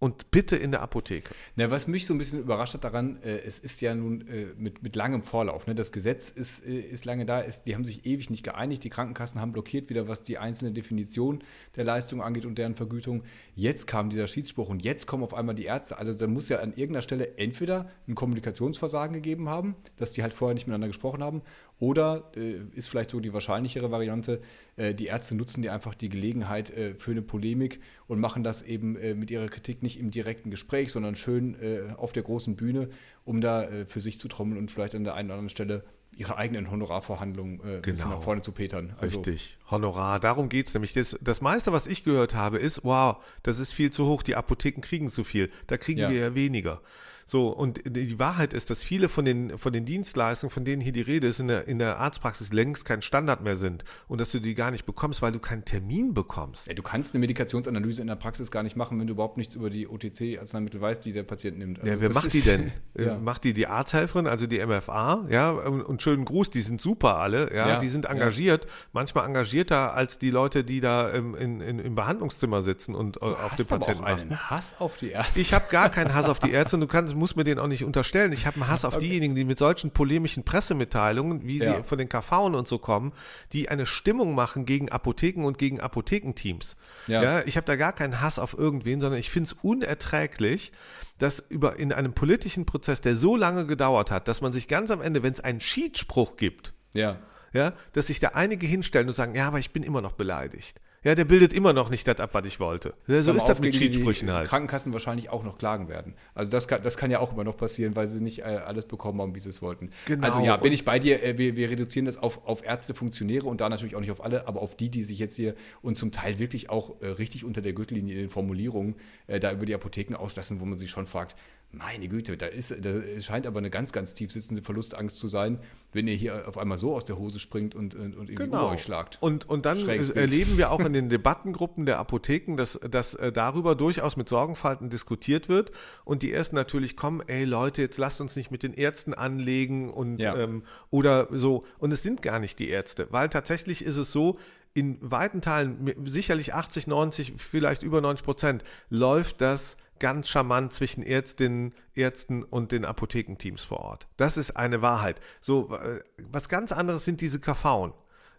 und 0.00 0.30
bitte 0.30 0.56
in 0.56 0.70
der 0.70 0.80
Apotheke. 0.80 1.34
Na, 1.56 1.70
was 1.70 1.86
mich 1.86 2.06
so 2.06 2.14
ein 2.14 2.18
bisschen 2.18 2.40
überrascht 2.40 2.72
hat 2.72 2.84
daran, 2.84 3.22
äh, 3.22 3.38
es 3.40 3.58
ist 3.58 3.82
ja 3.82 3.94
nun 3.94 4.26
äh, 4.28 4.46
mit, 4.56 4.82
mit 4.82 4.96
langem 4.96 5.22
Vorlauf. 5.22 5.66
Ne? 5.66 5.74
Das 5.74 5.92
Gesetz 5.92 6.30
ist, 6.30 6.66
äh, 6.66 6.80
ist 6.80 7.04
lange 7.04 7.26
da, 7.26 7.40
ist, 7.40 7.64
die 7.64 7.74
haben 7.74 7.84
sich 7.84 8.06
ewig 8.06 8.30
nicht 8.30 8.42
geeinigt. 8.42 8.82
Die 8.82 8.88
Krankenkassen 8.88 9.42
haben 9.42 9.52
blockiert 9.52 9.90
wieder, 9.90 10.08
was 10.08 10.22
die 10.22 10.38
einzelne 10.38 10.72
Definition 10.72 11.40
der 11.76 11.84
Leistung 11.84 12.22
angeht 12.22 12.46
und 12.46 12.56
deren 12.56 12.74
Vergütung. 12.74 13.24
Jetzt 13.54 13.86
kam 13.86 14.08
dieser 14.08 14.26
Schiedsspruch 14.26 14.70
und 14.70 14.82
jetzt 14.82 15.06
kommen 15.06 15.22
auf 15.22 15.34
einmal 15.34 15.54
die 15.54 15.64
Ärzte. 15.64 15.98
Also 15.98 16.14
da 16.14 16.26
muss 16.26 16.48
ja 16.48 16.60
an 16.60 16.70
irgendeiner 16.70 17.02
Stelle 17.02 17.36
entweder 17.36 17.90
ein 18.08 18.14
Kommunikationsversagen 18.14 19.12
gegeben 19.12 19.50
haben, 19.50 19.76
dass 19.98 20.12
die 20.12 20.22
halt 20.22 20.32
vorher 20.32 20.54
nicht 20.54 20.66
miteinander 20.66 20.88
gesprochen 20.88 21.22
haben, 21.22 21.42
oder 21.80 22.30
äh, 22.36 22.60
ist 22.74 22.88
vielleicht 22.88 23.10
so 23.10 23.18
die 23.18 23.32
wahrscheinlichere 23.32 23.90
Variante, 23.90 24.40
äh, 24.76 24.94
die 24.94 25.06
Ärzte 25.06 25.34
nutzen 25.34 25.62
die 25.62 25.70
einfach 25.70 25.94
die 25.94 26.10
Gelegenheit 26.10 26.70
äh, 26.70 26.94
für 26.94 27.10
eine 27.10 27.22
Polemik 27.22 27.80
und 28.06 28.20
machen 28.20 28.44
das 28.44 28.62
eben 28.62 28.96
äh, 28.96 29.14
mit 29.14 29.30
ihrer 29.30 29.48
Kritik 29.48 29.82
nicht 29.82 29.98
im 29.98 30.10
direkten 30.10 30.50
Gespräch, 30.50 30.92
sondern 30.92 31.16
schön 31.16 31.56
äh, 31.60 31.94
auf 31.96 32.12
der 32.12 32.22
großen 32.22 32.54
Bühne, 32.54 32.90
um 33.24 33.40
da 33.40 33.64
äh, 33.64 33.86
für 33.86 34.00
sich 34.00 34.18
zu 34.18 34.28
trommeln 34.28 34.58
und 34.58 34.70
vielleicht 34.70 34.94
an 34.94 35.04
der 35.04 35.14
einen 35.14 35.30
oder 35.30 35.34
anderen 35.34 35.48
Stelle 35.48 35.84
ihre 36.14 36.36
eigenen 36.36 36.70
Honorarverhandlungen 36.70 37.60
äh, 37.60 37.80
genau. 37.80 38.08
nach 38.08 38.22
vorne 38.22 38.42
zu 38.42 38.52
petern. 38.52 38.94
Also 38.98 39.20
Richtig, 39.20 39.56
Honorar, 39.70 40.20
darum 40.20 40.50
geht 40.50 40.66
es 40.66 40.74
nämlich. 40.74 40.92
Das, 40.92 41.16
das 41.20 41.40
meiste, 41.40 41.72
was 41.72 41.86
ich 41.86 42.04
gehört 42.04 42.34
habe, 42.34 42.58
ist, 42.58 42.84
wow, 42.84 43.16
das 43.42 43.58
ist 43.58 43.72
viel 43.72 43.90
zu 43.90 44.06
hoch, 44.06 44.22
die 44.22 44.36
Apotheken 44.36 44.82
kriegen 44.82 45.08
zu 45.08 45.24
viel, 45.24 45.50
da 45.66 45.78
kriegen 45.78 46.00
ja. 46.00 46.10
wir 46.10 46.18
ja 46.18 46.34
weniger. 46.34 46.82
So, 47.30 47.46
und 47.46 47.80
die 47.86 48.18
Wahrheit 48.18 48.52
ist, 48.52 48.70
dass 48.70 48.82
viele 48.82 49.08
von 49.08 49.24
den, 49.24 49.56
von 49.56 49.72
den 49.72 49.84
Dienstleistungen, 49.84 50.50
von 50.50 50.64
denen 50.64 50.82
hier 50.82 50.90
die 50.90 51.00
Rede 51.00 51.28
ist, 51.28 51.38
in 51.38 51.46
der, 51.46 51.68
in 51.68 51.78
der 51.78 52.00
Arztpraxis 52.00 52.52
längst 52.52 52.84
kein 52.84 53.02
Standard 53.02 53.40
mehr 53.40 53.54
sind 53.54 53.84
und 54.08 54.20
dass 54.20 54.32
du 54.32 54.40
die 54.40 54.56
gar 54.56 54.72
nicht 54.72 54.84
bekommst, 54.84 55.22
weil 55.22 55.30
du 55.30 55.38
keinen 55.38 55.64
Termin 55.64 56.12
bekommst. 56.12 56.66
Ja, 56.66 56.74
du 56.74 56.82
kannst 56.82 57.14
eine 57.14 57.20
Medikationsanalyse 57.20 58.00
in 58.00 58.08
der 58.08 58.16
Praxis 58.16 58.50
gar 58.50 58.64
nicht 58.64 58.74
machen, 58.74 58.98
wenn 58.98 59.06
du 59.06 59.12
überhaupt 59.12 59.36
nichts 59.36 59.54
über 59.54 59.70
die 59.70 59.86
OTC-Arzneimittel 59.86 60.80
weißt, 60.80 61.04
die 61.04 61.12
der 61.12 61.22
Patient 61.22 61.56
nimmt. 61.56 61.78
Also 61.78 61.92
ja, 61.92 62.00
wer 62.00 62.12
macht 62.12 62.32
die 62.32 62.40
denn? 62.40 62.72
ja. 62.98 63.16
Macht 63.16 63.44
die 63.44 63.54
die 63.54 63.68
Arzthelferin, 63.68 64.26
also 64.26 64.48
die 64.48 64.66
MFA, 64.66 65.28
ja, 65.30 65.50
und 65.52 66.02
schönen 66.02 66.24
Gruß, 66.24 66.50
die 66.50 66.62
sind 66.62 66.80
super 66.80 67.18
alle, 67.18 67.54
ja, 67.54 67.68
ja 67.68 67.78
die 67.78 67.90
sind 67.90 68.06
engagiert, 68.06 68.64
ja. 68.64 68.70
manchmal 68.92 69.28
engagierter 69.28 69.94
als 69.94 70.18
die 70.18 70.30
Leute, 70.30 70.64
die 70.64 70.80
da 70.80 71.08
im, 71.10 71.36
in, 71.36 71.60
in, 71.60 71.78
im 71.78 71.94
Behandlungszimmer 71.94 72.60
sitzen 72.60 72.96
und 72.96 73.22
du 73.22 73.26
auf 73.26 73.54
den 73.54 73.66
Patienten 73.66 74.02
aber 74.02 74.14
auch 74.14 74.18
einen 74.18 74.50
Hass 74.50 74.74
auf 74.80 74.96
die 74.96 75.10
Ärzte. 75.10 75.38
Ich 75.38 75.52
habe 75.52 75.66
gar 75.70 75.90
keinen 75.90 76.12
Hass 76.12 76.28
auf 76.28 76.40
die 76.40 76.50
Ärzte 76.50 76.74
und 76.74 76.80
du 76.80 76.88
kannst 76.88 77.19
muss 77.20 77.36
mir 77.36 77.44
den 77.44 77.60
auch 77.60 77.68
nicht 77.68 77.84
unterstellen. 77.84 78.32
Ich 78.32 78.46
habe 78.46 78.56
einen 78.56 78.68
Hass 78.68 78.84
auf 78.84 78.96
okay. 78.96 79.06
diejenigen, 79.06 79.36
die 79.36 79.44
mit 79.44 79.58
solchen 79.58 79.92
polemischen 79.92 80.42
Pressemitteilungen, 80.42 81.46
wie 81.46 81.58
ja. 81.58 81.76
sie 81.76 81.82
von 81.84 81.98
den 81.98 82.08
KV 82.08 82.46
und 82.46 82.66
so 82.66 82.78
kommen, 82.78 83.12
die 83.52 83.68
eine 83.68 83.86
Stimmung 83.86 84.34
machen 84.34 84.66
gegen 84.66 84.88
Apotheken 84.88 85.44
und 85.44 85.58
gegen 85.58 85.80
Apothekenteams. 85.80 86.76
Ja. 87.06 87.22
ja 87.22 87.42
ich 87.46 87.56
habe 87.56 87.66
da 87.66 87.76
gar 87.76 87.92
keinen 87.92 88.20
Hass 88.20 88.40
auf 88.40 88.58
irgendwen, 88.58 89.00
sondern 89.00 89.20
ich 89.20 89.30
finde 89.30 89.50
es 89.50 89.52
unerträglich, 89.62 90.72
dass 91.18 91.38
über 91.38 91.78
in 91.78 91.92
einem 91.92 92.14
politischen 92.14 92.66
Prozess, 92.66 93.00
der 93.00 93.14
so 93.14 93.36
lange 93.36 93.66
gedauert 93.66 94.10
hat, 94.10 94.26
dass 94.26 94.40
man 94.40 94.52
sich 94.52 94.66
ganz 94.66 94.90
am 94.90 95.00
Ende, 95.00 95.22
wenn 95.22 95.32
es 95.32 95.40
einen 95.40 95.60
Schiedsspruch 95.60 96.36
gibt, 96.36 96.72
ja. 96.94 97.18
Ja, 97.52 97.72
dass 97.92 98.06
sich 98.06 98.20
da 98.20 98.28
einige 98.28 98.66
hinstellen 98.66 99.08
und 99.08 99.14
sagen, 99.14 99.34
ja, 99.34 99.48
aber 99.48 99.58
ich 99.58 99.72
bin 99.72 99.82
immer 99.82 100.00
noch 100.00 100.12
beleidigt. 100.12 100.80
Ja, 101.02 101.14
der 101.14 101.24
bildet 101.24 101.54
immer 101.54 101.72
noch 101.72 101.88
nicht 101.88 102.06
das 102.06 102.20
ab, 102.20 102.34
was 102.34 102.44
ich 102.44 102.60
wollte. 102.60 102.92
So 103.06 103.32
ist 103.32 103.48
das 103.48 103.58
mit 103.58 103.74
Schiedsprüchen 103.74 104.30
halt. 104.30 104.48
Krankenkassen 104.48 104.92
wahrscheinlich 104.92 105.30
auch 105.30 105.42
noch 105.42 105.56
klagen 105.56 105.88
werden. 105.88 106.14
Also 106.34 106.50
das 106.50 106.68
kann, 106.68 106.82
das 106.82 106.98
kann 106.98 107.10
ja 107.10 107.20
auch 107.20 107.32
immer 107.32 107.42
noch 107.42 107.56
passieren, 107.56 107.96
weil 107.96 108.06
sie 108.06 108.20
nicht 108.20 108.40
äh, 108.40 108.42
alles 108.42 108.84
bekommen 108.84 109.18
haben, 109.22 109.34
wie 109.34 109.40
sie 109.40 109.48
es 109.48 109.62
wollten. 109.62 109.90
Genau. 110.04 110.26
Also 110.26 110.40
ja, 110.40 110.58
bin 110.58 110.74
ich 110.74 110.84
bei 110.84 110.98
dir. 110.98 111.22
Äh, 111.22 111.38
wir, 111.38 111.56
wir, 111.56 111.70
reduzieren 111.70 112.04
das 112.04 112.18
auf, 112.18 112.46
auf 112.46 112.62
Ärzte, 112.62 112.92
Funktionäre 112.92 113.46
und 113.46 113.62
da 113.62 113.70
natürlich 113.70 113.96
auch 113.96 114.00
nicht 114.00 114.10
auf 114.10 114.22
alle, 114.22 114.46
aber 114.46 114.60
auf 114.60 114.76
die, 114.76 114.90
die 114.90 115.02
sich 115.02 115.18
jetzt 115.18 115.36
hier 115.36 115.54
und 115.80 115.96
zum 115.96 116.12
Teil 116.12 116.38
wirklich 116.38 116.68
auch 116.68 117.00
äh, 117.00 117.06
richtig 117.06 117.46
unter 117.46 117.62
der 117.62 117.72
Gürtellinie 117.72 118.14
in 118.14 118.20
den 118.20 118.28
Formulierungen 118.28 118.96
da 119.26 119.52
über 119.52 119.64
die 119.64 119.74
Apotheken 119.74 120.16
auslassen, 120.16 120.60
wo 120.60 120.64
man 120.64 120.76
sich 120.76 120.90
schon 120.90 121.06
fragt, 121.06 121.36
meine 121.72 122.08
Güte, 122.08 122.36
da, 122.36 122.46
ist, 122.46 122.74
da 122.84 123.00
scheint 123.20 123.46
aber 123.46 123.58
eine 123.58 123.70
ganz, 123.70 123.92
ganz 123.92 124.12
tief 124.12 124.32
sitzende 124.32 124.60
Verlustangst 124.60 125.18
zu 125.18 125.28
sein, 125.28 125.60
wenn 125.92 126.08
ihr 126.08 126.14
hier 126.14 126.48
auf 126.48 126.58
einmal 126.58 126.78
so 126.78 126.94
aus 126.94 127.04
der 127.04 127.16
Hose 127.16 127.38
springt 127.38 127.76
und, 127.76 127.94
und, 127.94 128.16
und 128.16 128.26
genau. 128.34 128.44
über 128.44 128.70
euch 128.70 128.82
schlagt. 128.82 129.18
Und, 129.20 129.48
und 129.48 129.66
dann 129.66 129.88
erleben 129.88 130.58
wir 130.58 130.72
auch 130.72 130.80
in 130.80 130.92
den 130.92 131.10
Debattengruppen 131.10 131.86
der 131.86 131.98
Apotheken, 131.98 132.56
dass, 132.56 132.78
dass 132.90 133.14
äh, 133.14 133.30
darüber 133.30 133.76
durchaus 133.76 134.16
mit 134.16 134.28
Sorgenfalten 134.28 134.90
diskutiert 134.90 135.48
wird 135.48 135.70
und 136.04 136.22
die 136.22 136.32
ersten 136.32 136.56
natürlich 136.56 136.96
kommen, 136.96 137.22
ey 137.28 137.44
Leute, 137.44 137.82
jetzt 137.82 137.98
lasst 137.98 138.20
uns 138.20 138.34
nicht 138.34 138.50
mit 138.50 138.64
den 138.64 138.74
Ärzten 138.74 139.14
anlegen 139.14 139.90
und 139.90 140.18
ja. 140.18 140.36
ähm, 140.36 140.64
oder 140.90 141.28
so. 141.30 141.64
Und 141.78 141.92
es 141.92 142.02
sind 142.02 142.22
gar 142.22 142.40
nicht 142.40 142.58
die 142.58 142.68
Ärzte, 142.68 143.06
weil 143.10 143.28
tatsächlich 143.28 143.84
ist 143.84 143.96
es 143.96 144.10
so, 144.10 144.38
in 144.74 144.98
weiten 145.00 145.42
Teilen, 145.42 145.94
sicherlich 146.04 146.54
80, 146.54 146.86
90, 146.86 147.34
vielleicht 147.36 147.82
über 147.82 148.00
90 148.00 148.24
Prozent, 148.24 148.64
läuft 148.88 149.40
das 149.40 149.76
ganz 149.98 150.28
charmant 150.28 150.72
zwischen 150.72 151.02
Ärztinnen, 151.04 151.74
Ärzten 151.94 152.42
und 152.42 152.72
den 152.72 152.84
Apothekenteams 152.84 153.62
vor 153.62 153.80
Ort. 153.80 154.08
Das 154.16 154.36
ist 154.36 154.56
eine 154.56 154.82
Wahrheit. 154.82 155.20
So, 155.40 155.76
äh, 155.76 156.00
was 156.30 156.48
ganz 156.48 156.72
anderes 156.72 157.04
sind 157.04 157.20
diese 157.20 157.38
KVen. 157.38 157.92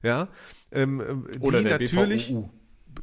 Ja, 0.04 0.28
ähm, 0.72 1.26
äh, 1.32 1.38
oder 1.40 1.62
der 1.62 1.80
natürlich. 1.80 2.30
BVUU. 2.30 2.50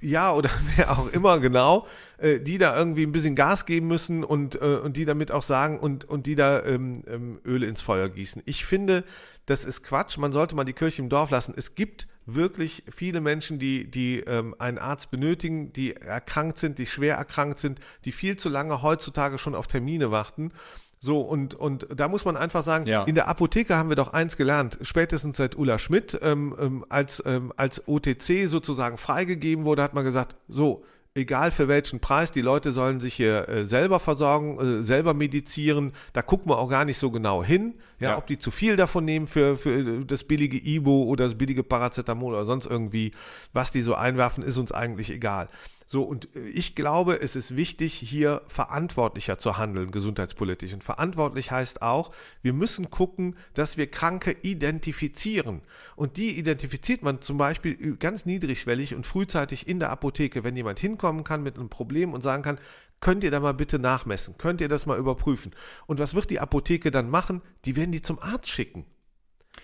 Ja, 0.00 0.32
oder 0.34 0.50
wer 0.76 0.98
auch 0.98 1.10
immer, 1.12 1.38
genau, 1.40 1.86
äh, 2.18 2.40
die 2.40 2.58
da 2.58 2.76
irgendwie 2.76 3.04
ein 3.04 3.12
bisschen 3.12 3.36
Gas 3.36 3.64
geben 3.64 3.86
müssen 3.86 4.24
und, 4.24 4.60
äh, 4.60 4.76
und 4.76 4.96
die 4.96 5.04
damit 5.04 5.32
auch 5.32 5.42
sagen 5.42 5.78
und, 5.78 6.04
und 6.04 6.26
die 6.26 6.34
da 6.34 6.62
ähm, 6.64 7.04
ähm, 7.06 7.40
Öl 7.44 7.62
ins 7.62 7.80
Feuer 7.80 8.08
gießen. 8.08 8.42
Ich 8.44 8.66
finde, 8.66 9.04
das 9.46 9.64
ist 9.64 9.82
Quatsch. 9.82 10.18
Man 10.18 10.32
sollte 10.32 10.54
mal 10.56 10.64
die 10.64 10.74
Kirche 10.74 11.00
im 11.00 11.08
Dorf 11.08 11.30
lassen. 11.30 11.54
Es 11.56 11.74
gibt 11.74 12.06
wirklich 12.34 12.84
viele 12.90 13.22
Menschen, 13.22 13.58
die, 13.58 13.90
die 13.90 14.20
ähm, 14.20 14.54
einen 14.58 14.78
Arzt 14.78 15.10
benötigen, 15.10 15.72
die 15.72 15.96
erkrankt 15.96 16.58
sind, 16.58 16.78
die 16.78 16.86
schwer 16.86 17.16
erkrankt 17.16 17.58
sind, 17.58 17.80
die 18.04 18.12
viel 18.12 18.36
zu 18.36 18.50
lange 18.50 18.82
heutzutage 18.82 19.38
schon 19.38 19.54
auf 19.54 19.66
Termine 19.66 20.10
warten. 20.10 20.52
So, 21.00 21.20
und, 21.20 21.54
und 21.54 21.86
da 21.94 22.08
muss 22.08 22.24
man 22.24 22.36
einfach 22.36 22.64
sagen, 22.64 22.86
ja. 22.86 23.04
in 23.04 23.14
der 23.14 23.28
Apotheke 23.28 23.76
haben 23.76 23.88
wir 23.88 23.96
doch 23.96 24.12
eins 24.12 24.36
gelernt, 24.36 24.78
spätestens 24.82 25.38
seit 25.38 25.56
Ulla 25.56 25.78
Schmidt, 25.78 26.18
ähm, 26.20 26.54
ähm, 26.60 26.84
als, 26.88 27.22
ähm, 27.24 27.52
als 27.56 27.88
OTC 27.88 28.46
sozusagen 28.46 28.98
freigegeben 28.98 29.64
wurde, 29.64 29.82
hat 29.82 29.94
man 29.94 30.04
gesagt, 30.04 30.34
so, 30.48 30.84
egal 31.18 31.50
für 31.50 31.68
welchen 31.68 32.00
Preis, 32.00 32.33
die 32.33 32.40
Leute 32.40 32.72
sollen 32.72 33.00
sich 33.00 33.14
hier 33.14 33.48
äh, 33.48 33.64
selber 33.66 34.00
versorgen, 34.00 34.59
äh, 34.59 34.83
selber 34.83 35.12
medizieren. 35.12 35.92
Da 36.12 36.22
gucken 36.22 36.50
wir 36.50 36.59
auch 36.59 36.70
gar 36.70 36.85
nicht 36.85 36.98
so 36.98 37.11
genau 37.11 37.44
hin, 37.44 37.74
ja, 38.00 38.11
ja. 38.11 38.18
ob 38.18 38.26
die 38.26 38.38
zu 38.38 38.50
viel 38.50 38.76
davon 38.76 39.04
nehmen 39.04 39.26
für, 39.26 39.57
für 39.57 40.04
das 40.04 40.24
billige 40.24 40.59
Ibo 40.59 41.02
oder 41.04 41.24
das 41.24 41.37
billige 41.37 41.62
Paracetamol 41.62 42.35
oder 42.35 42.44
sonst 42.44 42.66
irgendwie. 42.66 43.12
Was 43.52 43.70
die 43.70 43.83
so 43.83 43.94
einwerfen, 43.94 44.42
ist 44.42 44.57
uns 44.57 44.72
eigentlich 44.72 45.11
egal. 45.11 45.48
So, 45.90 46.03
und 46.03 46.37
äh, 46.37 46.40
ich 46.48 46.74
glaube, 46.74 47.22
es 47.22 47.35
ist 47.35 47.57
wichtig, 47.57 47.94
hier 47.94 48.42
verantwortlicher 48.46 49.38
zu 49.38 49.57
handeln, 49.57 49.90
gesundheitspolitisch. 49.90 50.74
Und 50.74 50.85
verantwortlich 50.85 51.51
heißt 51.51 51.81
auch, 51.81 52.12
wir 52.42 52.53
müssen 52.53 52.90
gucken, 52.90 53.37
dass 53.55 53.79
wir 53.79 53.90
Kranke 53.90 54.37
identifizieren. 54.42 55.62
Und 55.96 56.18
die 56.18 56.38
identifiziert 56.38 57.03
man 57.03 57.22
zum 57.22 57.38
Beispiel 57.38 57.96
ganz 57.96 58.27
niedrigschwellig 58.27 58.94
und 58.94 59.07
frühzeitig 59.07 59.66
in 59.66 59.81
der 59.81 59.88
Apotheke, 59.88 60.44
wenn 60.44 60.57
jemand 60.57 60.79
hinkommen 60.79 61.24
kann 61.24 61.42
mit 61.42 61.57
einem 61.57 61.70
Problem 61.70 62.12
und 62.12 62.20
sagen 62.20 62.42
kann, 62.42 62.61
Könnt 63.01 63.22
ihr 63.22 63.31
da 63.31 63.38
mal 63.38 63.55
bitte 63.55 63.79
nachmessen? 63.79 64.38
Könnt 64.38 64.61
ihr 64.61 64.68
das 64.68 64.85
mal 64.85 64.98
überprüfen? 64.98 65.53
Und 65.87 66.01
was 66.01 66.16
wird 66.16 66.31
die 66.31 66.40
Apotheke 66.40 66.90
dann 66.90 67.09
machen? 67.09 67.42
Die 67.64 67.77
werden 67.77 67.92
die 67.92 68.03
zum 68.03 68.18
Arzt 68.18 68.48
schicken. 68.48 68.87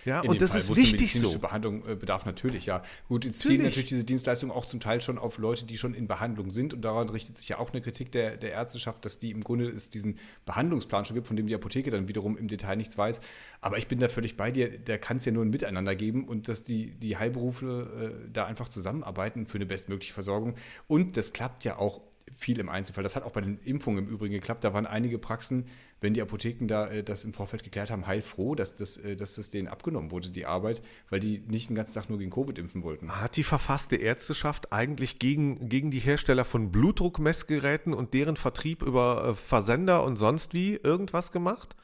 Ja, 0.05 0.21
In 0.21 0.29
und 0.29 0.41
das 0.41 0.51
Fall, 0.51 0.61
ist 0.61 0.75
wichtig 0.75 1.13
so. 1.19 1.37
Behandlung 1.39 1.83
äh, 1.87 1.95
bedarf 1.95 2.25
natürlich, 2.25 2.67
ja. 2.67 2.83
Gut, 3.07 3.25
jetzt 3.25 3.41
zielen 3.41 3.63
natürlich 3.63 3.89
diese 3.89 4.03
Dienstleistungen 4.03 4.55
auch 4.55 4.65
zum 4.65 4.79
Teil 4.79 5.01
schon 5.01 5.17
auf 5.17 5.37
Leute, 5.39 5.65
die 5.65 5.77
schon 5.77 5.93
in 5.93 6.07
Behandlung 6.07 6.51
sind 6.51 6.73
und 6.73 6.81
daran 6.81 7.09
richtet 7.09 7.37
sich 7.37 7.49
ja 7.49 7.57
auch 7.57 7.71
eine 7.71 7.81
Kritik 7.81 8.11
der, 8.11 8.37
der 8.37 8.51
Ärzteschaft, 8.51 9.03
dass 9.03 9.17
die 9.17 9.31
im 9.31 9.43
Grunde 9.43 9.67
es 9.67 9.89
diesen 9.89 10.19
Behandlungsplan 10.45 11.05
schon 11.05 11.15
gibt, 11.15 11.27
von 11.27 11.35
dem 11.35 11.47
die 11.47 11.55
Apotheke 11.55 11.89
dann 11.89 12.07
wiederum 12.07 12.37
im 12.37 12.47
Detail 12.47 12.75
nichts 12.75 12.97
weiß. 12.97 13.19
Aber 13.61 13.77
ich 13.77 13.87
bin 13.87 13.99
da 13.99 14.07
völlig 14.07 14.37
bei 14.37 14.51
dir, 14.51 14.79
da 14.79 14.97
kann 14.97 15.17
es 15.17 15.25
ja 15.25 15.31
nur 15.31 15.43
ein 15.43 15.49
Miteinander 15.49 15.95
geben 15.95 16.27
und 16.27 16.47
dass 16.47 16.63
die, 16.63 16.91
die 16.91 17.17
Heilberufe 17.17 18.23
äh, 18.25 18.29
da 18.31 18.45
einfach 18.45 18.69
zusammenarbeiten 18.69 19.47
für 19.47 19.57
eine 19.57 19.65
bestmögliche 19.65 20.13
Versorgung. 20.13 20.55
Und 20.87 21.17
das 21.17 21.33
klappt 21.33 21.63
ja 21.63 21.77
auch 21.77 22.01
viel 22.35 22.59
im 22.59 22.69
Einzelfall. 22.69 23.03
Das 23.03 23.15
hat 23.15 23.23
auch 23.23 23.31
bei 23.31 23.41
den 23.41 23.57
Impfungen 23.59 24.05
im 24.05 24.11
Übrigen 24.11 24.33
geklappt. 24.33 24.63
Da 24.63 24.73
waren 24.73 24.85
einige 24.85 25.17
Praxen, 25.17 25.65
wenn 26.01 26.13
die 26.13 26.21
Apotheken 26.21 26.67
da 26.67 26.87
äh, 26.87 27.03
das 27.03 27.23
im 27.23 27.33
Vorfeld 27.33 27.63
geklärt 27.63 27.89
haben, 27.89 28.05
heilfroh, 28.05 28.55
dass 28.55 28.75
das, 28.75 28.97
äh, 28.97 29.15
dass 29.15 29.35
das 29.35 29.49
denen 29.49 29.67
abgenommen 29.67 30.11
wurde, 30.11 30.29
die 30.29 30.45
Arbeit, 30.45 30.81
weil 31.09 31.19
die 31.19 31.39
nicht 31.47 31.69
den 31.69 31.75
ganzen 31.75 31.93
Tag 31.93 32.09
nur 32.09 32.19
gegen 32.19 32.31
Covid 32.31 32.59
impfen 32.59 32.83
wollten. 32.83 33.09
Hat 33.09 33.37
die 33.37 33.43
verfasste 33.43 33.95
Ärzteschaft 33.95 34.73
eigentlich 34.73 35.17
gegen, 35.17 35.69
gegen 35.69 35.91
die 35.91 35.99
Hersteller 35.99 36.45
von 36.45 36.71
Blutdruckmessgeräten 36.71 37.93
und 37.93 38.13
deren 38.13 38.35
Vertrieb 38.35 38.81
über 38.81 39.29
äh, 39.29 39.35
Versender 39.35 40.03
und 40.03 40.17
sonst 40.17 40.53
wie 40.53 40.75
irgendwas 40.75 41.31
gemacht? 41.31 41.75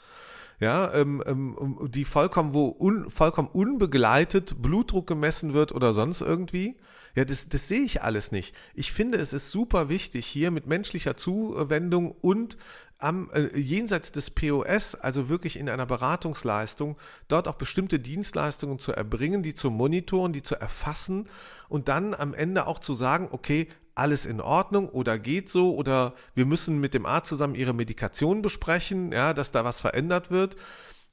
Ja, 0.62 0.94
ähm, 0.94 1.24
ähm, 1.26 1.90
die 1.92 2.06
vollkommen, 2.06 2.54
wo 2.54 2.68
un, 2.80 3.10
vollkommen 3.10 3.50
unbegleitet 3.50 4.62
Blutdruck 4.62 5.08
gemessen 5.08 5.56
wird 5.56 5.72
oder 5.72 5.94
sonst 5.94 6.22
irgendwie. 6.22 6.78
Ja, 7.16 7.26
das, 7.26 7.50
das 7.50 7.68
sehe 7.68 7.82
ich 7.82 8.04
alles 8.04 8.32
nicht. 8.32 8.56
Ich 8.76 8.94
finde, 8.94 9.18
es 9.18 9.34
ist 9.34 9.52
super 9.52 9.90
wichtig, 9.90 10.28
hier 10.28 10.52
mit 10.52 10.68
menschlicher 10.68 11.18
Zuwendung 11.18 12.12
und 12.12 12.58
am 13.00 13.32
äh, 13.34 13.58
jenseits 13.58 14.12
des 14.12 14.30
POS, 14.30 14.94
also 14.94 15.30
wirklich 15.30 15.58
in 15.58 15.68
einer 15.68 15.88
Beratungsleistung, 15.88 16.96
dort 17.28 17.48
auch 17.48 17.56
bestimmte 17.56 18.00
Dienstleistungen 18.00 18.78
zu 18.78 18.92
erbringen, 18.92 19.42
die 19.42 19.56
zu 19.56 19.72
monitoren, 19.72 20.32
die 20.32 20.44
zu 20.44 20.56
erfassen 20.56 21.28
und 21.70 21.90
dann 21.90 22.14
am 22.14 22.36
Ende 22.36 22.68
auch 22.68 22.78
zu 22.78 22.94
sagen, 22.94 23.30
okay, 23.32 23.68
alles 23.96 24.26
in 24.26 24.42
Ordnung 24.42 24.90
oder 24.90 25.20
geht 25.20 25.50
so 25.50 25.76
oder 25.76 26.14
wir 26.34 26.46
müssen 26.46 26.80
mit 26.80 26.94
dem 26.94 27.06
Arzt 27.06 27.30
zusammen 27.30 27.56
ihre 27.56 27.74
Medikation 27.74 28.42
besprechen, 28.42 29.12
ja, 29.12 29.34
dass 29.34 29.52
da 29.52 29.64
was 29.64 29.80
verändert 29.80 30.32
wird. 30.32 30.56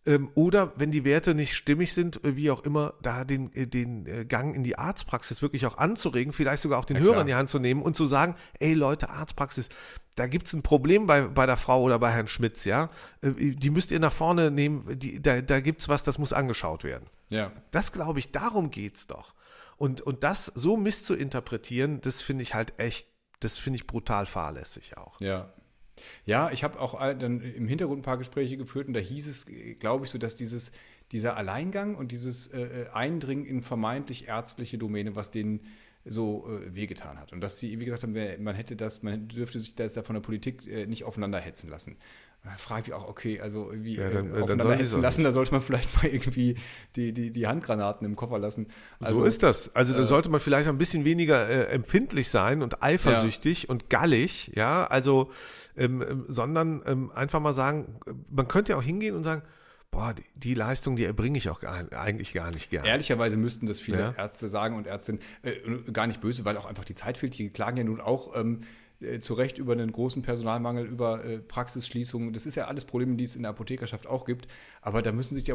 Ähm, 0.09 0.31
oder 0.35 0.73
wenn 0.77 0.91
die 0.91 1.05
Werte 1.05 1.35
nicht 1.35 1.55
stimmig 1.55 1.93
sind, 1.93 2.25
äh, 2.25 2.35
wie 2.35 2.51
auch 2.51 2.65
immer, 2.65 2.95
da 3.03 3.25
den, 3.25 3.53
äh, 3.53 3.67
den 3.67 4.07
äh, 4.07 4.25
Gang 4.25 4.55
in 4.55 4.65
die 4.65 4.79
Arztpraxis 4.79 5.43
wirklich 5.43 5.67
auch 5.67 5.77
anzuregen, 5.77 6.33
vielleicht 6.33 6.63
sogar 6.63 6.79
auch 6.79 6.87
den 6.87 6.97
ja, 6.97 7.03
Hörer 7.03 7.21
in 7.21 7.27
die 7.27 7.35
Hand 7.35 7.51
zu 7.51 7.59
nehmen 7.59 7.83
und 7.83 7.95
zu 7.95 8.07
sagen, 8.07 8.35
ey 8.59 8.73
Leute, 8.73 9.11
Arztpraxis, 9.11 9.69
da 10.15 10.27
gibt 10.27 10.47
es 10.47 10.55
ein 10.55 10.63
Problem 10.63 11.07
bei, 11.07 11.23
bei 11.23 11.45
der 11.45 11.59
Frau 11.59 11.83
oder 11.83 11.99
bei 11.99 12.11
Herrn 12.11 12.27
Schmitz, 12.27 12.65
ja. 12.65 12.89
Die 13.23 13.71
müsst 13.71 13.93
ihr 13.93 14.01
nach 14.01 14.13
vorne 14.13 14.51
nehmen, 14.51 14.99
die, 14.99 15.21
da, 15.21 15.43
da 15.43 15.61
gibt 15.61 15.81
es 15.83 15.89
was, 15.89 16.03
das 16.05 16.19
muss 16.19 16.33
angeschaut 16.33 16.85
werden. 16.85 17.07
Ja. 17.31 17.53
Das 17.71 17.93
glaube 17.93 18.19
ich, 18.19 18.33
darum 18.33 18.71
geht 18.71 18.97
es 18.97 19.07
doch. 19.07 19.35
Und, 19.79 20.01
und 20.01 20.25
das 20.25 20.47
so 20.47 20.77
misszuinterpretieren, 20.77 22.01
das 22.01 22.21
finde 22.21 22.43
ich 22.43 22.55
halt 22.55 22.79
echt, 22.79 23.09
das 23.41 23.57
finde 23.57 23.77
ich 23.77 23.87
brutal 23.87 24.27
fahrlässig 24.27 24.99
auch. 24.99 25.21
Ja. 25.21 25.55
Ja, 26.25 26.51
ich 26.53 26.63
habe 26.63 26.79
auch 26.79 26.99
dann 26.99 27.41
im 27.41 27.67
Hintergrund 27.67 28.01
ein 28.01 28.03
paar 28.03 28.19
Gespräche 28.19 28.57
geführt 28.57 28.87
und 28.87 28.95
da 28.95 29.01
hieß 29.01 29.27
es, 29.27 29.47
glaube 29.81 30.05
ich, 30.05 30.13
so, 30.13 30.19
dass 30.19 30.37
dieses, 30.37 30.71
dieser 31.11 31.37
Alleingang 31.37 31.97
und 31.97 32.13
dieses 32.13 32.47
äh, 32.49 32.61
äh, 32.61 32.89
Eindringen 32.91 33.45
in 33.45 33.63
vermeintlich 33.63 34.29
ärztliche 34.29 34.79
Domäne, 34.79 35.17
was 35.17 35.33
denen 35.33 35.61
so 36.05 36.49
äh, 36.49 36.73
wehgetan 36.73 37.19
hat. 37.19 37.33
Und 37.33 37.41
dass 37.41 37.59
sie, 37.59 37.81
wie 37.81 37.85
gesagt 37.85 38.05
haben, 38.05 38.15
man 38.43 38.55
hätte 38.55 38.77
das, 38.77 39.03
man 39.03 39.27
dürfte 39.27 39.59
sich 39.59 39.75
das 39.75 39.95
da 39.95 40.05
von 40.05 40.15
der 40.15 40.21
Politik 40.21 40.69
äh, 40.69 40.87
nicht 40.87 41.03
aufeinander 41.03 41.41
hetzen 41.41 41.69
lassen 41.69 41.97
frage 42.57 42.89
ich 42.89 42.93
auch, 42.95 43.09
okay, 43.09 43.41
also 43.41 43.71
irgendwie 43.71 43.97
ja, 43.97 44.09
dann, 44.11 44.35
äh, 44.35 44.41
aufeinander 44.41 44.77
hetzen 44.77 45.03
lassen, 45.03 45.25
da 45.25 45.33
sollte 45.33 45.53
man 45.53 45.61
vielleicht 45.61 45.95
mal 46.03 46.07
irgendwie 46.07 46.57
die, 46.97 47.13
die, 47.13 47.31
die 47.31 47.47
Handgranaten 47.47 48.07
im 48.07 48.17
Koffer 48.17 48.39
lassen. 48.39 48.69
Also, 49.01 49.21
so 49.21 49.25
ist 49.25 49.43
das. 49.43 49.75
Also 49.75 49.93
da 49.93 50.01
äh, 50.01 50.05
sollte 50.05 50.29
man 50.29 50.41
vielleicht 50.41 50.69
ein 50.69 50.79
bisschen 50.79 51.05
weniger 51.05 51.49
äh, 51.49 51.65
empfindlich 51.73 52.31
sein 52.31 52.63
und 52.63 52.83
eifersüchtig 52.83 53.65
ja. 53.65 53.69
und 53.71 53.91
gallig, 53.91 54.53
ja, 54.55 54.87
also, 54.87 55.31
ähm, 55.77 56.03
ähm, 56.03 56.25
sondern 56.29 56.83
ähm, 56.87 57.13
einfach 57.13 57.41
mal 57.41 57.53
sagen, 57.53 58.01
man 58.31 58.49
könnte 58.49 58.73
ja 58.73 58.79
auch 58.79 58.83
hingehen 58.83 59.15
und 59.15 59.25
sagen, 59.25 59.43
boah, 59.91 60.15
die, 60.15 60.25
die 60.35 60.55
Leistung, 60.55 60.97
die 60.97 61.05
erbringe 61.05 61.39
ich 61.39 61.49
auch 61.49 61.61
gar, 61.61 61.93
eigentlich 61.93 62.33
gar 62.35 62.51
nicht 62.51 62.71
gerne. 62.71 62.89
Ehrlicherweise 62.89 63.37
müssten 63.37 63.67
das 63.67 63.81
viele 63.81 63.99
ja. 63.99 64.15
Ärzte 64.17 64.49
sagen 64.49 64.77
und 64.77 64.87
Ärztinnen, 64.87 65.21
äh, 65.43 65.91
gar 65.93 66.07
nicht 66.07 66.21
böse, 66.21 66.45
weil 66.45 66.57
auch 66.57 66.67
einfach 66.67 66.85
die 66.85 66.95
Zeit 66.95 67.19
fehlt. 67.19 67.39
Die 67.39 67.51
klagen 67.51 67.77
ja 67.77 67.85
nun 67.85 68.01
auch 68.01 68.37
ähm, 68.37 68.63
äh, 69.01 69.21
zu 69.21 69.35
Recht 69.35 69.59
über 69.59 69.75
einen 69.75 69.93
großen 69.93 70.23
Personalmangel, 70.23 70.85
über 70.85 71.25
äh, 71.25 71.39
Praxisschließungen. 71.39 72.33
Das 72.33 72.47
ist 72.47 72.57
ja 72.57 72.65
alles 72.65 72.85
Probleme, 72.85 73.15
die 73.15 73.23
es 73.23 73.37
in 73.37 73.43
der 73.43 73.51
Apothekerschaft 73.51 74.09
auch 74.09 74.25
gibt. 74.25 74.49
Aber 74.83 75.03
da 75.03 75.13
müssen 75.13 75.37
sich 75.37 75.47
ja 75.47 75.55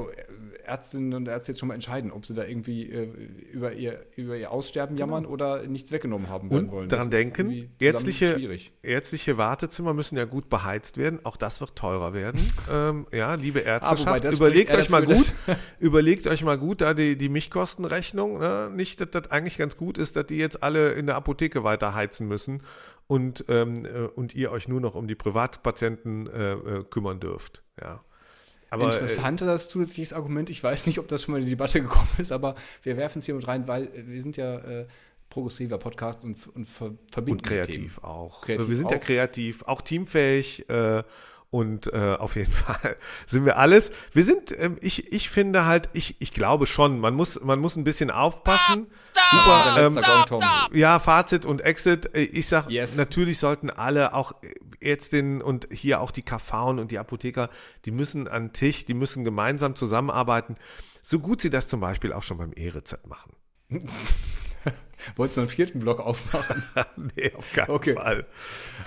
Ärztinnen 0.63 1.13
und 1.13 1.27
Ärzte 1.27 1.51
jetzt 1.51 1.60
schon 1.60 1.67
mal 1.67 1.75
entscheiden, 1.75 2.12
ob 2.12 2.25
sie 2.25 2.36
da 2.36 2.45
irgendwie 2.45 2.89
äh, 2.89 3.10
über, 3.51 3.73
ihr, 3.73 4.06
über 4.15 4.38
ihr 4.38 4.49
Aussterben 4.49 4.95
genau. 4.95 5.08
jammern 5.08 5.25
oder 5.25 5.67
nichts 5.67 5.91
weggenommen 5.91 6.29
haben 6.29 6.47
und 6.49 6.71
wollen. 6.71 6.88
Daran 6.88 7.10
denken, 7.10 7.69
ärztliche, 7.79 8.39
ärztliche 8.82 9.38
Wartezimmer 9.38 9.93
müssen 9.93 10.17
ja 10.17 10.23
gut 10.23 10.49
beheizt 10.49 10.97
werden. 10.97 11.19
Auch 11.25 11.36
das 11.36 11.60
wird 11.60 11.75
teurer 11.75 12.13
werden. 12.13 12.39
ähm, 12.71 13.08
ja, 13.12 13.36
liebe 13.36 13.60
Ärzteschaft, 13.60 14.25
ah, 14.25 14.32
überlegt 14.32 14.73
euch 14.73 14.89
mal 14.89 15.06
gut, 15.06 15.34
überlegt 15.79 16.27
euch 16.27 16.43
mal 16.43 16.58
gut, 16.58 16.79
da 16.79 16.93
die, 16.93 17.17
die 17.17 17.27
Milchkostenrechnung, 17.27 18.39
ne? 18.39 18.69
nicht, 18.73 19.01
dass 19.01 19.12
das 19.12 19.32
eigentlich 19.32 19.58
ganz 19.58 19.75
gut 19.75 19.97
ist, 19.97 20.15
dass 20.15 20.27
die 20.27 20.38
jetzt 20.38 20.63
alle 20.63 20.93
in 20.93 21.08
der 21.08 21.17
Apotheke 21.17 21.65
weiter 21.65 21.93
heizen 21.93 22.29
müssen 22.29 22.62
und, 23.08 23.46
ähm, 23.48 23.86
äh, 23.86 23.89
und 23.89 24.34
ihr 24.34 24.52
euch 24.52 24.68
nur 24.68 24.82
noch 24.82 24.96
um 24.96 25.08
die 25.08 25.16
Privatpatienten 25.16 26.28
äh, 26.28 26.54
äh 26.54 26.84
kümmern 26.84 27.20
dürft. 27.20 27.63
Ja. 27.82 28.04
Aber, 28.70 28.92
Interessanter 28.92 29.46
das 29.46 29.70
zusätzliches 29.70 30.13
Argument. 30.13 30.50
Ich 30.50 30.63
weiß 30.63 30.88
nicht, 30.88 30.98
ob 30.98 31.08
das 31.08 31.22
schon 31.22 31.34
mal 31.34 31.38
in 31.38 31.44
die 31.46 31.52
Debatte 31.52 31.80
gekommen 31.84 32.10
ist, 32.18 32.32
aber 32.32 32.56
wir 32.82 32.98
werfen 32.98 33.20
es 33.20 33.26
hier 33.26 33.36
mit 33.36 33.48
rein, 33.48 33.68
weil 33.68 33.89
wir 33.94 34.22
sind 34.22 34.36
ja 34.36 34.58
äh, 34.58 34.88
progressiver 35.30 35.78
Podcast 35.78 36.24
und, 36.24 36.38
und 36.56 36.66
ver 36.66 36.94
verbinden 37.12 37.39
Und 37.39 37.48
kreativ 37.48 38.00
auch. 38.04 38.42
Kreativ 38.42 38.70
wir 38.70 38.76
sind 38.76 38.88
auch. 38.88 38.92
ja 38.92 38.98
kreativ, 38.98 39.63
auch 39.63 39.82
teamfähig. 39.82 40.68
Äh, 40.70 41.04
und 41.54 41.94
äh, 41.94 42.16
auf 42.18 42.36
jeden 42.36 42.52
Fall 42.52 42.98
sind 43.28 43.46
wir 43.46 43.58
alles. 43.58 43.92
Wir 44.12 44.24
sind, 44.24 44.52
ähm, 44.58 44.76
ich, 44.82 45.13
ich 45.13 45.30
finde 45.30 45.66
halt, 45.68 45.88
ich, 45.94 46.16
ich 46.20 46.34
glaube 46.34 46.66
schon, 46.66 47.00
man 47.00 47.13
muss, 47.13 47.39
man 47.42 47.60
muss 47.60 47.76
ein 47.76 47.84
bisschen 47.84 48.10
aufpassen. 48.10 48.88
Stop, 49.12 49.24
Super, 49.30 49.76
ähm, 49.78 50.00
stop, 50.02 50.42
stop. 50.42 50.74
ja, 50.74 50.98
Fazit 50.98 51.46
und 51.46 51.62
Exit. 51.62 52.16
Äh, 52.16 52.24
ich 52.24 52.48
sag, 52.48 52.72
yes. 52.72 52.96
natürlich 52.96 53.38
sollten 53.38 53.70
alle, 53.70 54.16
auch 54.16 54.34
Ärztinnen 54.82 55.44
und 55.44 55.68
hier 55.72 56.02
auch 56.02 56.10
die 56.10 56.24
KV 56.24 56.70
und 56.70 56.89
die 56.89 56.98
Apotheker, 56.98 57.50
die 57.86 57.92
müssen 57.92 58.28
an 58.28 58.48
den 58.48 58.54
Tisch, 58.54 58.86
die 58.86 58.96
müssen 58.96 59.24
gemeinsam 59.24 59.76
zusammenarbeiten. 59.76 60.56
So 61.04 61.20
gut 61.20 61.39
sie 61.39 61.52
das 61.52 61.68
zum 61.68 61.80
Beispiel 61.80 62.13
auch 62.13 62.24
schon 62.24 62.39
beim 62.39 62.54
E-Rezept 62.54 63.06
machen. 63.06 63.36
Wolltest 65.18 65.38
du 65.38 65.42
einen 65.42 65.50
vierten 65.52 65.80
Block 65.82 66.00
aufmachen? 66.00 66.63
nee, 67.16 67.32
auf 67.36 67.54
keinen 67.54 67.70
okay. 67.70 67.94
Fall. 67.94 68.26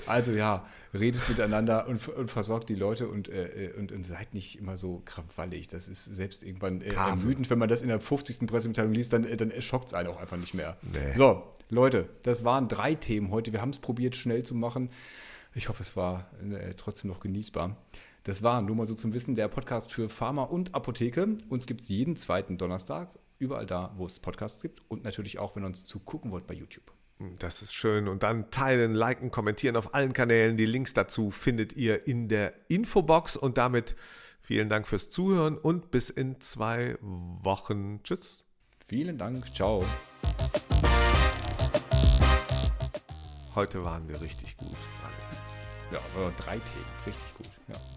Also 0.07 0.33
ja, 0.33 0.67
redet 0.99 1.29
miteinander 1.29 1.89
und, 1.89 2.09
und 2.09 2.31
versorgt 2.31 2.69
die 2.69 2.75
Leute 2.75 3.09
und, 3.09 3.29
äh, 3.29 3.73
und, 3.77 3.93
und, 3.93 4.05
seid 4.05 4.35
nicht 4.35 4.59
immer 4.59 4.77
so 4.77 5.03
krawallig. 5.05 5.69
Das 5.69 5.89
ist 5.89 6.05
selbst 6.05 6.43
irgendwann 6.43 6.81
äh, 6.81 6.95
ermüdend, 6.95 7.51
wenn 7.51 7.59
man 7.59 7.69
das 7.69 7.83
in 7.83 7.89
der 7.89 8.01
50. 8.01 8.47
Pressemitteilung 8.47 8.93
liest, 8.93 9.13
dann, 9.13 9.25
äh, 9.25 9.37
dann 9.37 9.53
schockt 9.61 9.89
es 9.89 9.95
einen 9.95 10.09
auch 10.09 10.21
einfach 10.21 10.37
nicht 10.37 10.55
mehr. 10.55 10.77
Nee. 10.83 11.13
So, 11.15 11.43
Leute, 11.69 12.09
das 12.23 12.45
waren 12.45 12.69
drei 12.69 12.95
Themen 12.95 13.31
heute. 13.31 13.53
Wir 13.53 13.61
haben 13.61 13.71
es 13.71 13.79
probiert, 13.79 14.17
schnell 14.17 14.43
zu 14.43 14.55
machen. 14.55 14.91
Ich 15.55 15.69
hoffe, 15.69 15.83
es 15.83 15.97
war 15.97 16.31
äh, 16.43 16.75
trotzdem 16.75 17.11
noch 17.11 17.21
genießbar. 17.21 17.77
Das 18.25 18.43
war 18.43 18.61
nur 18.61 18.75
mal 18.75 18.87
so 18.87 18.95
zum 18.95 19.15
Wissen 19.15 19.37
der 19.37 19.49
Podcast 19.49 19.93
für 19.93 20.09
Pharma 20.09 20.43
und 20.43 20.75
Apotheke. 20.75 21.37
Uns 21.49 21.67
gibt 21.67 21.81
es 21.81 21.89
jeden 21.89 22.17
zweiten 22.17 22.59
Donnerstag, 22.59 23.09
überall 23.39 23.67
da, 23.67 23.95
wo 23.97 24.05
es 24.05 24.19
Podcasts 24.19 24.61
gibt 24.61 24.83
und 24.89 25.05
natürlich 25.05 25.39
auch, 25.39 25.55
wenn 25.55 25.63
ihr 25.63 25.69
uns 25.69 25.87
zugucken 25.87 26.33
wollt 26.33 26.47
bei 26.47 26.55
YouTube. 26.55 26.96
Das 27.19 27.63
ist 27.63 27.75
schön. 27.75 28.09
Und 28.09 28.23
dann 28.23 28.51
teilen, 28.51 28.95
liken, 28.95 29.31
kommentieren 29.31 29.77
auf 29.77 29.95
allen 29.95 30.13
Kanälen. 30.13 30.57
Die 30.57 30.67
Links 30.67 30.93
dazu 30.93 31.31
findet 31.31 31.75
ihr 31.75 32.07
in 32.07 32.29
der 32.29 32.53
Infobox. 32.69 33.37
Und 33.37 33.57
damit 33.59 33.97
vielen 34.43 34.69
Dank 34.69 34.87
fürs 34.87 35.09
Zuhören 35.09 35.57
und 35.57 35.91
bis 35.91 36.11
in 36.11 36.41
zwei 36.41 36.97
Wochen. 37.01 38.03
Tschüss. 38.03 38.45
Vielen 38.87 39.19
Dank. 39.19 39.55
Ciao. 39.55 39.85
Heute 43.55 43.83
waren 43.85 44.07
wir 44.07 44.21
richtig 44.21 44.57
gut, 44.59 44.77
Alex. 45.03 45.43
Ja, 45.91 46.01
drei 46.37 46.59
Themen. 46.59 46.87
Richtig 47.07 47.35
gut. 47.35 47.51
Ja. 47.69 47.96